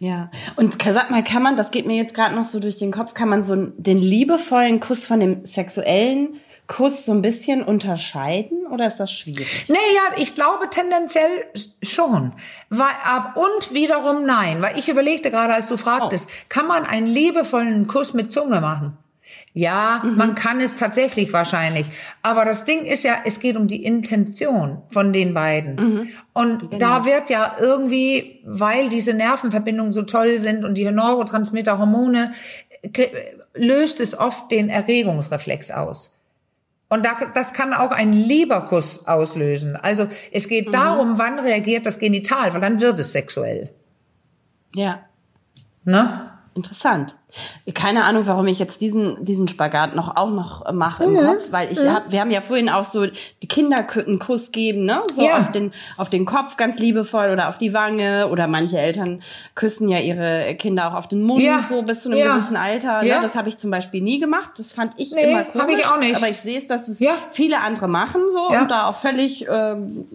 Ja, 0.00 0.30
und 0.54 0.80
sag 0.80 1.10
mal, 1.10 1.24
kann 1.24 1.42
man, 1.42 1.56
das 1.56 1.72
geht 1.72 1.86
mir 1.86 1.96
jetzt 1.96 2.14
gerade 2.14 2.34
noch 2.34 2.44
so 2.44 2.60
durch 2.60 2.78
den 2.78 2.92
Kopf, 2.92 3.14
kann 3.14 3.28
man 3.28 3.42
so 3.42 3.56
den 3.56 3.98
liebevollen 3.98 4.78
Kuss 4.78 5.04
von 5.04 5.18
dem 5.18 5.44
sexuellen 5.44 6.38
Kuss 6.68 7.06
so 7.06 7.12
ein 7.12 7.22
bisschen 7.22 7.64
unterscheiden 7.64 8.66
oder 8.66 8.86
ist 8.86 8.98
das 8.98 9.10
schwierig? 9.10 9.64
Nee, 9.68 9.76
ja, 9.94 10.16
ich 10.16 10.34
glaube 10.34 10.68
tendenziell 10.70 11.46
schon. 11.82 12.32
Weil, 12.68 12.94
ab 13.04 13.36
und 13.36 13.74
wiederum 13.74 14.24
nein, 14.24 14.62
weil 14.62 14.78
ich 14.78 14.88
überlegte 14.88 15.30
gerade, 15.30 15.54
als 15.54 15.68
du 15.68 15.78
fragtest, 15.78 16.28
oh. 16.30 16.44
kann 16.48 16.68
man 16.68 16.84
einen 16.84 17.06
liebevollen 17.06 17.86
Kuss 17.86 18.12
mit 18.14 18.30
Zunge 18.30 18.60
machen? 18.60 18.98
Ja, 19.52 20.02
mhm. 20.04 20.16
man 20.16 20.34
kann 20.34 20.60
es 20.60 20.76
tatsächlich 20.76 21.32
wahrscheinlich. 21.32 21.86
Aber 22.22 22.44
das 22.44 22.64
Ding 22.64 22.84
ist 22.84 23.04
ja, 23.04 23.16
es 23.24 23.40
geht 23.40 23.56
um 23.56 23.66
die 23.66 23.84
Intention 23.84 24.82
von 24.88 25.12
den 25.12 25.34
beiden. 25.34 25.74
Mhm. 25.74 26.08
Und 26.32 26.70
genau. 26.70 26.78
da 26.78 27.04
wird 27.04 27.30
ja 27.30 27.56
irgendwie, 27.58 28.40
weil 28.44 28.88
diese 28.88 29.14
Nervenverbindungen 29.14 29.92
so 29.92 30.02
toll 30.02 30.38
sind 30.38 30.64
und 30.64 30.74
die 30.74 30.84
Neurotransmitter, 30.90 31.78
Hormone, 31.78 32.32
löst 33.54 34.00
es 34.00 34.18
oft 34.18 34.50
den 34.50 34.68
Erregungsreflex 34.68 35.70
aus. 35.70 36.14
Und 36.88 37.06
das 37.34 37.52
kann 37.52 37.74
auch 37.74 37.90
ein 37.90 38.12
Lieberkuss 38.12 39.06
auslösen. 39.06 39.76
Also 39.76 40.08
es 40.32 40.48
geht 40.48 40.68
mhm. 40.68 40.72
darum, 40.72 41.18
wann 41.18 41.38
reagiert 41.38 41.84
das 41.84 41.98
Genital, 41.98 42.54
weil 42.54 42.62
dann 42.62 42.80
wird 42.80 42.98
es 42.98 43.12
sexuell. 43.12 43.70
Ja. 44.74 45.00
Ne? 45.84 46.30
Interessant. 46.54 47.14
Keine 47.74 48.04
Ahnung, 48.04 48.26
warum 48.26 48.46
ich 48.46 48.58
jetzt 48.58 48.80
diesen, 48.80 49.24
diesen 49.24 49.48
Spagat 49.48 49.94
noch 49.94 50.16
auch 50.16 50.30
noch 50.30 50.72
mache 50.72 51.04
im 51.04 51.12
mhm. 51.12 51.26
Kopf, 51.26 51.42
weil 51.50 51.70
ich 51.70 51.78
mhm. 51.78 51.92
hab, 51.92 52.10
wir 52.10 52.20
haben 52.20 52.30
ja 52.30 52.40
vorhin 52.40 52.70
auch 52.70 52.84
so 52.84 53.06
die 53.06 53.48
Kinder 53.48 53.86
einen 53.94 54.18
Kuss 54.18 54.50
geben, 54.50 54.86
ne? 54.86 55.02
So 55.14 55.22
ja. 55.22 55.38
auf 55.38 55.52
den, 55.52 55.72
auf 55.98 56.08
den 56.08 56.24
Kopf 56.24 56.56
ganz 56.56 56.78
liebevoll 56.78 57.30
oder 57.30 57.48
auf 57.48 57.58
die 57.58 57.74
Wange 57.74 58.28
oder 58.28 58.46
manche 58.46 58.78
Eltern 58.78 59.22
küssen 59.54 59.88
ja 59.88 59.98
ihre 59.98 60.54
Kinder 60.54 60.90
auch 60.90 60.94
auf 60.94 61.08
den 61.08 61.22
Mund 61.22 61.42
ja. 61.42 61.62
so 61.62 61.82
bis 61.82 62.02
zu 62.02 62.10
einem 62.10 62.18
ja. 62.18 62.34
gewissen 62.34 62.56
Alter. 62.56 63.02
Ne? 63.02 63.18
Das 63.20 63.34
habe 63.34 63.50
ich 63.50 63.58
zum 63.58 63.70
Beispiel 63.70 64.00
nie 64.00 64.18
gemacht. 64.18 64.52
Das 64.56 64.72
fand 64.72 64.94
ich 64.96 65.12
nee, 65.12 65.30
immer 65.30 65.44
komisch. 65.44 65.80
ich 65.80 65.86
auch 65.86 65.98
nicht. 65.98 66.16
Aber 66.16 66.28
ich 66.28 66.40
sehe 66.40 66.58
es, 66.58 66.66
dass 66.66 66.88
es 66.88 67.00
viele 67.30 67.60
andere 67.60 67.88
machen 67.88 68.22
so 68.32 68.48
und 68.48 68.70
da 68.70 68.86
auch 68.86 68.96
völlig, 68.96 69.46
ähm, 69.48 70.06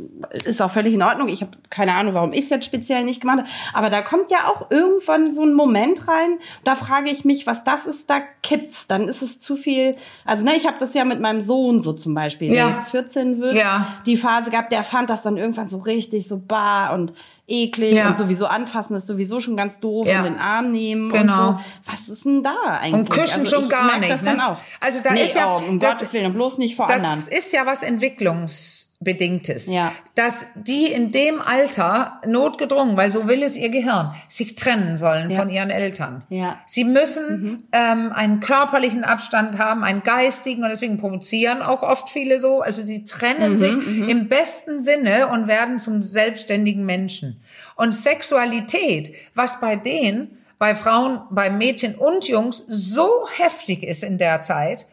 ist 0.45 0.61
auch 0.61 0.71
völlig 0.71 0.93
in 0.93 1.03
Ordnung. 1.03 1.27
Ich 1.29 1.41
habe 1.41 1.51
keine 1.69 1.93
Ahnung, 1.93 2.13
warum 2.13 2.33
ich 2.33 2.45
es 2.45 2.49
jetzt 2.49 2.65
speziell 2.65 3.03
nicht 3.03 3.21
gemacht 3.21 3.39
habe. 3.39 3.49
Aber 3.73 3.89
da 3.89 4.01
kommt 4.01 4.31
ja 4.31 4.47
auch 4.47 4.71
irgendwann 4.71 5.31
so 5.31 5.43
ein 5.43 5.53
Moment 5.53 6.07
rein, 6.07 6.39
da 6.63 6.75
frage 6.75 7.02
ich 7.11 7.25
mich, 7.25 7.47
was 7.47 7.63
das 7.63 7.85
ist, 7.85 8.09
da 8.09 8.21
kippt's. 8.41 8.87
Dann 8.87 9.07
ist 9.07 9.21
es 9.21 9.39
zu 9.39 9.55
viel. 9.55 9.95
Also, 10.25 10.43
ne, 10.45 10.55
ich 10.55 10.67
habe 10.67 10.77
das 10.79 10.93
ja 10.93 11.05
mit 11.05 11.19
meinem 11.19 11.41
Sohn 11.41 11.81
so 11.81 11.93
zum 11.93 12.13
Beispiel, 12.13 12.53
ja. 12.53 12.67
der 12.67 12.77
jetzt 12.77 12.89
14 12.89 13.39
wird, 13.39 13.55
ja. 13.55 13.87
die 14.05 14.17
Phase 14.17 14.49
gehabt, 14.51 14.71
der 14.71 14.83
fand 14.83 15.09
das 15.09 15.21
dann 15.21 15.37
irgendwann 15.37 15.69
so 15.69 15.77
richtig 15.77 16.27
so 16.27 16.37
bar 16.37 16.93
und 16.93 17.13
eklig 17.47 17.93
ja. 17.93 18.09
und 18.09 18.17
sowieso 18.17 18.45
anfassen 18.45 18.95
ist 18.95 19.05
sowieso 19.05 19.39
schon 19.39 19.57
ganz 19.57 19.79
doof 19.79 20.07
ja. 20.07 20.19
und 20.19 20.25
den 20.25 20.39
Arm 20.39 20.71
nehmen 20.71 21.11
genau. 21.11 21.49
und 21.49 21.57
so. 21.57 21.63
Was 21.85 22.07
ist 22.07 22.25
denn 22.25 22.41
da 22.41 22.55
eigentlich? 22.79 22.93
Und 22.93 23.09
küssen 23.09 23.41
also 23.41 23.57
schon 23.57 23.69
gar 23.69 23.99
nicht. 23.99 24.11
Das 24.11 24.21
ne? 24.21 24.31
dann 24.31 24.41
auch. 24.41 24.57
Also 24.79 24.99
da 25.03 25.13
nee, 25.13 25.25
ist 25.25 25.35
ja, 25.35 25.53
oh, 25.53 25.61
um 25.69 25.79
das, 25.79 25.95
Gottes 25.95 26.13
Willen, 26.13 26.33
bloß 26.33 26.57
nicht 26.57 26.75
vor 26.75 26.87
das 26.87 27.03
anderen. 27.03 27.25
Das 27.25 27.27
ist 27.27 27.51
ja 27.53 27.65
was 27.65 27.83
Entwicklungs 27.83 28.82
bedingtes, 29.03 29.71
ja. 29.71 29.91
dass 30.15 30.45
die 30.55 30.91
in 30.91 31.11
dem 31.11 31.41
Alter 31.41 32.21
notgedrungen, 32.25 32.97
weil 32.97 33.11
so 33.11 33.27
will 33.27 33.43
es 33.43 33.55
ihr 33.55 33.69
Gehirn, 33.69 34.13
sich 34.27 34.55
trennen 34.55 34.97
sollen 34.97 35.31
ja. 35.31 35.39
von 35.39 35.49
ihren 35.49 35.69
Eltern. 35.69 36.23
Ja. 36.29 36.59
Sie 36.65 36.83
müssen 36.83 37.41
mhm. 37.41 37.63
ähm, 37.71 38.11
einen 38.13 38.39
körperlichen 38.39 39.03
Abstand 39.03 39.57
haben, 39.57 39.83
einen 39.83 40.03
geistigen 40.03 40.63
und 40.63 40.69
deswegen 40.69 40.97
provozieren 40.97 41.61
auch 41.61 41.83
oft 41.83 42.09
viele 42.09 42.39
so. 42.39 42.61
Also 42.61 42.85
sie 42.85 43.03
trennen 43.03 43.51
mhm, 43.51 43.57
sich 43.57 43.71
mhm. 43.71 44.09
im 44.09 44.27
besten 44.27 44.83
Sinne 44.83 45.27
und 45.27 45.47
werden 45.47 45.79
zum 45.79 46.01
selbstständigen 46.01 46.85
Menschen. 46.85 47.41
Und 47.75 47.93
Sexualität, 47.93 49.13
was 49.35 49.59
bei 49.59 49.75
denen 49.75 50.37
bei 50.63 50.75
Frauen, 50.75 51.19
bei 51.29 51.49
Mädchen 51.49 51.95
und 51.95 52.25
Jungs 52.25 52.63
so 52.69 53.27
heftig 53.35 53.83
ist 53.83 54.01
in 54.01 54.17
der 54.17 54.41
Zeit, 54.43 54.85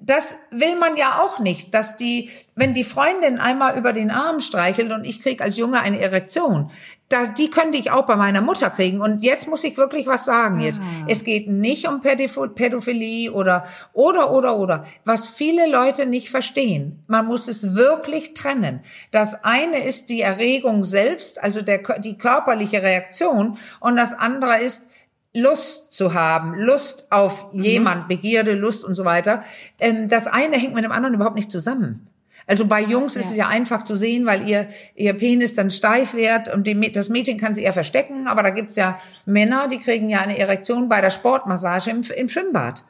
das 0.00 0.34
will 0.50 0.76
man 0.76 0.96
ja 0.96 1.20
auch 1.20 1.38
nicht, 1.38 1.74
dass 1.74 1.96
die, 1.96 2.30
wenn 2.54 2.72
die 2.72 2.84
Freundin 2.84 3.38
einmal 3.38 3.76
über 3.78 3.92
den 3.92 4.10
Arm 4.10 4.40
streichelt 4.40 4.92
und 4.92 5.04
ich 5.04 5.22
krieg 5.22 5.42
als 5.42 5.56
Junge 5.56 5.80
eine 5.80 6.00
Erektion, 6.00 6.70
da, 7.10 7.26
die 7.26 7.50
könnte 7.50 7.76
ich 7.76 7.90
auch 7.90 8.06
bei 8.06 8.16
meiner 8.16 8.40
Mutter 8.40 8.70
kriegen. 8.70 9.00
Und 9.00 9.22
jetzt 9.22 9.48
muss 9.48 9.64
ich 9.64 9.76
wirklich 9.76 10.06
was 10.06 10.24
sagen 10.24 10.60
jetzt. 10.60 10.80
Ah. 10.80 11.06
Es 11.08 11.24
geht 11.24 11.48
nicht 11.48 11.88
um 11.88 12.00
Pädophilie 12.00 13.32
oder, 13.32 13.64
oder, 13.92 14.30
oder, 14.30 14.56
oder. 14.56 14.86
Was 15.04 15.28
viele 15.28 15.68
Leute 15.68 16.06
nicht 16.06 16.30
verstehen. 16.30 17.02
Man 17.08 17.26
muss 17.26 17.48
es 17.48 17.74
wirklich 17.74 18.34
trennen. 18.34 18.80
Das 19.10 19.44
eine 19.44 19.84
ist 19.84 20.08
die 20.08 20.20
Erregung 20.20 20.84
selbst, 20.84 21.42
also 21.42 21.62
der, 21.62 21.78
die 21.98 22.16
körperliche 22.16 22.82
Reaktion. 22.82 23.58
Und 23.80 23.96
das 23.96 24.12
andere 24.12 24.60
ist, 24.60 24.86
Lust 25.32 25.92
zu 25.92 26.14
haben, 26.14 26.54
Lust 26.54 27.10
auf 27.10 27.52
mhm. 27.52 27.62
jemand, 27.62 28.08
Begierde, 28.08 28.54
Lust 28.54 28.84
und 28.84 28.94
so 28.94 29.04
weiter. 29.04 29.44
Ähm, 29.78 30.08
das 30.08 30.26
eine 30.26 30.56
hängt 30.56 30.74
mit 30.74 30.84
dem 30.84 30.92
anderen 30.92 31.14
überhaupt 31.14 31.36
nicht 31.36 31.52
zusammen. 31.52 32.08
Also 32.46 32.66
bei 32.66 32.80
Jungs 32.80 33.14
ja. 33.14 33.20
ist 33.20 33.30
es 33.30 33.36
ja 33.36 33.46
einfach 33.46 33.84
zu 33.84 33.94
sehen, 33.94 34.26
weil 34.26 34.48
ihr, 34.48 34.66
ihr 34.96 35.12
Penis 35.12 35.54
dann 35.54 35.70
steif 35.70 36.14
wird 36.14 36.52
und 36.52 36.66
die, 36.66 36.90
das 36.90 37.08
Mädchen 37.08 37.38
kann 37.38 37.54
sie 37.54 37.62
eher 37.62 37.72
verstecken, 37.72 38.26
aber 38.26 38.42
da 38.42 38.50
gibt's 38.50 38.74
ja 38.74 38.98
Männer, 39.24 39.68
die 39.68 39.78
kriegen 39.78 40.10
ja 40.10 40.20
eine 40.20 40.36
Erektion 40.36 40.88
bei 40.88 41.00
der 41.00 41.10
Sportmassage 41.10 41.90
im, 41.90 42.02
im 42.02 42.28
Schwimmbad. 42.28 42.82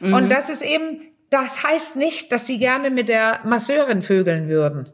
Mhm. 0.00 0.14
Und 0.14 0.28
das 0.32 0.50
ist 0.50 0.62
eben, 0.62 1.02
das 1.28 1.62
heißt 1.62 1.96
nicht, 1.96 2.32
dass 2.32 2.46
sie 2.46 2.58
gerne 2.58 2.90
mit 2.90 3.08
der 3.08 3.38
Masseurin 3.44 4.02
vögeln 4.02 4.48
würden. 4.48 4.88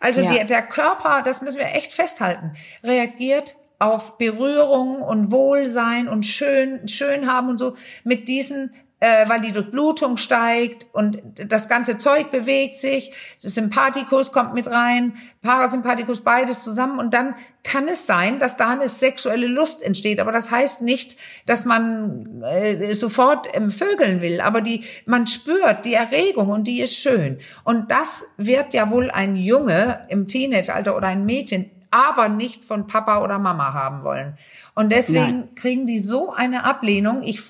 Also 0.00 0.22
ja. 0.22 0.32
die, 0.32 0.46
der 0.46 0.62
Körper, 0.62 1.22
das 1.24 1.42
müssen 1.42 1.58
wir 1.58 1.66
echt 1.66 1.92
festhalten, 1.92 2.52
reagiert 2.82 3.54
auf 3.82 4.18
Berührung 4.18 5.02
und 5.02 5.30
Wohlsein 5.30 6.08
und 6.08 6.24
schön, 6.24 6.86
schön 6.88 7.30
haben 7.30 7.48
und 7.48 7.58
so 7.58 7.74
mit 8.04 8.28
diesen 8.28 8.70
äh, 9.02 9.28
weil 9.28 9.40
die 9.40 9.50
Durchblutung 9.50 10.16
steigt 10.16 10.86
und 10.92 11.20
das 11.34 11.68
ganze 11.68 11.98
Zeug 11.98 12.30
bewegt 12.30 12.76
sich, 12.76 13.12
das 13.42 13.54
Sympathikus 13.54 14.30
kommt 14.30 14.54
mit 14.54 14.68
rein, 14.68 15.14
Parasympathikus, 15.42 16.20
beides 16.20 16.62
zusammen 16.62 17.00
und 17.00 17.12
dann 17.12 17.34
kann 17.64 17.88
es 17.88 18.06
sein, 18.06 18.38
dass 18.38 18.56
da 18.56 18.70
eine 18.70 18.88
sexuelle 18.88 19.48
Lust 19.48 19.82
entsteht, 19.82 20.20
aber 20.20 20.30
das 20.30 20.52
heißt 20.52 20.82
nicht, 20.82 21.16
dass 21.46 21.64
man 21.64 22.42
äh, 22.44 22.94
sofort 22.94 23.48
ähm, 23.54 23.72
vögeln 23.72 24.20
will, 24.20 24.40
aber 24.40 24.60
die 24.60 24.84
man 25.04 25.26
spürt 25.26 25.84
die 25.84 25.94
Erregung 25.94 26.50
und 26.50 26.68
die 26.68 26.80
ist 26.80 26.94
schön. 26.94 27.38
Und 27.64 27.90
das 27.90 28.24
wird 28.36 28.72
ja 28.72 28.88
wohl 28.90 29.10
ein 29.10 29.34
Junge 29.34 30.06
im 30.10 30.28
Teenageralter 30.28 30.96
oder 30.96 31.08
ein 31.08 31.26
Mädchen 31.26 31.72
aber 31.92 32.28
nicht 32.28 32.64
von 32.64 32.88
Papa 32.88 33.22
oder 33.22 33.38
Mama 33.38 33.72
haben 33.72 34.02
wollen. 34.02 34.36
Und 34.74 34.90
deswegen 34.90 35.40
Nein. 35.40 35.54
kriegen 35.54 35.86
die 35.86 36.00
so 36.00 36.32
eine 36.32 36.64
Ablehnung. 36.64 37.22
Ich 37.22 37.40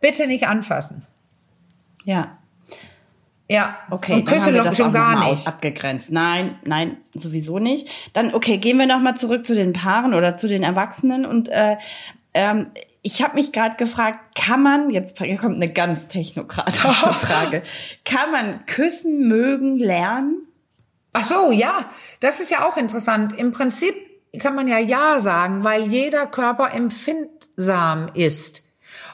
bitte 0.00 0.26
nicht 0.26 0.48
anfassen. 0.48 1.04
Ja. 2.04 2.38
Ja, 3.50 3.78
okay. 3.90 4.14
Und 4.14 4.24
Küsse 4.26 4.52
dann 4.52 4.66
haben 4.66 4.76
wir 4.76 4.76
schon 4.76 4.92
gar 4.92 5.30
nicht 5.30 5.46
abgegrenzt. 5.46 6.10
Nein, 6.12 6.58
nein, 6.64 6.98
sowieso 7.14 7.58
nicht. 7.58 7.88
Dann 8.12 8.34
okay, 8.34 8.58
gehen 8.58 8.76
wir 8.76 8.86
noch 8.86 9.00
mal 9.00 9.14
zurück 9.14 9.46
zu 9.46 9.54
den 9.54 9.72
Paaren 9.72 10.14
oder 10.14 10.36
zu 10.36 10.48
den 10.48 10.62
Erwachsenen 10.62 11.24
und 11.24 11.48
äh, 11.48 11.76
ähm, 12.34 12.66
ich 13.02 13.22
habe 13.22 13.36
mich 13.36 13.52
gerade 13.52 13.76
gefragt, 13.76 14.34
kann 14.34 14.62
man 14.62 14.90
jetzt 14.90 15.18
kommt 15.18 15.56
eine 15.56 15.72
ganz 15.72 16.08
technokratische 16.08 16.88
Frage, 17.14 17.62
kann 18.04 18.30
man 18.32 18.66
küssen 18.66 19.28
mögen 19.28 19.78
lernen? 19.78 20.47
Ach 21.12 21.24
so, 21.24 21.50
ja, 21.50 21.90
das 22.20 22.40
ist 22.40 22.50
ja 22.50 22.68
auch 22.68 22.76
interessant. 22.76 23.36
Im 23.36 23.52
Prinzip 23.52 23.94
kann 24.38 24.54
man 24.54 24.68
ja 24.68 24.78
ja 24.78 25.18
sagen, 25.20 25.64
weil 25.64 25.82
jeder 25.82 26.26
Körper 26.26 26.72
empfindsam 26.72 28.10
ist 28.14 28.68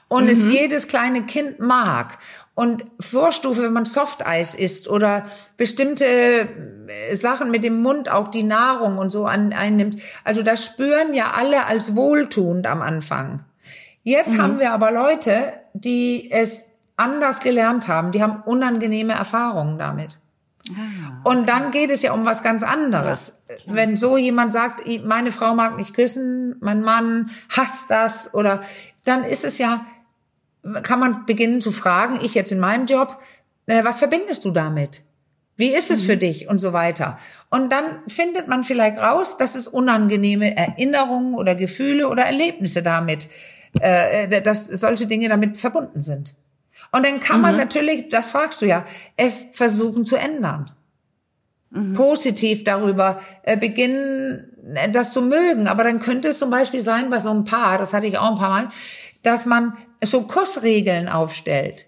und 0.08 0.24
mhm. 0.24 0.30
es 0.30 0.44
jedes 0.44 0.88
kleine 0.88 1.22
Kind 1.22 1.60
mag. 1.60 2.18
Und 2.54 2.84
Vorstufe, 3.00 3.62
wenn 3.62 3.72
man 3.72 3.84
Softeis 3.84 4.54
isst 4.54 4.88
oder 4.88 5.24
bestimmte 5.56 6.04
äh, 6.06 7.16
Sachen 7.16 7.50
mit 7.50 7.64
dem 7.64 7.82
Mund, 7.82 8.08
auch 8.08 8.28
die 8.28 8.44
Nahrung 8.44 8.98
und 8.98 9.10
so 9.10 9.26
an, 9.26 9.52
einnimmt. 9.52 10.00
Also 10.22 10.42
das 10.42 10.64
spüren 10.64 11.14
ja 11.14 11.32
alle 11.32 11.66
als 11.66 11.96
wohltuend 11.96 12.66
am 12.66 12.80
Anfang. 12.80 13.44
Jetzt 14.04 14.34
mhm. 14.34 14.42
haben 14.42 14.58
wir 14.60 14.72
aber 14.72 14.92
Leute, 14.92 15.54
die 15.72 16.30
es 16.30 16.66
anders 16.96 17.40
gelernt 17.40 17.88
haben, 17.88 18.12
die 18.12 18.22
haben 18.22 18.42
unangenehme 18.44 19.14
Erfahrungen 19.14 19.78
damit. 19.78 20.20
Ah. 20.70 21.28
Und 21.28 21.48
dann 21.48 21.70
geht 21.70 21.90
es 21.90 22.02
ja 22.02 22.12
um 22.12 22.24
was 22.24 22.42
ganz 22.42 22.62
anderes. 22.62 23.44
Ja, 23.48 23.74
Wenn 23.74 23.96
so 23.96 24.16
jemand 24.16 24.52
sagt, 24.52 24.82
meine 25.04 25.30
Frau 25.30 25.54
mag 25.54 25.76
nicht 25.76 25.94
küssen, 25.94 26.56
mein 26.60 26.82
Mann 26.82 27.30
hasst 27.50 27.90
das 27.90 28.32
oder 28.32 28.62
dann 29.04 29.24
ist 29.24 29.44
es 29.44 29.58
ja, 29.58 29.84
kann 30.82 31.00
man 31.00 31.26
beginnen 31.26 31.60
zu 31.60 31.72
fragen, 31.72 32.18
ich 32.22 32.34
jetzt 32.34 32.52
in 32.52 32.60
meinem 32.60 32.86
Job, 32.86 33.20
äh, 33.66 33.84
was 33.84 33.98
verbindest 33.98 34.44
du 34.44 34.50
damit? 34.50 35.02
Wie 35.56 35.74
ist 35.74 35.90
es 35.90 36.02
mhm. 36.02 36.06
für 36.06 36.16
dich 36.16 36.48
und 36.48 36.58
so 36.58 36.72
weiter? 36.72 37.18
Und 37.50 37.70
dann 37.70 37.84
findet 38.08 38.48
man 38.48 38.64
vielleicht 38.64 38.98
raus, 38.98 39.36
dass 39.36 39.54
es 39.54 39.68
unangenehme 39.68 40.56
Erinnerungen 40.56 41.34
oder 41.34 41.54
Gefühle 41.54 42.08
oder 42.08 42.24
Erlebnisse 42.24 42.82
damit, 42.82 43.28
äh, 43.80 44.42
dass 44.42 44.66
solche 44.66 45.06
Dinge 45.06 45.28
damit 45.28 45.56
verbunden 45.56 46.00
sind. 46.00 46.34
Und 46.94 47.04
dann 47.04 47.18
kann 47.18 47.40
man 47.40 47.54
mhm. 47.54 47.58
natürlich, 47.58 48.08
das 48.08 48.30
fragst 48.30 48.62
du 48.62 48.66
ja, 48.66 48.84
es 49.16 49.46
versuchen 49.52 50.06
zu 50.06 50.14
ändern. 50.14 50.70
Mhm. 51.70 51.94
Positiv 51.94 52.62
darüber 52.62 53.20
äh, 53.42 53.56
beginnen, 53.56 54.52
äh, 54.76 54.88
das 54.88 55.12
zu 55.12 55.20
mögen. 55.20 55.66
Aber 55.66 55.82
dann 55.82 55.98
könnte 55.98 56.28
es 56.28 56.38
zum 56.38 56.50
Beispiel 56.50 56.78
sein, 56.78 57.10
bei 57.10 57.18
so 57.18 57.30
einem 57.30 57.44
Paar, 57.44 57.78
das 57.78 57.92
hatte 57.92 58.06
ich 58.06 58.16
auch 58.16 58.30
ein 58.30 58.38
paar 58.38 58.48
Mal, 58.48 58.70
dass 59.22 59.44
man 59.44 59.76
so 60.04 60.22
Kussregeln 60.22 61.08
aufstellt. 61.08 61.86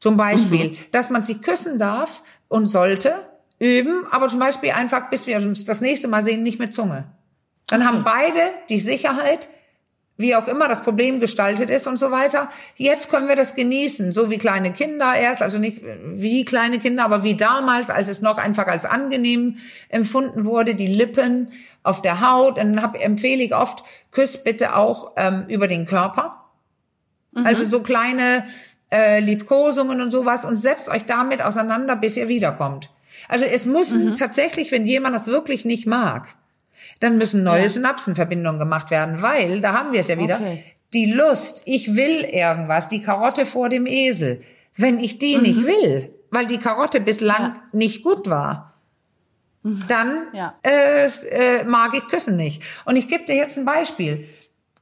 Zum 0.00 0.18
Beispiel, 0.18 0.72
mhm. 0.72 0.76
dass 0.92 1.08
man 1.08 1.22
sich 1.22 1.40
küssen 1.40 1.78
darf 1.78 2.22
und 2.48 2.66
sollte, 2.66 3.14
üben, 3.58 4.04
aber 4.10 4.28
zum 4.28 4.38
Beispiel 4.38 4.72
einfach, 4.72 5.08
bis 5.08 5.26
wir 5.26 5.38
uns 5.38 5.64
das 5.64 5.80
nächste 5.80 6.08
Mal 6.08 6.22
sehen, 6.22 6.42
nicht 6.42 6.58
mit 6.58 6.74
Zunge. 6.74 7.06
Dann 7.68 7.88
haben 7.88 8.04
beide 8.04 8.52
die 8.68 8.80
Sicherheit, 8.80 9.48
wie 10.16 10.34
auch 10.34 10.48
immer 10.48 10.66
das 10.66 10.82
Problem 10.82 11.20
gestaltet 11.20 11.68
ist 11.68 11.86
und 11.86 11.98
so 11.98 12.10
weiter. 12.10 12.48
Jetzt 12.76 13.10
können 13.10 13.28
wir 13.28 13.36
das 13.36 13.54
genießen, 13.54 14.12
so 14.12 14.30
wie 14.30 14.38
kleine 14.38 14.72
Kinder 14.72 15.14
erst, 15.14 15.42
also 15.42 15.58
nicht 15.58 15.82
wie 15.82 16.44
kleine 16.44 16.78
Kinder, 16.78 17.04
aber 17.04 17.22
wie 17.22 17.36
damals, 17.36 17.90
als 17.90 18.08
es 18.08 18.22
noch 18.22 18.38
einfach 18.38 18.66
als 18.66 18.84
angenehm 18.86 19.58
empfunden 19.88 20.44
wurde, 20.44 20.74
die 20.74 20.86
Lippen 20.86 21.48
auf 21.82 22.00
der 22.00 22.20
Haut. 22.20 22.58
Und 22.58 22.76
dann 22.76 22.82
hab, 22.82 22.98
empfehle 22.98 23.42
ich 23.42 23.54
oft, 23.54 23.84
küss 24.10 24.42
bitte 24.42 24.74
auch 24.74 25.12
ähm, 25.16 25.44
über 25.48 25.68
den 25.68 25.84
Körper. 25.84 26.44
Mhm. 27.32 27.46
Also 27.46 27.64
so 27.64 27.82
kleine 27.82 28.44
äh, 28.90 29.20
Liebkosungen 29.20 30.00
und 30.00 30.10
sowas 30.10 30.44
und 30.44 30.56
setzt 30.56 30.88
euch 30.88 31.04
damit 31.04 31.42
auseinander, 31.42 31.94
bis 31.94 32.16
ihr 32.16 32.28
wiederkommt. 32.28 32.90
Also 33.28 33.44
es 33.44 33.66
müssen 33.66 34.10
mhm. 34.10 34.14
tatsächlich, 34.14 34.72
wenn 34.72 34.86
jemand 34.86 35.14
das 35.14 35.26
wirklich 35.26 35.64
nicht 35.64 35.86
mag, 35.86 36.36
dann 37.00 37.18
müssen 37.18 37.42
neue 37.42 37.62
ja. 37.62 37.68
Synapsenverbindungen 37.68 38.58
gemacht 38.58 38.90
werden, 38.90 39.22
weil, 39.22 39.60
da 39.60 39.72
haben 39.72 39.92
wir 39.92 40.00
es 40.00 40.08
ja 40.08 40.18
wieder, 40.18 40.36
okay. 40.36 40.62
Die 40.92 41.12
Lust, 41.12 41.62
ich 41.64 41.96
will 41.96 42.22
irgendwas, 42.24 42.88
die 42.88 43.02
Karotte 43.02 43.44
vor 43.44 43.68
dem 43.68 43.86
Esel. 43.86 44.42
Wenn 44.76 44.98
ich 44.98 45.18
die 45.18 45.36
mhm. 45.36 45.42
nicht 45.42 45.66
will, 45.66 46.14
weil 46.30 46.46
die 46.46 46.58
Karotte 46.58 47.00
bislang 47.00 47.40
ja. 47.40 47.56
nicht 47.72 48.02
gut 48.02 48.30
war, 48.30 48.74
dann 49.88 50.28
ja. 50.32 50.54
äh, 50.62 51.06
äh, 51.06 51.64
mag 51.64 51.96
ich 51.96 52.06
Küssen 52.06 52.36
nicht. 52.36 52.62
Und 52.84 52.96
ich 52.96 53.08
gebe 53.08 53.24
dir 53.24 53.34
jetzt 53.34 53.58
ein 53.58 53.64
Beispiel. 53.64 54.26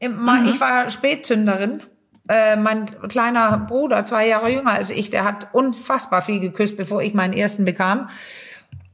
Mhm. 0.03 0.47
Ich 0.47 0.61
war 0.61 0.91
Spätzünderin. 0.91 1.83
Äh, 2.29 2.57
mein 2.57 2.87
kleiner 3.09 3.59
Bruder, 3.59 4.05
zwei 4.05 4.27
Jahre 4.29 4.51
jünger 4.51 4.73
als 4.73 4.91
ich, 4.91 5.11
der 5.11 5.25
hat 5.25 5.49
unfassbar 5.53 6.23
viel 6.23 6.41
geküsst, 6.41 6.77
bevor 6.77 7.03
ich 7.03 7.13
meinen 7.13 7.35
ersten 7.35 7.65
bekam. 7.65 8.09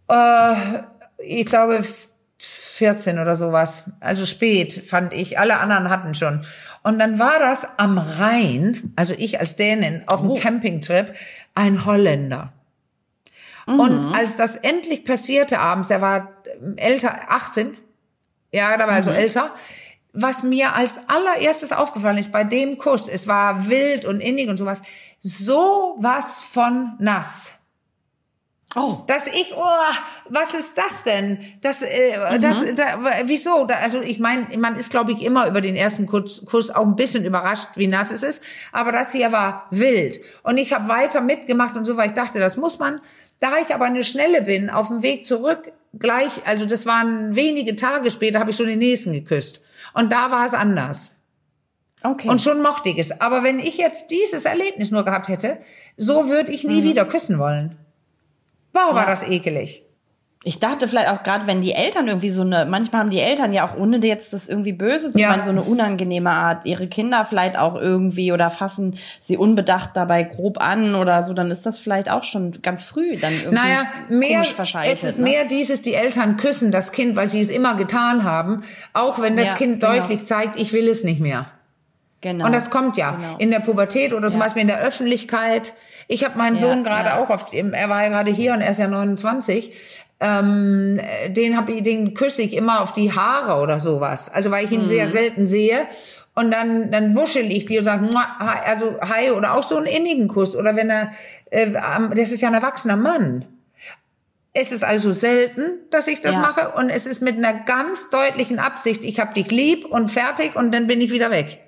Äh, 0.09 0.55
ich 1.18 1.47
glaube 1.47 1.85
14 2.81 3.18
oder 3.18 3.37
sowas. 3.37 3.85
Also 4.01 4.24
spät, 4.24 4.72
fand 4.72 5.12
ich. 5.12 5.39
Alle 5.39 5.59
anderen 5.59 5.91
hatten 5.91 6.14
schon. 6.14 6.47
Und 6.83 6.99
dann 6.99 7.18
war 7.18 7.39
das 7.39 7.78
am 7.78 7.99
Rhein, 7.99 8.95
also 8.97 9.14
ich 9.16 9.39
als 9.39 9.57
Dänin, 9.57 10.05
auf 10.07 10.22
dem 10.22 10.31
oh. 10.31 10.35
Campingtrip, 10.35 11.14
ein 11.55 11.85
Holländer. 11.85 12.55
Mhm. 13.66 13.81
Und 13.81 14.14
als 14.14 14.37
das 14.37 14.57
endlich 14.57 15.05
passierte 15.05 15.59
abends, 15.59 15.91
er 15.91 16.01
war 16.01 16.33
älter, 16.76 17.31
18, 17.31 17.76
ja, 18.51 18.74
da 18.78 18.87
war 18.87 18.95
also 18.95 19.11
mhm. 19.11 19.16
also 19.16 19.26
älter, 19.26 19.55
was 20.14 20.43
mir 20.43 20.74
als 20.74 20.95
allererstes 21.07 21.72
aufgefallen 21.72 22.16
ist 22.16 22.33
bei 22.33 22.45
dem 22.45 22.78
Kuss, 22.78 23.11
es 23.11 23.28
war 23.28 23.68
wild 23.68 24.07
und 24.07 24.22
innig 24.22 24.49
und 24.49 24.57
sowas, 24.57 24.81
sowas 25.20 26.45
von 26.51 26.95
nass. 26.99 27.60
Oh. 28.77 28.99
Dass 29.09 29.27
ich, 29.27 29.53
oh, 29.57 29.64
was 30.29 30.55
ist 30.55 30.79
das 30.79 31.03
denn? 31.03 31.39
Das, 31.61 31.83
äh, 31.83 32.37
mhm. 32.37 32.41
das, 32.41 32.64
da, 32.77 32.99
wieso? 33.25 33.64
Da, 33.64 33.75
also 33.83 34.01
ich 34.01 34.21
meine, 34.21 34.47
man 34.59 34.77
ist, 34.77 34.91
glaube 34.91 35.11
ich, 35.11 35.23
immer 35.23 35.49
über 35.49 35.61
den 35.61 35.75
ersten 35.75 36.07
Kuss, 36.07 36.47
Kuss 36.47 36.71
auch 36.71 36.87
ein 36.87 36.95
bisschen 36.95 37.25
überrascht, 37.25 37.66
wie 37.75 37.89
nass 37.89 38.12
es 38.12 38.23
ist. 38.23 38.43
Aber 38.71 38.93
das 38.93 39.11
hier 39.12 39.33
war 39.33 39.66
wild. 39.71 40.21
Und 40.45 40.57
ich 40.57 40.73
habe 40.73 40.87
weiter 40.87 41.21
mitgemacht 41.21 41.77
und 41.77 41.85
so, 41.85 41.97
weil 41.97 42.07
ich 42.07 42.14
dachte, 42.14 42.39
das 42.39 42.57
muss 42.57 42.79
man. 42.79 43.01
Da 43.41 43.59
ich 43.59 43.75
aber 43.75 43.87
eine 43.87 44.05
Schnelle 44.05 44.43
bin, 44.43 44.71
auf 44.71 44.89
dem 44.89 45.03
Weg 45.03 45.27
zurück, 45.27 45.73
gleich, 45.99 46.31
also 46.47 46.64
das 46.64 46.87
waren 46.87 47.35
wenige 47.35 47.75
Tage 47.75 48.11
später, 48.12 48.39
habe 48.39 48.51
ich 48.51 48.57
schon 48.57 48.66
den 48.66 48.79
nächsten 48.79 49.12
geküsst. 49.12 49.62
Und 49.95 50.12
da 50.12 50.31
war 50.31 50.47
es 50.47 50.55
anders. 50.55 51.16
Okay. 52.05 52.29
Und 52.29 52.41
schon 52.41 52.62
mochte 52.62 52.89
ich 52.89 52.99
es. 52.99 53.21
Aber 53.21 53.43
wenn 53.43 53.59
ich 53.59 53.79
jetzt 53.79 54.12
dieses 54.12 54.45
Erlebnis 54.45 54.93
nur 54.93 55.05
gehabt 55.05 55.29
hätte, 55.29 55.59
so 55.97 56.29
würde 56.29 56.53
ich 56.53 56.62
nie 56.62 56.83
mhm. 56.83 56.85
wieder 56.85 57.05
küssen 57.05 57.39
wollen. 57.41 57.77
Wow, 58.73 58.95
war 58.95 59.07
das 59.07 59.27
ekelig. 59.27 59.85
Ich 60.43 60.59
dachte 60.59 60.89
vielleicht 60.89 61.11
auch 61.11 61.23
gerade, 61.23 61.47
wenn 61.47 61.61
die 61.61 61.73
Eltern 61.73 62.09
irgendwie 62.09 62.31
so 62.31 62.41
eine, 62.41 62.64
manchmal 62.64 63.03
haben 63.03 63.11
die 63.11 63.21
Eltern 63.21 63.53
ja 63.53 63.68
auch, 63.68 63.77
ohne 63.77 63.99
jetzt 63.99 64.33
das 64.33 64.49
irgendwie 64.49 64.73
böse 64.73 65.12
zu 65.12 65.18
ja. 65.18 65.29
meinen, 65.29 65.45
so 65.45 65.51
eine 65.51 65.61
unangenehme 65.61 66.31
Art, 66.31 66.64
ihre 66.64 66.89
Kinder 66.89 67.27
vielleicht 67.27 67.59
auch 67.59 67.75
irgendwie 67.75 68.33
oder 68.33 68.49
fassen 68.49 68.97
sie 69.23 69.37
unbedacht 69.37 69.91
dabei 69.93 70.23
grob 70.23 70.59
an 70.59 70.95
oder 70.95 71.23
so, 71.25 71.35
dann 71.35 71.51
ist 71.51 71.66
das 71.66 71.79
vielleicht 71.79 72.11
auch 72.11 72.25
schon 72.25 72.62
ganz 72.62 72.85
früh 72.85 73.18
dann 73.18 73.35
irgendwie 73.35 73.55
naja, 73.55 73.83
mehr, 74.09 74.43
Es 74.91 75.05
ist 75.05 75.18
ne? 75.18 75.25
mehr 75.25 75.45
dieses, 75.45 75.83
die 75.83 75.93
Eltern 75.93 76.39
küssen 76.39 76.73
das 76.73 76.93
Kind, 76.93 77.16
weil 77.16 77.29
sie 77.29 77.43
es 77.43 77.51
immer 77.51 77.75
getan 77.75 78.25
haben, 78.25 78.62
auch 78.95 79.21
wenn 79.21 79.37
das 79.37 79.49
ja, 79.49 79.55
Kind 79.57 79.81
genau. 79.83 79.93
deutlich 79.93 80.25
zeigt, 80.25 80.59
ich 80.59 80.73
will 80.73 80.89
es 80.89 81.05
nicht 81.05 81.21
mehr. 81.21 81.51
Genau. 82.23 82.47
Und 82.47 82.53
das 82.53 82.71
kommt 82.71 82.97
ja 82.97 83.12
genau. 83.12 83.37
in 83.37 83.51
der 83.51 83.61
Pubertät 83.61 84.14
oder 84.14 84.29
zum 84.29 84.41
ja. 84.41 84.47
Beispiel 84.47 84.62
in 84.62 84.68
der 84.68 84.81
Öffentlichkeit. 84.81 85.75
Ich 86.11 86.25
habe 86.25 86.37
meinen 86.37 86.57
ja, 86.57 86.63
Sohn 86.63 86.83
gerade 86.83 87.11
ja. 87.11 87.23
auch 87.23 87.31
auf, 87.31 87.47
er 87.53 87.89
war 87.89 88.03
ja 88.03 88.09
gerade 88.09 88.33
hier 88.33 88.53
und 88.53 88.63
er 88.63 88.73
ist 88.73 88.79
ja 88.79 88.89
29. 88.89 89.73
Ähm, 90.19 91.01
den 91.29 91.57
hab 91.57 91.69
ich, 91.69 91.85
den 91.85 92.15
küsse 92.15 92.43
ich 92.43 92.55
immer 92.55 92.81
auf 92.81 92.93
die 92.93 93.13
Haare 93.13 93.63
oder 93.63 93.79
sowas. 93.79 94.29
Also 94.29 94.51
weil 94.51 94.65
ich 94.65 94.73
ihn 94.73 94.81
mhm. 94.81 94.87
sehr 94.87 95.09
selten 95.09 95.47
sehe. 95.47 95.87
Und 96.35 96.51
dann, 96.51 96.91
dann 96.91 97.15
wuschel 97.15 97.51
ich 97.53 97.67
die 97.67 97.79
und 97.79 97.85
sage, 97.85 98.09
also 98.67 99.01
hi 99.01 99.31
oder 99.31 99.55
auch 99.55 99.63
so 99.63 99.77
einen 99.77 99.87
innigen 99.87 100.27
Kuss. 100.27 100.57
Oder 100.57 100.75
wenn 100.75 100.91
er, 100.91 101.13
äh, 101.51 101.71
das 101.71 102.33
ist 102.33 102.41
ja 102.41 102.49
ein 102.49 102.55
erwachsener 102.55 102.97
Mann. 102.97 103.45
Es 104.53 104.73
ist 104.73 104.83
also 104.83 105.13
selten, 105.13 105.79
dass 105.93 106.09
ich 106.09 106.21
das 106.21 106.35
ja. 106.35 106.41
mache 106.41 106.71
und 106.71 106.91
es 106.91 107.07
ist 107.07 107.23
mit 107.23 107.37
einer 107.37 107.55
ganz 107.55 108.11
deutlichen 108.11 108.59
Absicht, 108.59 109.05
ich 109.05 109.21
hab 109.21 109.35
dich 109.35 109.53
lieb 109.53 109.85
und 109.85 110.11
fertig 110.11 110.57
und 110.57 110.73
dann 110.73 110.89
bin 110.89 111.01
ich 111.01 111.13
wieder 111.13 111.31
weg. 111.31 111.61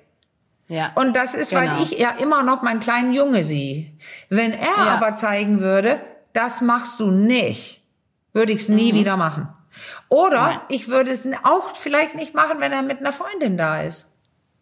Ja. 0.67 0.91
Und 0.95 1.15
das 1.15 1.35
ist, 1.35 1.49
genau. 1.49 1.61
weil 1.61 1.83
ich 1.83 1.99
ja 1.99 2.11
immer 2.11 2.43
noch 2.43 2.61
meinen 2.61 2.79
kleinen 2.79 3.13
Junge 3.13 3.43
sehe. 3.43 3.91
Wenn 4.29 4.53
er 4.53 4.77
ja. 4.77 4.85
aber 4.95 5.15
zeigen 5.15 5.59
würde, 5.59 5.99
das 6.33 6.61
machst 6.61 6.99
du 6.99 7.11
nicht, 7.11 7.81
würde 8.33 8.53
ich 8.53 8.61
es 8.61 8.69
nie 8.69 8.91
mhm. 8.93 8.97
wieder 8.97 9.17
machen. 9.17 9.49
Oder 10.09 10.41
Nein. 10.41 10.59
ich 10.69 10.87
würde 10.87 11.11
es 11.11 11.27
auch 11.43 11.75
vielleicht 11.75 12.15
nicht 12.15 12.33
machen, 12.33 12.57
wenn 12.59 12.71
er 12.71 12.81
mit 12.81 12.99
einer 12.99 13.13
Freundin 13.13 13.57
da 13.57 13.81
ist. 13.81 14.09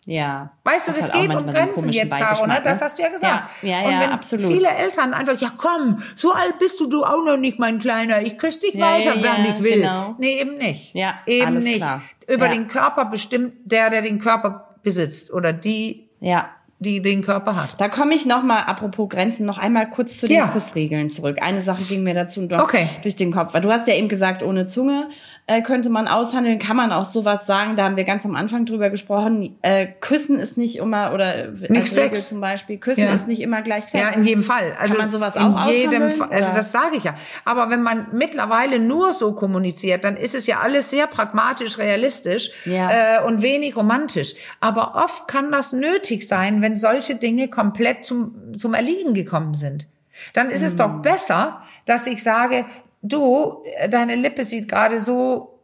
Ja. 0.06 0.52
Weißt 0.64 0.88
du, 0.88 0.94
das 0.94 1.12
geht 1.12 1.34
um 1.34 1.46
Grenzen 1.46 1.90
jetzt, 1.90 2.12
Caro, 2.12 2.48
ne? 2.48 2.60
Das 2.64 2.80
ne? 2.80 2.86
hast 2.86 2.98
du 2.98 3.04
ja 3.04 3.10
gesagt. 3.10 3.50
Ja, 3.62 3.70
ja, 3.70 3.88
und 3.88 4.00
wenn 4.00 4.10
absolut. 4.10 4.48
viele 4.48 4.70
Eltern 4.70 5.14
einfach, 5.14 5.40
ja 5.40 5.50
komm, 5.56 6.02
so 6.16 6.34
alt 6.34 6.58
bist 6.58 6.80
du, 6.80 6.88
du 6.88 7.04
auch 7.04 7.24
noch 7.24 7.38
nicht, 7.38 7.60
mein 7.60 7.78
Kleiner, 7.78 8.22
ich 8.22 8.38
küsse 8.40 8.62
dich 8.62 8.74
ja, 8.74 8.86
weiter, 8.86 9.16
ja, 9.16 9.22
wer 9.22 9.38
nicht 9.40 9.62
will. 9.62 9.82
Genau. 9.82 10.16
Nee, 10.18 10.40
eben 10.40 10.58
nicht. 10.58 10.96
Ja, 10.96 11.20
eben 11.28 11.60
nicht. 11.60 11.78
Klar. 11.78 12.02
Über 12.28 12.48
den 12.48 12.68
Körper 12.68 13.06
bestimmt 13.06 13.54
der, 13.66 13.92
der 13.92 14.02
den 14.02 14.18
Körper 14.18 14.71
besitzt 14.84 15.34
oder 15.34 15.54
die, 15.54 16.10
ja. 16.20 16.50
die 16.80 17.02
den 17.02 17.24
Körper 17.24 17.56
hat. 17.56 17.80
Da 17.80 17.90
komme 17.90 18.16
ich 18.16 18.26
noch 18.26 18.44
mal, 18.44 18.62
apropos 18.62 19.10
Grenzen, 19.10 19.46
noch 19.46 19.58
einmal 19.58 19.90
kurz 19.90 20.18
zu 20.18 20.28
den 20.28 20.38
ja. 20.38 20.48
Kussregeln 20.48 21.10
zurück. 21.10 21.38
Eine 21.42 21.62
Sache 21.62 21.84
ging 21.84 22.04
mir 22.04 22.14
dazu 22.14 22.48
okay. 22.58 22.88
durch 23.02 23.16
den 23.16 23.32
Kopf. 23.32 23.54
Du 23.60 23.72
hast 23.72 23.88
ja 23.88 23.96
eben 23.96 24.10
gesagt, 24.10 24.44
ohne 24.44 24.66
Zunge 24.66 25.10
äh, 25.52 25.62
könnte 25.62 25.90
man 25.90 26.08
aushandeln, 26.08 26.60
kann 26.60 26.78
man 26.78 26.94
auch 26.94 27.04
sowas 27.04 27.46
sagen, 27.46 27.76
da 27.76 27.84
haben 27.84 27.98
wir 27.98 28.06
ganz 28.06 28.26
am 28.26 28.36
Anfang 28.36 28.66
drüber 28.66 28.90
gesprochen, 28.90 29.58
äh, 29.62 29.88
Küssen 30.00 30.40
ist 30.40 30.58
nicht 30.58 30.78
immer, 30.78 31.14
oder 31.14 31.52
nicht 31.52 31.88
Sex. 31.88 32.30
zum 32.30 32.40
Beispiel, 32.40 32.78
Küssen 32.78 33.04
ja. 33.04 33.14
ist 33.14 33.28
nicht 33.28 33.42
immer 33.42 33.62
gleich 33.62 33.86
Sex. 33.86 34.02
Ja, 34.02 34.10
in 34.12 34.24
jedem 34.24 34.44
Fall. 34.44 34.74
Also 34.80 34.96
kann 34.96 35.04
man 35.04 35.12
sowas 35.12 35.36
in 35.36 35.42
auch 35.42 35.70
jedem 35.70 36.10
Fall, 36.10 36.30
also 36.32 36.52
das 36.56 36.72
sage 36.72 36.96
ich 36.96 37.04
ja. 37.04 37.16
Aber 37.44 37.70
wenn 37.70 37.84
man 37.84 38.08
mittlerweile 38.14 38.80
nur 38.80 39.12
so 39.12 39.34
kommuniziert, 39.34 40.06
dann 40.06 40.16
ist 40.16 40.36
es 40.36 40.48
ja 40.48 40.62
alles 40.62 40.90
sehr 40.90 41.08
pragmatisch, 41.08 41.78
realistisch 41.78 42.52
ja. 42.66 43.20
äh, 43.20 43.24
und 43.26 43.42
wenig 43.42 43.76
romantisch. 43.76 44.36
Aber 44.62 44.96
oft 44.96 45.28
kann 45.28 45.52
das 45.52 45.74
nötig 45.74 46.28
sein, 46.28 46.62
wenn 46.62 46.78
solche 46.78 47.16
Dinge 47.16 47.50
komplett 47.50 48.06
zum, 48.06 48.58
zum 48.58 48.74
Erliegen 48.74 49.14
gekommen 49.14 49.56
sind. 49.56 49.88
Dann 50.34 50.50
ist 50.50 50.64
es 50.64 50.76
doch 50.76 50.98
mm. 50.98 51.02
besser, 51.02 51.62
dass 51.86 52.06
ich 52.06 52.22
sage, 52.22 52.66
du, 53.02 53.64
deine 53.90 54.16
Lippe 54.16 54.44
sieht 54.44 54.68
gerade 54.68 55.00
so 55.00 55.60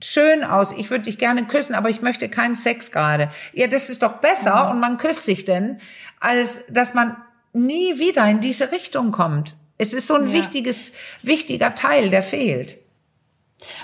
schön 0.00 0.44
aus, 0.44 0.72
ich 0.72 0.90
würde 0.90 1.04
dich 1.04 1.18
gerne 1.18 1.46
küssen, 1.46 1.74
aber 1.74 1.88
ich 1.88 2.02
möchte 2.02 2.28
keinen 2.28 2.56
Sex 2.56 2.92
gerade. 2.92 3.30
Ja, 3.52 3.66
das 3.66 3.88
ist 3.88 4.02
doch 4.02 4.14
besser 4.14 4.64
mhm. 4.64 4.70
und 4.72 4.80
man 4.80 4.98
küsst 4.98 5.24
sich 5.24 5.44
denn, 5.44 5.80
als 6.20 6.62
dass 6.68 6.94
man 6.94 7.16
nie 7.52 7.98
wieder 7.98 8.26
in 8.28 8.40
diese 8.40 8.72
Richtung 8.72 9.12
kommt. 9.12 9.56
Es 9.78 9.92
ist 9.92 10.06
so 10.06 10.14
ein 10.14 10.28
ja. 10.28 10.32
wichtiges, 10.34 10.92
wichtiger 11.22 11.74
Teil, 11.74 12.10
der 12.10 12.22
fehlt. 12.22 12.78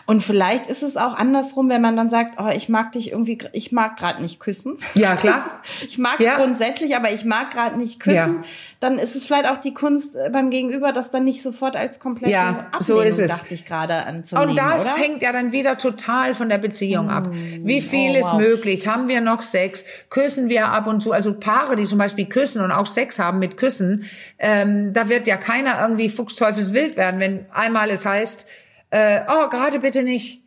Und 0.06 0.22
vielleicht 0.22 0.66
ist 0.66 0.82
es 0.82 0.96
auch 0.96 1.14
andersrum, 1.14 1.68
wenn 1.68 1.80
man 1.80 1.96
dann 1.96 2.10
sagt, 2.10 2.38
oh, 2.38 2.48
ich 2.48 2.68
mag 2.68 2.92
dich 2.92 3.12
irgendwie, 3.12 3.38
ich 3.52 3.72
mag 3.72 3.96
gerade 3.96 4.20
nicht 4.20 4.40
küssen. 4.40 4.76
Ja, 4.94 5.16
klar. 5.16 5.60
ich 5.86 5.96
mag 5.98 6.16
es 6.18 6.26
ja. 6.26 6.36
grundsätzlich, 6.36 6.96
aber 6.96 7.12
ich 7.12 7.24
mag 7.24 7.50
gerade 7.50 7.78
nicht 7.78 8.00
küssen. 8.00 8.42
Ja. 8.42 8.48
Dann 8.80 8.98
ist 8.98 9.14
es 9.14 9.26
vielleicht 9.26 9.48
auch 9.48 9.58
die 9.58 9.72
Kunst 9.72 10.16
äh, 10.16 10.28
beim 10.30 10.50
Gegenüber, 10.50 10.92
das 10.92 11.10
dann 11.10 11.24
nicht 11.24 11.42
sofort 11.42 11.76
als 11.76 12.00
komplette 12.00 12.32
ja, 12.32 12.48
Ablehnung, 12.72 12.80
so 12.80 13.00
ist 13.00 13.18
es. 13.18 13.30
dachte 13.30 13.54
ich 13.54 13.64
gerade 13.64 13.94
anzunehmen, 14.04 14.50
Und 14.50 14.56
das 14.56 14.82
oder? 14.82 14.96
hängt 14.96 15.22
ja 15.22 15.32
dann 15.32 15.52
wieder 15.52 15.78
total 15.78 16.34
von 16.34 16.48
der 16.48 16.58
Beziehung 16.58 17.06
mm. 17.06 17.10
ab. 17.10 17.28
Wie 17.32 17.80
viel 17.80 18.12
oh, 18.16 18.18
ist 18.18 18.32
wow. 18.32 18.38
möglich? 18.38 18.86
Haben 18.86 19.08
wir 19.08 19.20
noch 19.20 19.42
Sex? 19.42 19.84
Küssen 20.10 20.48
wir 20.48 20.68
ab 20.68 20.86
und 20.86 21.00
zu? 21.00 21.12
Also 21.12 21.34
Paare, 21.34 21.76
die 21.76 21.84
zum 21.84 21.98
Beispiel 21.98 22.26
küssen 22.26 22.62
und 22.62 22.72
auch 22.72 22.86
Sex 22.86 23.18
haben 23.18 23.38
mit 23.38 23.56
Küssen, 23.56 24.04
ähm, 24.38 24.92
da 24.92 25.08
wird 25.08 25.26
ja 25.26 25.36
keiner 25.36 25.80
irgendwie 25.80 26.08
fuchsteufelswild 26.08 26.96
werden, 26.96 27.20
wenn 27.20 27.46
einmal 27.52 27.90
es 27.90 28.04
heißt, 28.04 28.46
äh, 28.90 29.20
oh, 29.28 29.48
gerade 29.48 29.78
bitte 29.78 30.02
nicht. 30.02 30.42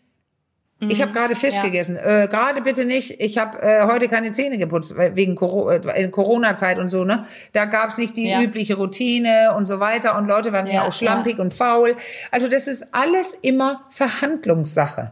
Ich 0.89 1.02
habe 1.02 1.12
mhm. 1.12 1.16
gerade 1.16 1.36
Fisch 1.36 1.58
ja. 1.58 1.64
gegessen. 1.64 1.98
Äh, 1.98 2.28
gerade 2.30 2.62
bitte 2.62 2.86
nicht. 2.86 3.22
Ich 3.22 3.38
habe 3.38 3.62
äh, 3.62 3.86
heute 3.86 4.08
keine 4.08 4.32
Zähne 4.32 4.58
geputzt 4.58 4.96
wegen 4.98 5.34
äh, 5.34 6.08
Corona-Zeit 6.10 6.78
und 6.80 6.89
so. 6.89 7.04
Ne, 7.04 7.26
da 7.54 7.66
gab's 7.66 7.98
nicht 7.98 8.18
die 8.18 8.30
ja. 8.30 8.41
übliche 8.41 8.76
Routine 8.76 9.54
und 9.56 9.66
so 9.66 9.80
weiter. 9.80 10.18
Und 10.18 10.28
Leute 10.28 10.52
waren 10.52 10.68
ja, 10.68 10.74
ja 10.74 10.84
auch 10.84 10.94
schlampig 10.94 11.39
und 11.39 11.54
faul. 11.54 11.96
Also 12.32 12.48
das 12.48 12.68
ist 12.68 12.94
alles 12.94 13.34
immer 13.41 13.86
Verhandlungssache. 13.89 15.12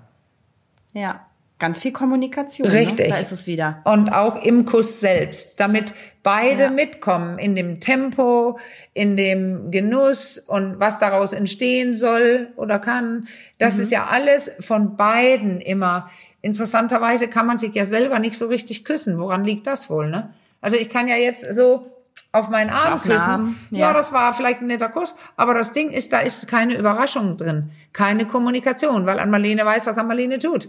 Ja. 0.94 1.26
Ganz 1.62 1.78
viel 1.78 1.92
Kommunikation. 1.92 2.68
Ne? 2.68 2.74
Richtig. 2.74 3.10
Ne? 3.10 3.14
Da 3.14 3.20
ist 3.20 3.32
es 3.32 3.46
wieder. 3.46 3.82
Und 3.84 4.12
auch 4.12 4.42
im 4.42 4.66
Kuss 4.66 5.00
selbst, 5.00 5.60
damit 5.60 5.94
beide 6.24 6.64
ja. 6.64 6.70
mitkommen 6.72 7.38
in 7.38 7.56
dem 7.56 7.80
Tempo, 7.80 8.58
in 8.96 9.16
dem 9.16 9.70
Genuss 9.70 10.40
und 10.40 10.80
was 10.80 10.98
daraus 10.98 11.34
entstehen 11.34 11.94
soll 11.94 12.50
oder 12.56 12.80
kann. 12.80 13.28
Das 13.60 13.76
mhm. 13.76 13.82
ist 13.84 13.92
ja 13.92 14.08
alles 14.08 14.50
von 14.60 14.98
beiden 14.98 15.62
immer. 15.62 16.10
Interessanterweise 16.42 17.28
kann 17.28 17.46
man 17.46 17.60
sich 17.60 17.76
ja 17.76 17.86
selber 17.86 18.18
nicht 18.18 18.40
so 18.40 18.48
richtig 18.48 18.84
küssen. 18.84 19.20
Woran 19.20 19.46
liegt 19.46 19.68
das 19.68 19.88
wohl, 19.88 20.10
ne? 20.10 20.34
Also 20.62 20.78
ich 20.78 20.90
kann 20.90 21.08
ja 21.08 21.16
jetzt 21.16 21.46
so 21.54 21.86
auf 22.32 22.50
meinen 22.50 22.72
Arm 22.72 22.94
auf 22.94 23.04
küssen. 23.04 23.20
Arm, 23.20 23.56
ja. 23.70 23.80
ja, 23.80 23.94
das 23.94 24.12
war 24.12 24.34
vielleicht 24.34 24.62
ein 24.62 24.68
netter 24.68 24.90
Kuss, 24.90 25.16
aber 25.38 25.54
das 25.54 25.74
Ding 25.74 25.92
ist, 25.92 26.12
da 26.12 26.22
ist 26.22 26.48
keine 26.48 26.76
Überraschung 26.76 27.38
drin, 27.38 27.70
keine 27.94 28.26
Kommunikation, 28.26 29.06
weil 29.06 29.20
Anmalene 29.20 29.64
weiß, 29.64 29.86
was 29.86 30.00
Anmalene 30.00 30.40
tut. 30.40 30.68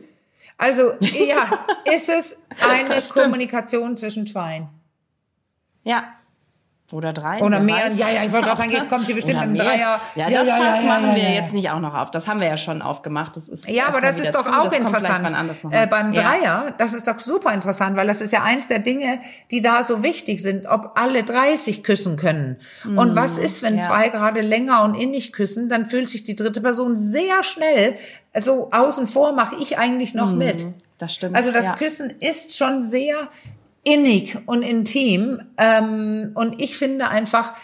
Also, 0.59 0.92
ja, 1.00 1.66
ist 1.92 2.09
es 2.09 2.46
eine 2.61 3.00
Kommunikation 3.12 3.96
zwischen 3.96 4.26
Schwein? 4.26 4.68
Ja. 5.84 6.14
Oder 6.93 7.14
drei. 7.14 7.40
Oder 7.40 7.61
mehr. 7.61 7.90
Ja, 7.97 8.11
ja, 8.11 8.22
ich 8.22 8.32
wollte 8.32 8.49
gerade 8.49 8.59
sagen, 8.59 8.70
jetzt 8.70 8.90
kommt 8.90 9.07
sie 9.07 9.14
bestimmt 9.14 9.40
mit 9.40 9.49
einem 9.49 9.57
Dreier. 9.57 10.01
Ja, 10.14 10.28
das 10.28 10.47
ja, 10.47 10.57
Fass 10.57 10.76
ja, 10.76 10.82
ja, 10.82 11.01
machen 11.01 11.16
wir 11.16 11.30
jetzt 11.30 11.55
nicht 11.55 11.70
auch 11.70 11.80
noch 11.80 11.95
auf. 11.95 12.11
Das 12.11 12.28
haben 12.28 12.40
wir 12.40 12.49
ja 12.49 12.59
schon 12.59 12.82
aufgemacht. 12.82 13.34
Das 13.36 13.49
ist 13.49 13.68
ja, 13.68 13.86
aber 13.88 14.03
das 14.03 14.18
ist 14.18 14.34
doch 14.34 14.43
zu. 14.43 14.51
auch 14.51 14.64
das 14.64 14.74
interessant. 14.74 15.34
Äh, 15.70 15.86
beim 15.86 16.12
Dreier, 16.12 16.74
das 16.76 16.93
ist 16.93 17.09
doch 17.09 17.18
super 17.18 17.55
interessant, 17.55 17.97
weil 17.97 18.07
das 18.07 18.20
ist 18.20 18.30
ja 18.30 18.43
eins 18.43 18.68
der 18.68 18.78
Dinge, 18.78 19.20
die 19.51 19.62
da 19.62 19.82
so 19.82 20.03
wichtig 20.03 20.43
sind, 20.43 20.66
ob 20.66 20.93
alle 20.95 21.24
30 21.24 21.82
küssen 21.82 22.16
können. 22.16 22.59
Mhm. 22.84 22.99
Und 22.99 23.16
was 23.16 23.38
ist, 23.38 23.62
wenn 23.62 23.80
zwei 23.80 24.11
gerade 24.11 24.43
länger 24.43 24.84
und 24.84 24.95
innig 24.95 25.32
küssen, 25.32 25.70
dann 25.70 25.86
fühlt 25.86 26.11
sich 26.11 26.24
die 26.24 26.36
dritte 26.36 26.61
Person 26.61 26.97
sehr 26.97 27.43
schnell 27.43 27.97
so 28.38 28.70
außen 28.70 29.07
vor, 29.07 29.32
mache 29.32 29.57
ich 29.59 29.78
eigentlich 29.78 30.14
noch 30.14 30.32
mhm. 30.32 30.38
mit. 30.38 30.66
Das 30.99 31.14
stimmt. 31.14 31.36
Also 31.36 31.51
das 31.51 31.76
Küssen 31.78 32.11
ist 32.20 32.57
schon 32.57 32.80
sehr 32.80 33.28
innig 33.84 34.36
und 34.46 34.62
intim. 34.62 35.40
Ähm, 35.56 36.32
und 36.34 36.60
ich 36.60 36.76
finde 36.76 37.08
einfach, 37.08 37.54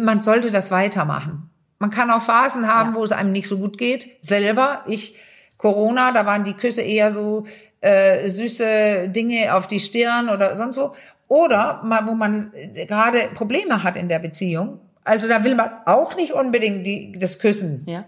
man 0.00 0.20
sollte 0.20 0.50
das 0.50 0.70
weitermachen. 0.70 1.50
Man 1.78 1.90
kann 1.90 2.10
auch 2.10 2.22
Phasen 2.22 2.66
haben, 2.66 2.90
ja. 2.90 2.96
wo 2.96 3.04
es 3.04 3.12
einem 3.12 3.32
nicht 3.32 3.48
so 3.48 3.58
gut 3.58 3.78
geht. 3.78 4.08
Selber, 4.22 4.82
ich, 4.86 5.16
Corona, 5.58 6.12
da 6.12 6.24
waren 6.26 6.44
die 6.44 6.54
Küsse 6.54 6.82
eher 6.82 7.10
so 7.10 7.46
äh, 7.80 8.28
süße 8.28 9.10
Dinge 9.10 9.54
auf 9.54 9.66
die 9.66 9.80
Stirn 9.80 10.28
oder 10.28 10.56
sonst 10.56 10.78
wo. 10.78 10.94
Oder 11.28 11.82
mal, 11.82 12.06
wo 12.06 12.14
man 12.14 12.52
gerade 12.72 13.28
Probleme 13.34 13.82
hat 13.82 13.96
in 13.96 14.08
der 14.08 14.20
Beziehung. 14.20 14.80
Also 15.04 15.28
da 15.28 15.44
will 15.44 15.54
man 15.54 15.70
auch 15.84 16.16
nicht 16.16 16.32
unbedingt 16.32 16.86
die, 16.86 17.12
das 17.18 17.38
Küssen. 17.38 17.84
Ja. 17.86 18.04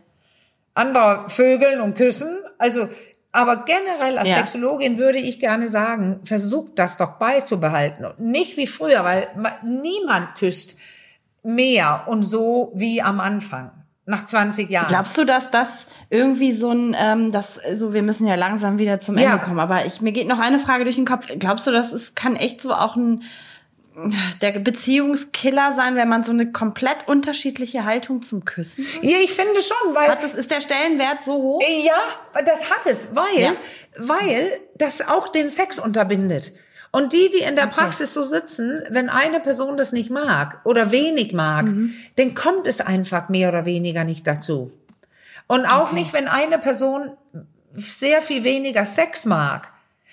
Anderer 0.74 1.28
Vögeln 1.28 1.80
und 1.80 1.96
Küssen. 1.96 2.38
Also 2.58 2.88
aber 3.32 3.64
generell 3.64 4.18
als 4.18 4.28
ja. 4.28 4.36
Sexologin 4.36 4.98
würde 4.98 5.18
ich 5.18 5.38
gerne 5.38 5.68
sagen, 5.68 6.20
versucht 6.24 6.78
das 6.78 6.96
doch 6.96 7.18
beizubehalten. 7.18 8.04
Und 8.04 8.20
nicht 8.20 8.56
wie 8.56 8.66
früher, 8.66 9.04
weil 9.04 9.28
niemand 9.62 10.34
küsst 10.36 10.78
mehr 11.42 12.04
und 12.06 12.22
so 12.22 12.72
wie 12.74 13.02
am 13.02 13.20
Anfang. 13.20 13.70
Nach 14.06 14.24
20 14.24 14.70
Jahren. 14.70 14.88
Glaubst 14.88 15.18
du, 15.18 15.24
dass 15.26 15.50
das 15.50 15.84
irgendwie 16.08 16.52
so 16.52 16.72
ein, 16.72 16.96
ähm, 16.98 17.30
das, 17.30 17.60
so 17.74 17.92
wir 17.92 18.02
müssen 18.02 18.26
ja 18.26 18.36
langsam 18.36 18.78
wieder 18.78 19.02
zum 19.02 19.18
Ende 19.18 19.28
ja. 19.28 19.36
kommen. 19.36 19.60
Aber 19.60 19.84
ich 19.84 20.00
mir 20.00 20.12
geht 20.12 20.28
noch 20.28 20.38
eine 20.38 20.58
Frage 20.58 20.84
durch 20.84 20.96
den 20.96 21.04
Kopf. 21.04 21.26
Glaubst 21.38 21.66
du, 21.66 21.70
dass 21.70 21.92
es 21.92 22.14
kann 22.14 22.34
echt 22.34 22.62
so 22.62 22.72
auch 22.72 22.96
ein 22.96 23.22
der 24.40 24.53
Beziehungskiller 24.59 25.72
sein, 25.74 25.96
wenn 25.96 26.09
man 26.09 26.24
so 26.24 26.32
eine 26.32 26.53
komplett 26.53 27.07
unterschiedliche 27.07 27.84
Haltung 27.84 28.22
zum 28.22 28.44
Küssen 28.44 28.84
hat? 28.84 29.05
Ja, 29.05 29.18
ich 29.22 29.32
finde 29.32 29.61
schon, 29.62 29.94
weil. 29.94 30.09
Hat 30.09 30.22
das, 30.22 30.34
ist 30.34 30.51
der 30.51 30.61
Stellenwert 30.61 31.24
so 31.24 31.34
hoch? 31.34 31.62
Ja, 31.84 32.42
das 32.44 32.70
hat 32.70 32.86
es, 32.86 33.14
weil, 33.14 33.40
ja. 33.40 33.57
weil 33.96 34.61
das 34.76 35.07
auch 35.07 35.28
den 35.28 35.49
Sex 35.49 35.78
unterbindet. 35.78 36.53
Und 36.90 37.12
die, 37.12 37.30
die 37.30 37.42
in 37.42 37.57
der 37.57 37.66
okay. 37.66 37.74
Praxis 37.74 38.14
so 38.14 38.22
sitzen, 38.22 38.82
wenn 38.88 39.09
eine 39.11 39.40
Person 39.40 39.76
das 39.76 39.92
nicht 39.92 40.11
mag 40.11 40.61
oder 40.64 40.90
wenig 40.90 41.32
mag, 41.32 41.66
mhm. 41.66 41.94
dann 42.16 42.34
kommt 42.34 42.66
es 42.66 42.80
einfach 42.80 43.28
mehr 43.28 43.51
oder 43.51 43.66
weniger 43.66 44.05
nicht 44.05 44.26
dazu. 44.26 44.72
Und 45.46 45.66
auch 45.66 45.88
okay. 45.88 45.94
nicht, 45.96 46.12
wenn 46.12 46.28
eine 46.28 46.59
Person 46.59 47.11
sehr 47.74 48.22
viel 48.22 48.44
weniger 48.44 48.86
Sex 48.86 49.26
mag, 49.26 49.72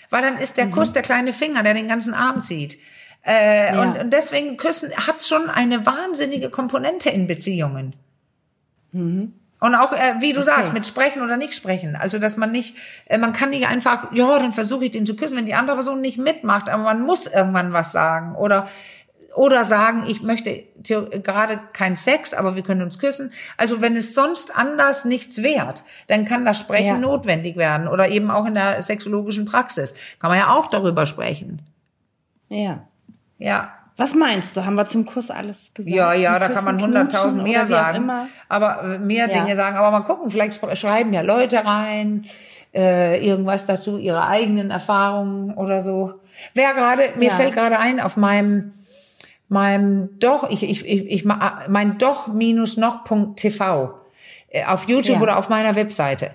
weil 0.09 0.21
dann 0.21 0.37
ist 0.37 0.57
der 0.57 0.65
mhm. 0.65 0.71
Kuss 0.71 0.93
der 0.93 1.01
kleine 1.01 1.33
Finger, 1.33 1.63
der 1.63 1.73
den 1.73 1.87
ganzen 1.87 2.13
Arm 2.13 2.43
zieht. 2.43 2.77
Äh, 3.25 3.73
ja. 3.73 3.81
und, 3.81 3.97
und 3.97 4.13
deswegen 4.13 4.55
Küssen 4.57 4.91
hat 4.95 5.23
schon 5.23 5.49
eine 5.49 5.85
wahnsinnige 5.85 6.49
Komponente 6.49 7.09
in 7.09 7.27
Beziehungen. 7.27 7.95
Mhm. 8.91 9.33
Und 9.61 9.73
auch, 9.73 9.93
äh, 9.93 10.15
wie 10.19 10.33
du 10.33 10.41
okay. 10.41 10.51
sagst, 10.51 10.73
mit 10.73 10.85
sprechen 10.85 11.21
oder 11.23 11.37
nicht 11.37 11.55
sprechen. 11.55 11.95
Also, 11.95 12.19
dass 12.19 12.37
man 12.37 12.51
nicht, 12.51 12.75
äh, 13.05 13.17
man 13.17 13.33
kann 13.33 13.49
nicht 13.49 13.67
einfach, 13.67 14.11
ja, 14.13 14.37
dann 14.37 14.53
versuche 14.53 14.85
ich 14.85 14.91
den 14.91 15.07
zu 15.07 15.15
küssen, 15.15 15.37
wenn 15.37 15.45
die 15.47 15.55
andere 15.55 15.77
Person 15.77 16.01
nicht 16.01 16.19
mitmacht, 16.19 16.69
aber 16.69 16.83
man 16.83 17.01
muss 17.01 17.25
irgendwann 17.25 17.73
was 17.73 17.91
sagen. 17.91 18.35
Oder, 18.35 18.67
oder 19.33 19.65
sagen, 19.65 20.03
ich 20.07 20.21
möchte 20.21 20.63
gerade 20.83 21.59
keinen 21.73 21.95
Sex, 21.95 22.33
aber 22.33 22.55
wir 22.55 22.61
können 22.63 22.83
uns 22.83 22.99
küssen. 22.99 23.31
Also, 23.57 23.81
wenn 23.81 23.95
es 23.95 24.13
sonst 24.13 24.55
anders 24.55 25.03
nichts 25.03 25.41
wert, 25.41 25.83
dann 26.07 26.25
kann 26.25 26.45
das 26.45 26.59
Sprechen 26.59 26.85
ja. 26.85 26.97
notwendig 26.97 27.55
werden. 27.55 27.87
Oder 27.87 28.09
eben 28.09 28.29
auch 28.29 28.45
in 28.45 28.53
der 28.53 28.81
sexologischen 28.83 29.45
Praxis. 29.45 29.95
Kann 30.19 30.29
man 30.29 30.37
ja 30.37 30.53
auch 30.53 30.67
darüber 30.67 31.05
sprechen. 31.05 31.61
Ja. 32.49 32.85
Ja. 33.37 33.71
Was 33.97 34.13
meinst 34.13 34.57
du? 34.57 34.65
Haben 34.65 34.75
wir 34.75 34.87
zum 34.87 35.05
Kuss 35.05 35.31
alles 35.31 35.73
gesagt? 35.73 35.95
Ja, 35.95 36.13
ja, 36.13 36.37
da 36.37 36.49
kann 36.49 36.65
man 36.65 36.81
hunderttausend 36.81 37.43
mehr 37.43 37.65
sagen. 37.65 38.11
Aber 38.49 38.83
äh, 38.83 38.99
mehr 38.99 39.29
ja. 39.29 39.33
Dinge 39.33 39.55
sagen. 39.55 39.77
Aber 39.77 39.91
mal 39.91 40.01
gucken, 40.01 40.29
vielleicht 40.29 40.59
schreiben 40.77 41.13
ja 41.13 41.21
Leute 41.21 41.63
rein, 41.63 42.25
äh, 42.73 43.25
irgendwas 43.25 43.65
dazu, 43.65 43.97
ihre 43.97 44.27
eigenen 44.27 44.69
Erfahrungen 44.69 45.53
oder 45.53 45.79
so. 45.79 46.15
Wer 46.53 46.73
gerade, 46.73 47.13
mir 47.15 47.29
ja. 47.29 47.35
fällt 47.35 47.53
gerade 47.53 47.79
ein, 47.79 48.01
auf 48.01 48.17
meinem, 48.17 48.73
meinem 49.47 50.19
doch, 50.19 50.49
ich, 50.49 50.63
ich, 50.63 50.85
ich, 50.85 51.05
ich 51.05 51.25
mein 51.25 51.97
doch 51.97 52.27
minus 52.27 52.75
noch.tv 52.75 53.93
äh, 54.49 54.65
auf 54.65 54.89
YouTube 54.89 55.17
ja. 55.17 55.21
oder 55.21 55.37
auf 55.37 55.47
meiner 55.47 55.75
Webseite. 55.75 56.31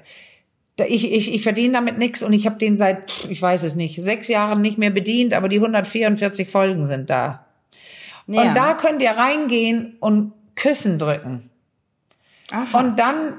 Ich, 0.89 1.11
ich, 1.13 1.35
ich 1.35 1.43
verdiene 1.43 1.75
damit 1.75 1.99
nichts 1.99 2.23
und 2.23 2.33
ich 2.33 2.47
habe 2.47 2.57
den 2.57 2.77
seit, 2.77 3.13
ich 3.29 3.41
weiß 3.41 3.63
es 3.63 3.75
nicht, 3.75 4.01
sechs 4.03 4.29
Jahren 4.29 4.61
nicht 4.61 4.79
mehr 4.79 4.91
bedient, 4.91 5.35
aber 5.35 5.49
die 5.49 5.57
144 5.57 6.49
Folgen 6.49 6.87
sind 6.87 7.11
da. 7.11 7.47
Ja. 8.27 8.43
Und 8.43 8.57
da 8.57 8.75
könnt 8.75 9.03
ihr 9.03 9.11
reingehen 9.11 9.97
und 10.01 10.33
Küssen 10.55 10.99
drücken. 10.99 11.51
Aha. 12.51 12.79
Und 12.79 12.99
dann 12.99 13.35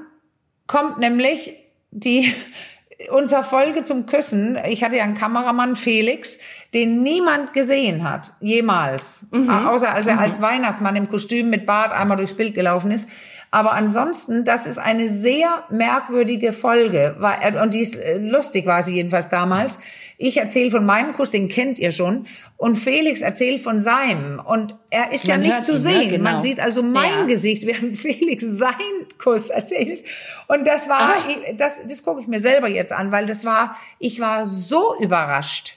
kommt 0.66 0.98
nämlich 0.98 1.52
die, 1.90 2.32
unser 3.10 3.42
Folge 3.42 3.84
zum 3.84 4.06
Küssen. 4.06 4.58
Ich 4.68 4.84
hatte 4.84 4.96
ja 4.96 5.04
einen 5.04 5.16
Kameramann, 5.16 5.76
Felix, 5.76 6.38
den 6.74 7.02
niemand 7.02 7.52
gesehen 7.52 8.08
hat, 8.08 8.32
jemals. 8.40 9.26
Mhm. 9.30 9.50
Außer 9.50 9.92
als 9.92 10.06
er 10.06 10.14
mhm. 10.14 10.20
als 10.20 10.42
Weihnachtsmann 10.42 10.96
im 10.96 11.08
Kostüm 11.08 11.50
mit 11.50 11.66
Bart 11.66 11.92
einmal 11.92 12.16
durchs 12.16 12.34
Bild 12.34 12.54
gelaufen 12.54 12.90
ist. 12.90 13.08
Aber 13.54 13.72
ansonsten, 13.72 14.46
das 14.46 14.64
ist 14.64 14.78
eine 14.78 15.10
sehr 15.10 15.64
merkwürdige 15.68 16.54
Folge. 16.54 17.16
Und 17.62 17.74
die 17.74 17.80
ist 17.80 17.96
äh, 17.96 18.16
lustig, 18.16 18.64
war 18.64 18.82
sie 18.82 18.94
jedenfalls 18.94 19.28
damals. 19.28 19.78
Ich 20.16 20.38
erzähle 20.38 20.70
von 20.70 20.86
meinem 20.86 21.12
Kuss, 21.12 21.28
den 21.28 21.50
kennt 21.50 21.78
ihr 21.78 21.92
schon. 21.92 22.26
Und 22.56 22.76
Felix 22.76 23.20
erzählt 23.20 23.60
von 23.60 23.78
seinem. 23.78 24.40
Und 24.40 24.78
er 24.88 25.12
ist 25.12 25.28
Man 25.28 25.44
ja 25.44 25.48
nicht 25.48 25.66
zu 25.66 25.72
ihn, 25.72 25.76
ne? 25.76 25.82
sehen. 25.82 25.98
Ne? 25.98 26.08
Genau. 26.08 26.30
Man 26.30 26.40
sieht 26.40 26.60
also 26.60 26.82
mein 26.82 27.10
ja. 27.10 27.24
Gesicht, 27.26 27.66
während 27.66 27.98
Felix 27.98 28.42
seinen 28.42 29.06
Kuss 29.22 29.50
erzählt. 29.50 30.02
Und 30.48 30.66
das 30.66 30.88
war, 30.88 31.16
Ach. 31.18 31.28
das, 31.58 31.86
das 31.86 32.02
gucke 32.02 32.22
ich 32.22 32.28
mir 32.28 32.40
selber 32.40 32.68
jetzt 32.68 32.92
an, 32.92 33.12
weil 33.12 33.26
das 33.26 33.44
war, 33.44 33.76
ich 33.98 34.18
war 34.18 34.46
so 34.46 34.94
überrascht 34.98 35.76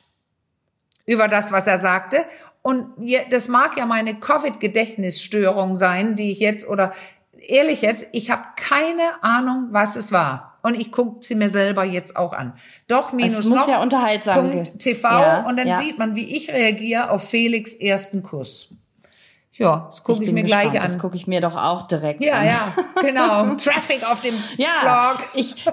über 1.06 1.28
das, 1.28 1.52
was 1.52 1.68
er 1.68 1.78
sagte. 1.78 2.24
Und 2.62 2.86
das 3.32 3.50
mag 3.50 3.78
ja 3.78 3.86
meine 3.86 4.16
Covid-Gedächtnisstörung 4.16 5.76
sein, 5.76 6.16
die 6.16 6.32
ich 6.32 6.40
jetzt, 6.40 6.68
oder 6.68 6.94
ehrlich 7.40 7.82
jetzt, 7.82 8.08
ich 8.12 8.30
habe 8.30 8.44
keine 8.56 9.24
Ahnung, 9.24 9.68
was 9.72 9.96
es 9.96 10.12
war. 10.12 10.58
Und 10.62 10.80
ich 10.80 10.92
gucke 10.92 11.24
sie 11.24 11.36
mir 11.36 11.50
selber 11.50 11.84
jetzt 11.84 12.16
auch 12.16 12.34
an. 12.34 12.54
Doch 12.88 13.14
minus 13.14 13.48
noch 13.48 13.68
ja 13.68 13.82
unterhaltsam 13.84 14.64
TV 14.80 15.08
ja, 15.08 15.48
und 15.48 15.58
dann 15.58 15.68
ja. 15.68 15.80
sieht 15.80 16.00
man, 16.00 16.16
wie 16.16 16.36
ich 16.38 16.52
reagiere 16.52 17.12
auf 17.12 17.30
Felix 17.30 17.74
ersten 17.74 18.24
Kuss. 18.24 18.70
Ja, 19.54 19.88
das 19.90 20.04
gucke 20.04 20.24
ich, 20.24 20.30
ich 20.30 20.34
mir 20.34 20.44
gespannt. 20.44 20.72
gleich 20.72 20.82
an. 20.82 20.92
Das 20.92 21.00
gucke 21.00 21.16
ich 21.16 21.28
mir 21.28 21.40
doch 21.40 21.56
auch 21.56 21.88
direkt 21.88 22.22
ja, 22.22 22.34
an. 22.34 22.46
Ja, 22.46 22.52
ja, 22.52 23.02
genau. 23.02 23.56
Traffic 23.58 24.10
auf 24.10 24.22
dem 24.22 24.36
ja, 24.58 25.14
Vlog. 25.14 25.30
Ich 25.36 25.66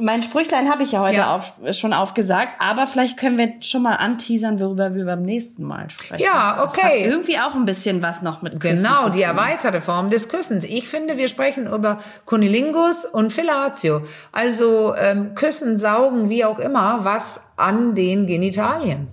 mein 0.00 0.22
Sprüchlein 0.22 0.70
habe 0.70 0.82
ich 0.82 0.92
ja 0.92 1.00
heute 1.00 1.16
ja. 1.18 1.36
Auf, 1.36 1.52
schon 1.72 1.92
aufgesagt, 1.92 2.52
aber 2.58 2.86
vielleicht 2.86 3.16
können 3.18 3.38
wir 3.38 3.54
schon 3.60 3.82
mal 3.82 3.96
anteasern, 3.96 4.58
worüber 4.58 4.94
wir 4.94 5.04
beim 5.04 5.22
nächsten 5.22 5.64
Mal 5.64 5.90
sprechen. 5.90 6.22
Ja, 6.22 6.64
okay. 6.64 7.04
Irgendwie 7.04 7.38
auch 7.38 7.54
ein 7.54 7.64
bisschen 7.64 8.02
was 8.02 8.22
noch 8.22 8.42
mit 8.42 8.58
Küssen 8.60 8.82
Genau, 8.82 9.08
die 9.08 9.22
erweiterte 9.22 9.80
Form 9.80 10.10
des 10.10 10.28
Küssens. 10.28 10.64
Ich 10.64 10.88
finde, 10.88 11.18
wir 11.18 11.28
sprechen 11.28 11.66
über 11.66 12.00
Cunilingus 12.26 13.04
und 13.04 13.32
Fellatio. 13.32 14.02
Also 14.32 14.94
ähm, 14.96 15.34
Küssen, 15.34 15.78
Saugen, 15.78 16.28
wie 16.28 16.44
auch 16.44 16.58
immer, 16.58 17.04
was 17.04 17.52
an 17.56 17.94
den 17.94 18.26
Genitalien. 18.26 19.08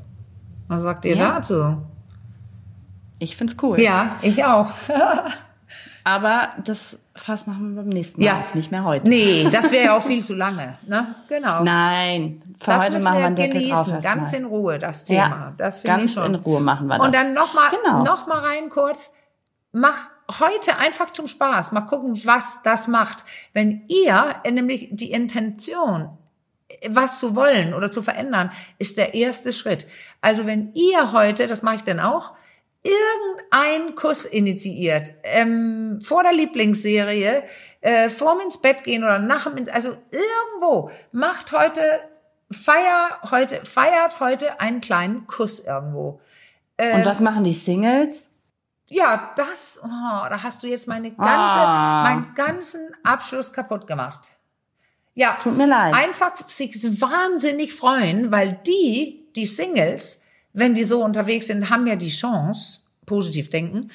Was 0.68 0.84
sagt 0.84 1.06
ihr 1.06 1.16
ja. 1.16 1.36
dazu? 1.36 1.78
Ich 3.20 3.36
find's 3.36 3.56
cool. 3.62 3.80
Ja, 3.82 4.18
ich 4.22 4.44
auch. 4.44 4.70
aber 6.04 6.50
das 6.64 7.00
Fass 7.18 7.48
machen 7.48 7.76
wir 7.76 7.82
beim 7.82 7.90
nächsten 7.90 8.22
Mal 8.22 8.28
ja. 8.28 8.40
auf, 8.40 8.56
nicht 8.56 8.72
mehr 8.72 8.84
heute. 8.84 9.10
Nee, 9.10 9.48
das 9.52 9.72
wäre 9.72 9.86
ja 9.86 9.98
auch 9.98 10.04
viel 10.04 10.24
zu 10.24 10.34
lange. 10.34 10.78
Ne? 10.88 11.16
Genau. 11.28 11.64
Nein, 11.64 12.42
für 12.60 12.72
das 12.72 12.84
heute 12.84 13.00
machen 13.00 13.20
wir 13.20 13.26
einen 13.26 13.36
Deckel 13.36 13.62
genießen, 13.62 13.94
drauf. 13.94 14.04
Ganz 14.04 14.34
in 14.34 14.46
Ruhe, 14.46 14.80
das 14.80 15.06
Thema. 15.06 15.20
Ja, 15.20 15.54
das 15.58 15.84
ganz 15.84 16.04
ich 16.04 16.14
schon. 16.14 16.36
in 16.36 16.36
Ruhe 16.36 16.60
machen 16.60 16.88
wir 16.88 16.98
das. 16.98 17.06
Und 17.06 17.16
dann 17.16 17.34
nochmal 17.34 17.72
genau. 17.72 18.04
noch 18.04 18.28
mal 18.28 18.40
rein 18.40 18.70
kurz, 18.70 19.12
mach 19.72 19.98
heute 20.40 20.78
einfach 20.78 21.12
zum 21.12 21.28
Spaß. 21.28 21.72
Mal 21.72 21.82
gucken, 21.82 22.20
was 22.26 22.62
das 22.64 22.88
macht. 22.88 23.24
Wenn 23.54 23.84
ihr, 23.88 24.36
nämlich 24.50 24.90
die 24.92 25.12
Intention, 25.12 26.10
was 26.90 27.20
zu 27.20 27.36
wollen 27.36 27.74
oder 27.74 27.92
zu 27.92 28.02
verändern, 28.02 28.52
ist 28.78 28.98
der 28.98 29.14
erste 29.14 29.54
Schritt. 29.54 29.88
Also 30.22 30.46
wenn 30.46 30.74
ihr 30.74 31.12
heute, 31.14 31.48
das 31.48 31.64
mache 31.64 31.78
ich 31.78 31.84
dann 31.84 32.00
auch, 32.00 32.34
irgendein 32.88 33.96
Kuss 33.96 34.26
initiiert, 34.26 35.14
ähm, 35.24 36.00
vor 36.02 36.24
der 36.24 36.34
Lieblingsserie, 36.34 37.44
äh, 37.82 38.10
vorm 38.10 38.40
ins 38.42 38.60
Bett 38.60 38.84
gehen 38.84 39.04
oder 39.04 39.20
nach 39.20 39.52
dem, 39.54 39.68
also 39.72 39.90
irgendwo, 40.12 40.90
macht 41.12 41.52
heute 41.52 41.82
feier 42.52 43.20
heute, 43.30 43.66
feiert 43.66 44.20
heute 44.20 44.60
einen 44.60 44.82
kleinen 44.82 45.28
Kuss 45.28 45.60
irgendwo. 45.60 46.22
Äh, 46.78 46.96
Und 46.96 47.06
was 47.06 47.20
machen 47.20 47.44
die 47.44 47.54
Singles? 47.54 48.30
Ja, 48.90 49.34
das, 49.36 49.80
oh, 49.84 49.88
da 49.88 50.44
hast 50.44 50.64
du 50.64 50.68
jetzt 50.68 50.88
meine 50.88 51.12
ganze, 51.12 51.28
ah. 51.28 52.04
meinen 52.04 52.34
ganzen 52.36 52.96
Abschluss 53.04 53.52
kaputt 53.52 53.86
gemacht. 53.86 54.30
Ja, 55.14 55.38
tut 55.42 55.58
mir 55.58 55.68
leid. 55.68 55.94
Einfach 55.94 56.48
sich 56.48 56.74
wahnsinnig 57.02 57.74
freuen, 57.74 58.32
weil 58.32 58.62
die, 58.66 59.28
die 59.36 59.46
Singles, 59.46 60.22
wenn 60.58 60.74
die 60.74 60.84
so 60.84 61.04
unterwegs 61.04 61.48
sind, 61.48 61.70
haben 61.70 61.86
ja 61.86 61.96
die 61.96 62.10
Chance, 62.10 62.80
positiv 63.06 63.50
denken, 63.50 63.90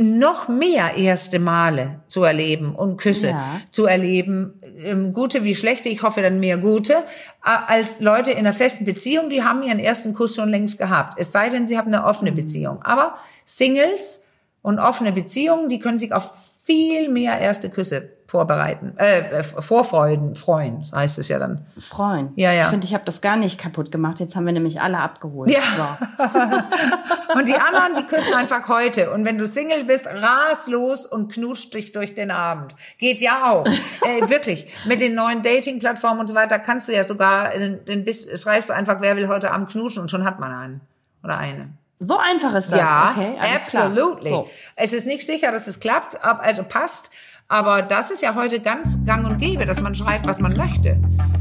noch 0.00 0.46
mehr 0.46 0.96
erste 0.96 1.40
Male 1.40 2.00
zu 2.06 2.22
erleben 2.22 2.76
und 2.76 2.98
Küsse 2.98 3.30
ja. 3.30 3.60
zu 3.72 3.86
erleben, 3.86 4.60
ähm, 4.84 5.12
gute 5.12 5.42
wie 5.42 5.56
schlechte, 5.56 5.88
ich 5.88 6.02
hoffe 6.02 6.22
dann 6.22 6.38
mehr 6.38 6.56
gute, 6.56 7.02
als 7.40 7.98
Leute 7.98 8.30
in 8.30 8.38
einer 8.38 8.52
festen 8.52 8.84
Beziehung, 8.84 9.28
die 9.28 9.42
haben 9.42 9.64
ihren 9.64 9.80
ersten 9.80 10.14
Kuss 10.14 10.36
schon 10.36 10.50
längst 10.50 10.78
gehabt. 10.78 11.14
Es 11.18 11.32
sei 11.32 11.48
denn, 11.48 11.66
sie 11.66 11.76
haben 11.76 11.92
eine 11.92 12.04
offene 12.04 12.30
mhm. 12.30 12.36
Beziehung. 12.36 12.82
Aber 12.82 13.16
Singles 13.44 14.24
und 14.62 14.78
offene 14.78 15.10
Beziehungen, 15.10 15.68
die 15.68 15.80
können 15.80 15.98
sich 15.98 16.12
auf 16.12 16.32
viel 16.64 17.08
mehr 17.08 17.40
erste 17.40 17.70
Küsse 17.70 18.17
vorbereiten, 18.28 18.92
äh, 18.98 19.20
äh, 19.20 19.42
vorfreuden, 19.42 20.34
freuen, 20.34 20.84
heißt 20.94 21.18
es 21.18 21.28
ja 21.28 21.38
dann. 21.38 21.64
Freuen. 21.80 22.30
Ja, 22.36 22.52
ja. 22.52 22.64
Ich 22.64 22.68
finde, 22.68 22.86
ich 22.86 22.92
habe 22.92 23.04
das 23.06 23.22
gar 23.22 23.38
nicht 23.38 23.58
kaputt 23.58 23.90
gemacht. 23.90 24.20
Jetzt 24.20 24.36
haben 24.36 24.44
wir 24.44 24.52
nämlich 24.52 24.82
alle 24.82 24.98
abgeholt. 24.98 25.50
Ja. 25.50 25.60
So. 25.76 27.38
und 27.38 27.48
die 27.48 27.54
anderen, 27.54 27.94
die 27.96 28.02
küssen 28.02 28.34
einfach 28.34 28.68
heute. 28.68 29.12
Und 29.12 29.24
wenn 29.24 29.38
du 29.38 29.46
Single 29.46 29.84
bist, 29.84 30.06
ras 30.06 30.66
los 30.66 31.06
und 31.06 31.32
knutscht 31.32 31.72
dich 31.72 31.92
durch 31.92 32.14
den 32.14 32.30
Abend. 32.30 32.74
Geht 32.98 33.22
ja 33.22 33.50
auch. 33.50 33.66
äh, 33.66 34.28
wirklich. 34.28 34.74
Mit 34.84 35.00
den 35.00 35.14
neuen 35.14 35.40
Dating-Plattformen 35.40 36.20
und 36.20 36.28
so 36.28 36.34
weiter 36.34 36.58
kannst 36.58 36.88
du 36.88 36.92
ja 36.92 37.04
sogar, 37.04 37.52
den, 37.52 37.82
den, 37.86 38.04
schreibst 38.12 38.68
du 38.68 38.74
einfach, 38.74 38.98
wer 39.00 39.16
will 39.16 39.28
heute 39.28 39.52
Abend 39.52 39.70
knutschen 39.70 40.02
und 40.02 40.10
schon 40.10 40.26
hat 40.26 40.38
man 40.38 40.52
einen. 40.52 40.80
Oder 41.24 41.38
eine. 41.38 41.70
So 41.98 42.18
einfach 42.18 42.54
ist 42.54 42.70
das. 42.70 42.78
Ja, 42.78 43.14
okay, 43.16 43.38
absolutely. 43.56 44.28
So. 44.28 44.50
Es 44.76 44.92
ist 44.92 45.06
nicht 45.06 45.24
sicher, 45.24 45.50
dass 45.50 45.66
es 45.66 45.80
klappt, 45.80 46.22
also 46.22 46.62
passt, 46.62 47.10
aber 47.48 47.82
das 47.82 48.10
ist 48.10 48.22
ja 48.22 48.34
heute 48.34 48.60
ganz 48.60 48.98
gang 49.04 49.26
und 49.26 49.38
gäbe, 49.38 49.64
dass 49.64 49.80
man 49.80 49.94
schreibt, 49.94 50.26
was 50.26 50.40
man 50.40 50.56
möchte. 50.56 51.00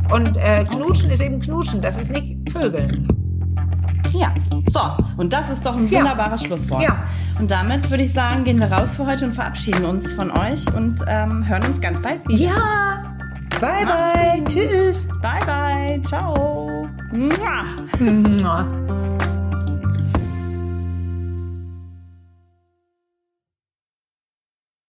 Und 0.09 0.37
äh, 0.37 0.63
knutschen 0.63 1.11
ist 1.11 1.21
eben 1.21 1.41
knutschen, 1.41 1.81
das 1.81 1.97
ist 1.97 2.11
nicht 2.11 2.49
Vögeln. 2.49 3.07
Ja, 4.13 4.33
so. 4.67 4.79
Und 5.17 5.33
das 5.33 5.49
ist 5.49 5.65
doch 5.65 5.75
ein 5.75 5.91
wunderbares 5.91 6.41
ja. 6.41 6.47
Schlusswort. 6.47 6.81
Ja. 6.81 7.03
Und 7.39 7.51
damit 7.51 7.89
würde 7.91 8.03
ich 8.03 8.13
sagen, 8.13 8.45
gehen 8.45 8.59
wir 8.59 8.71
raus 8.71 8.95
für 8.95 9.05
heute 9.05 9.25
und 9.25 9.33
verabschieden 9.33 9.85
uns 9.85 10.13
von 10.13 10.31
euch 10.31 10.65
und 10.73 11.03
ähm, 11.07 11.45
hören 11.45 11.65
uns 11.65 11.81
ganz 11.81 12.01
bald 12.01 12.25
wieder. 12.27 12.41
Ja. 12.41 13.03
Bye, 13.59 13.85
bye. 13.85 14.43
Tschüss. 14.45 15.07
Bye, 15.21 15.45
bye. 15.45 16.01
Ciao. 16.03 16.87
Mua. 17.11 19.03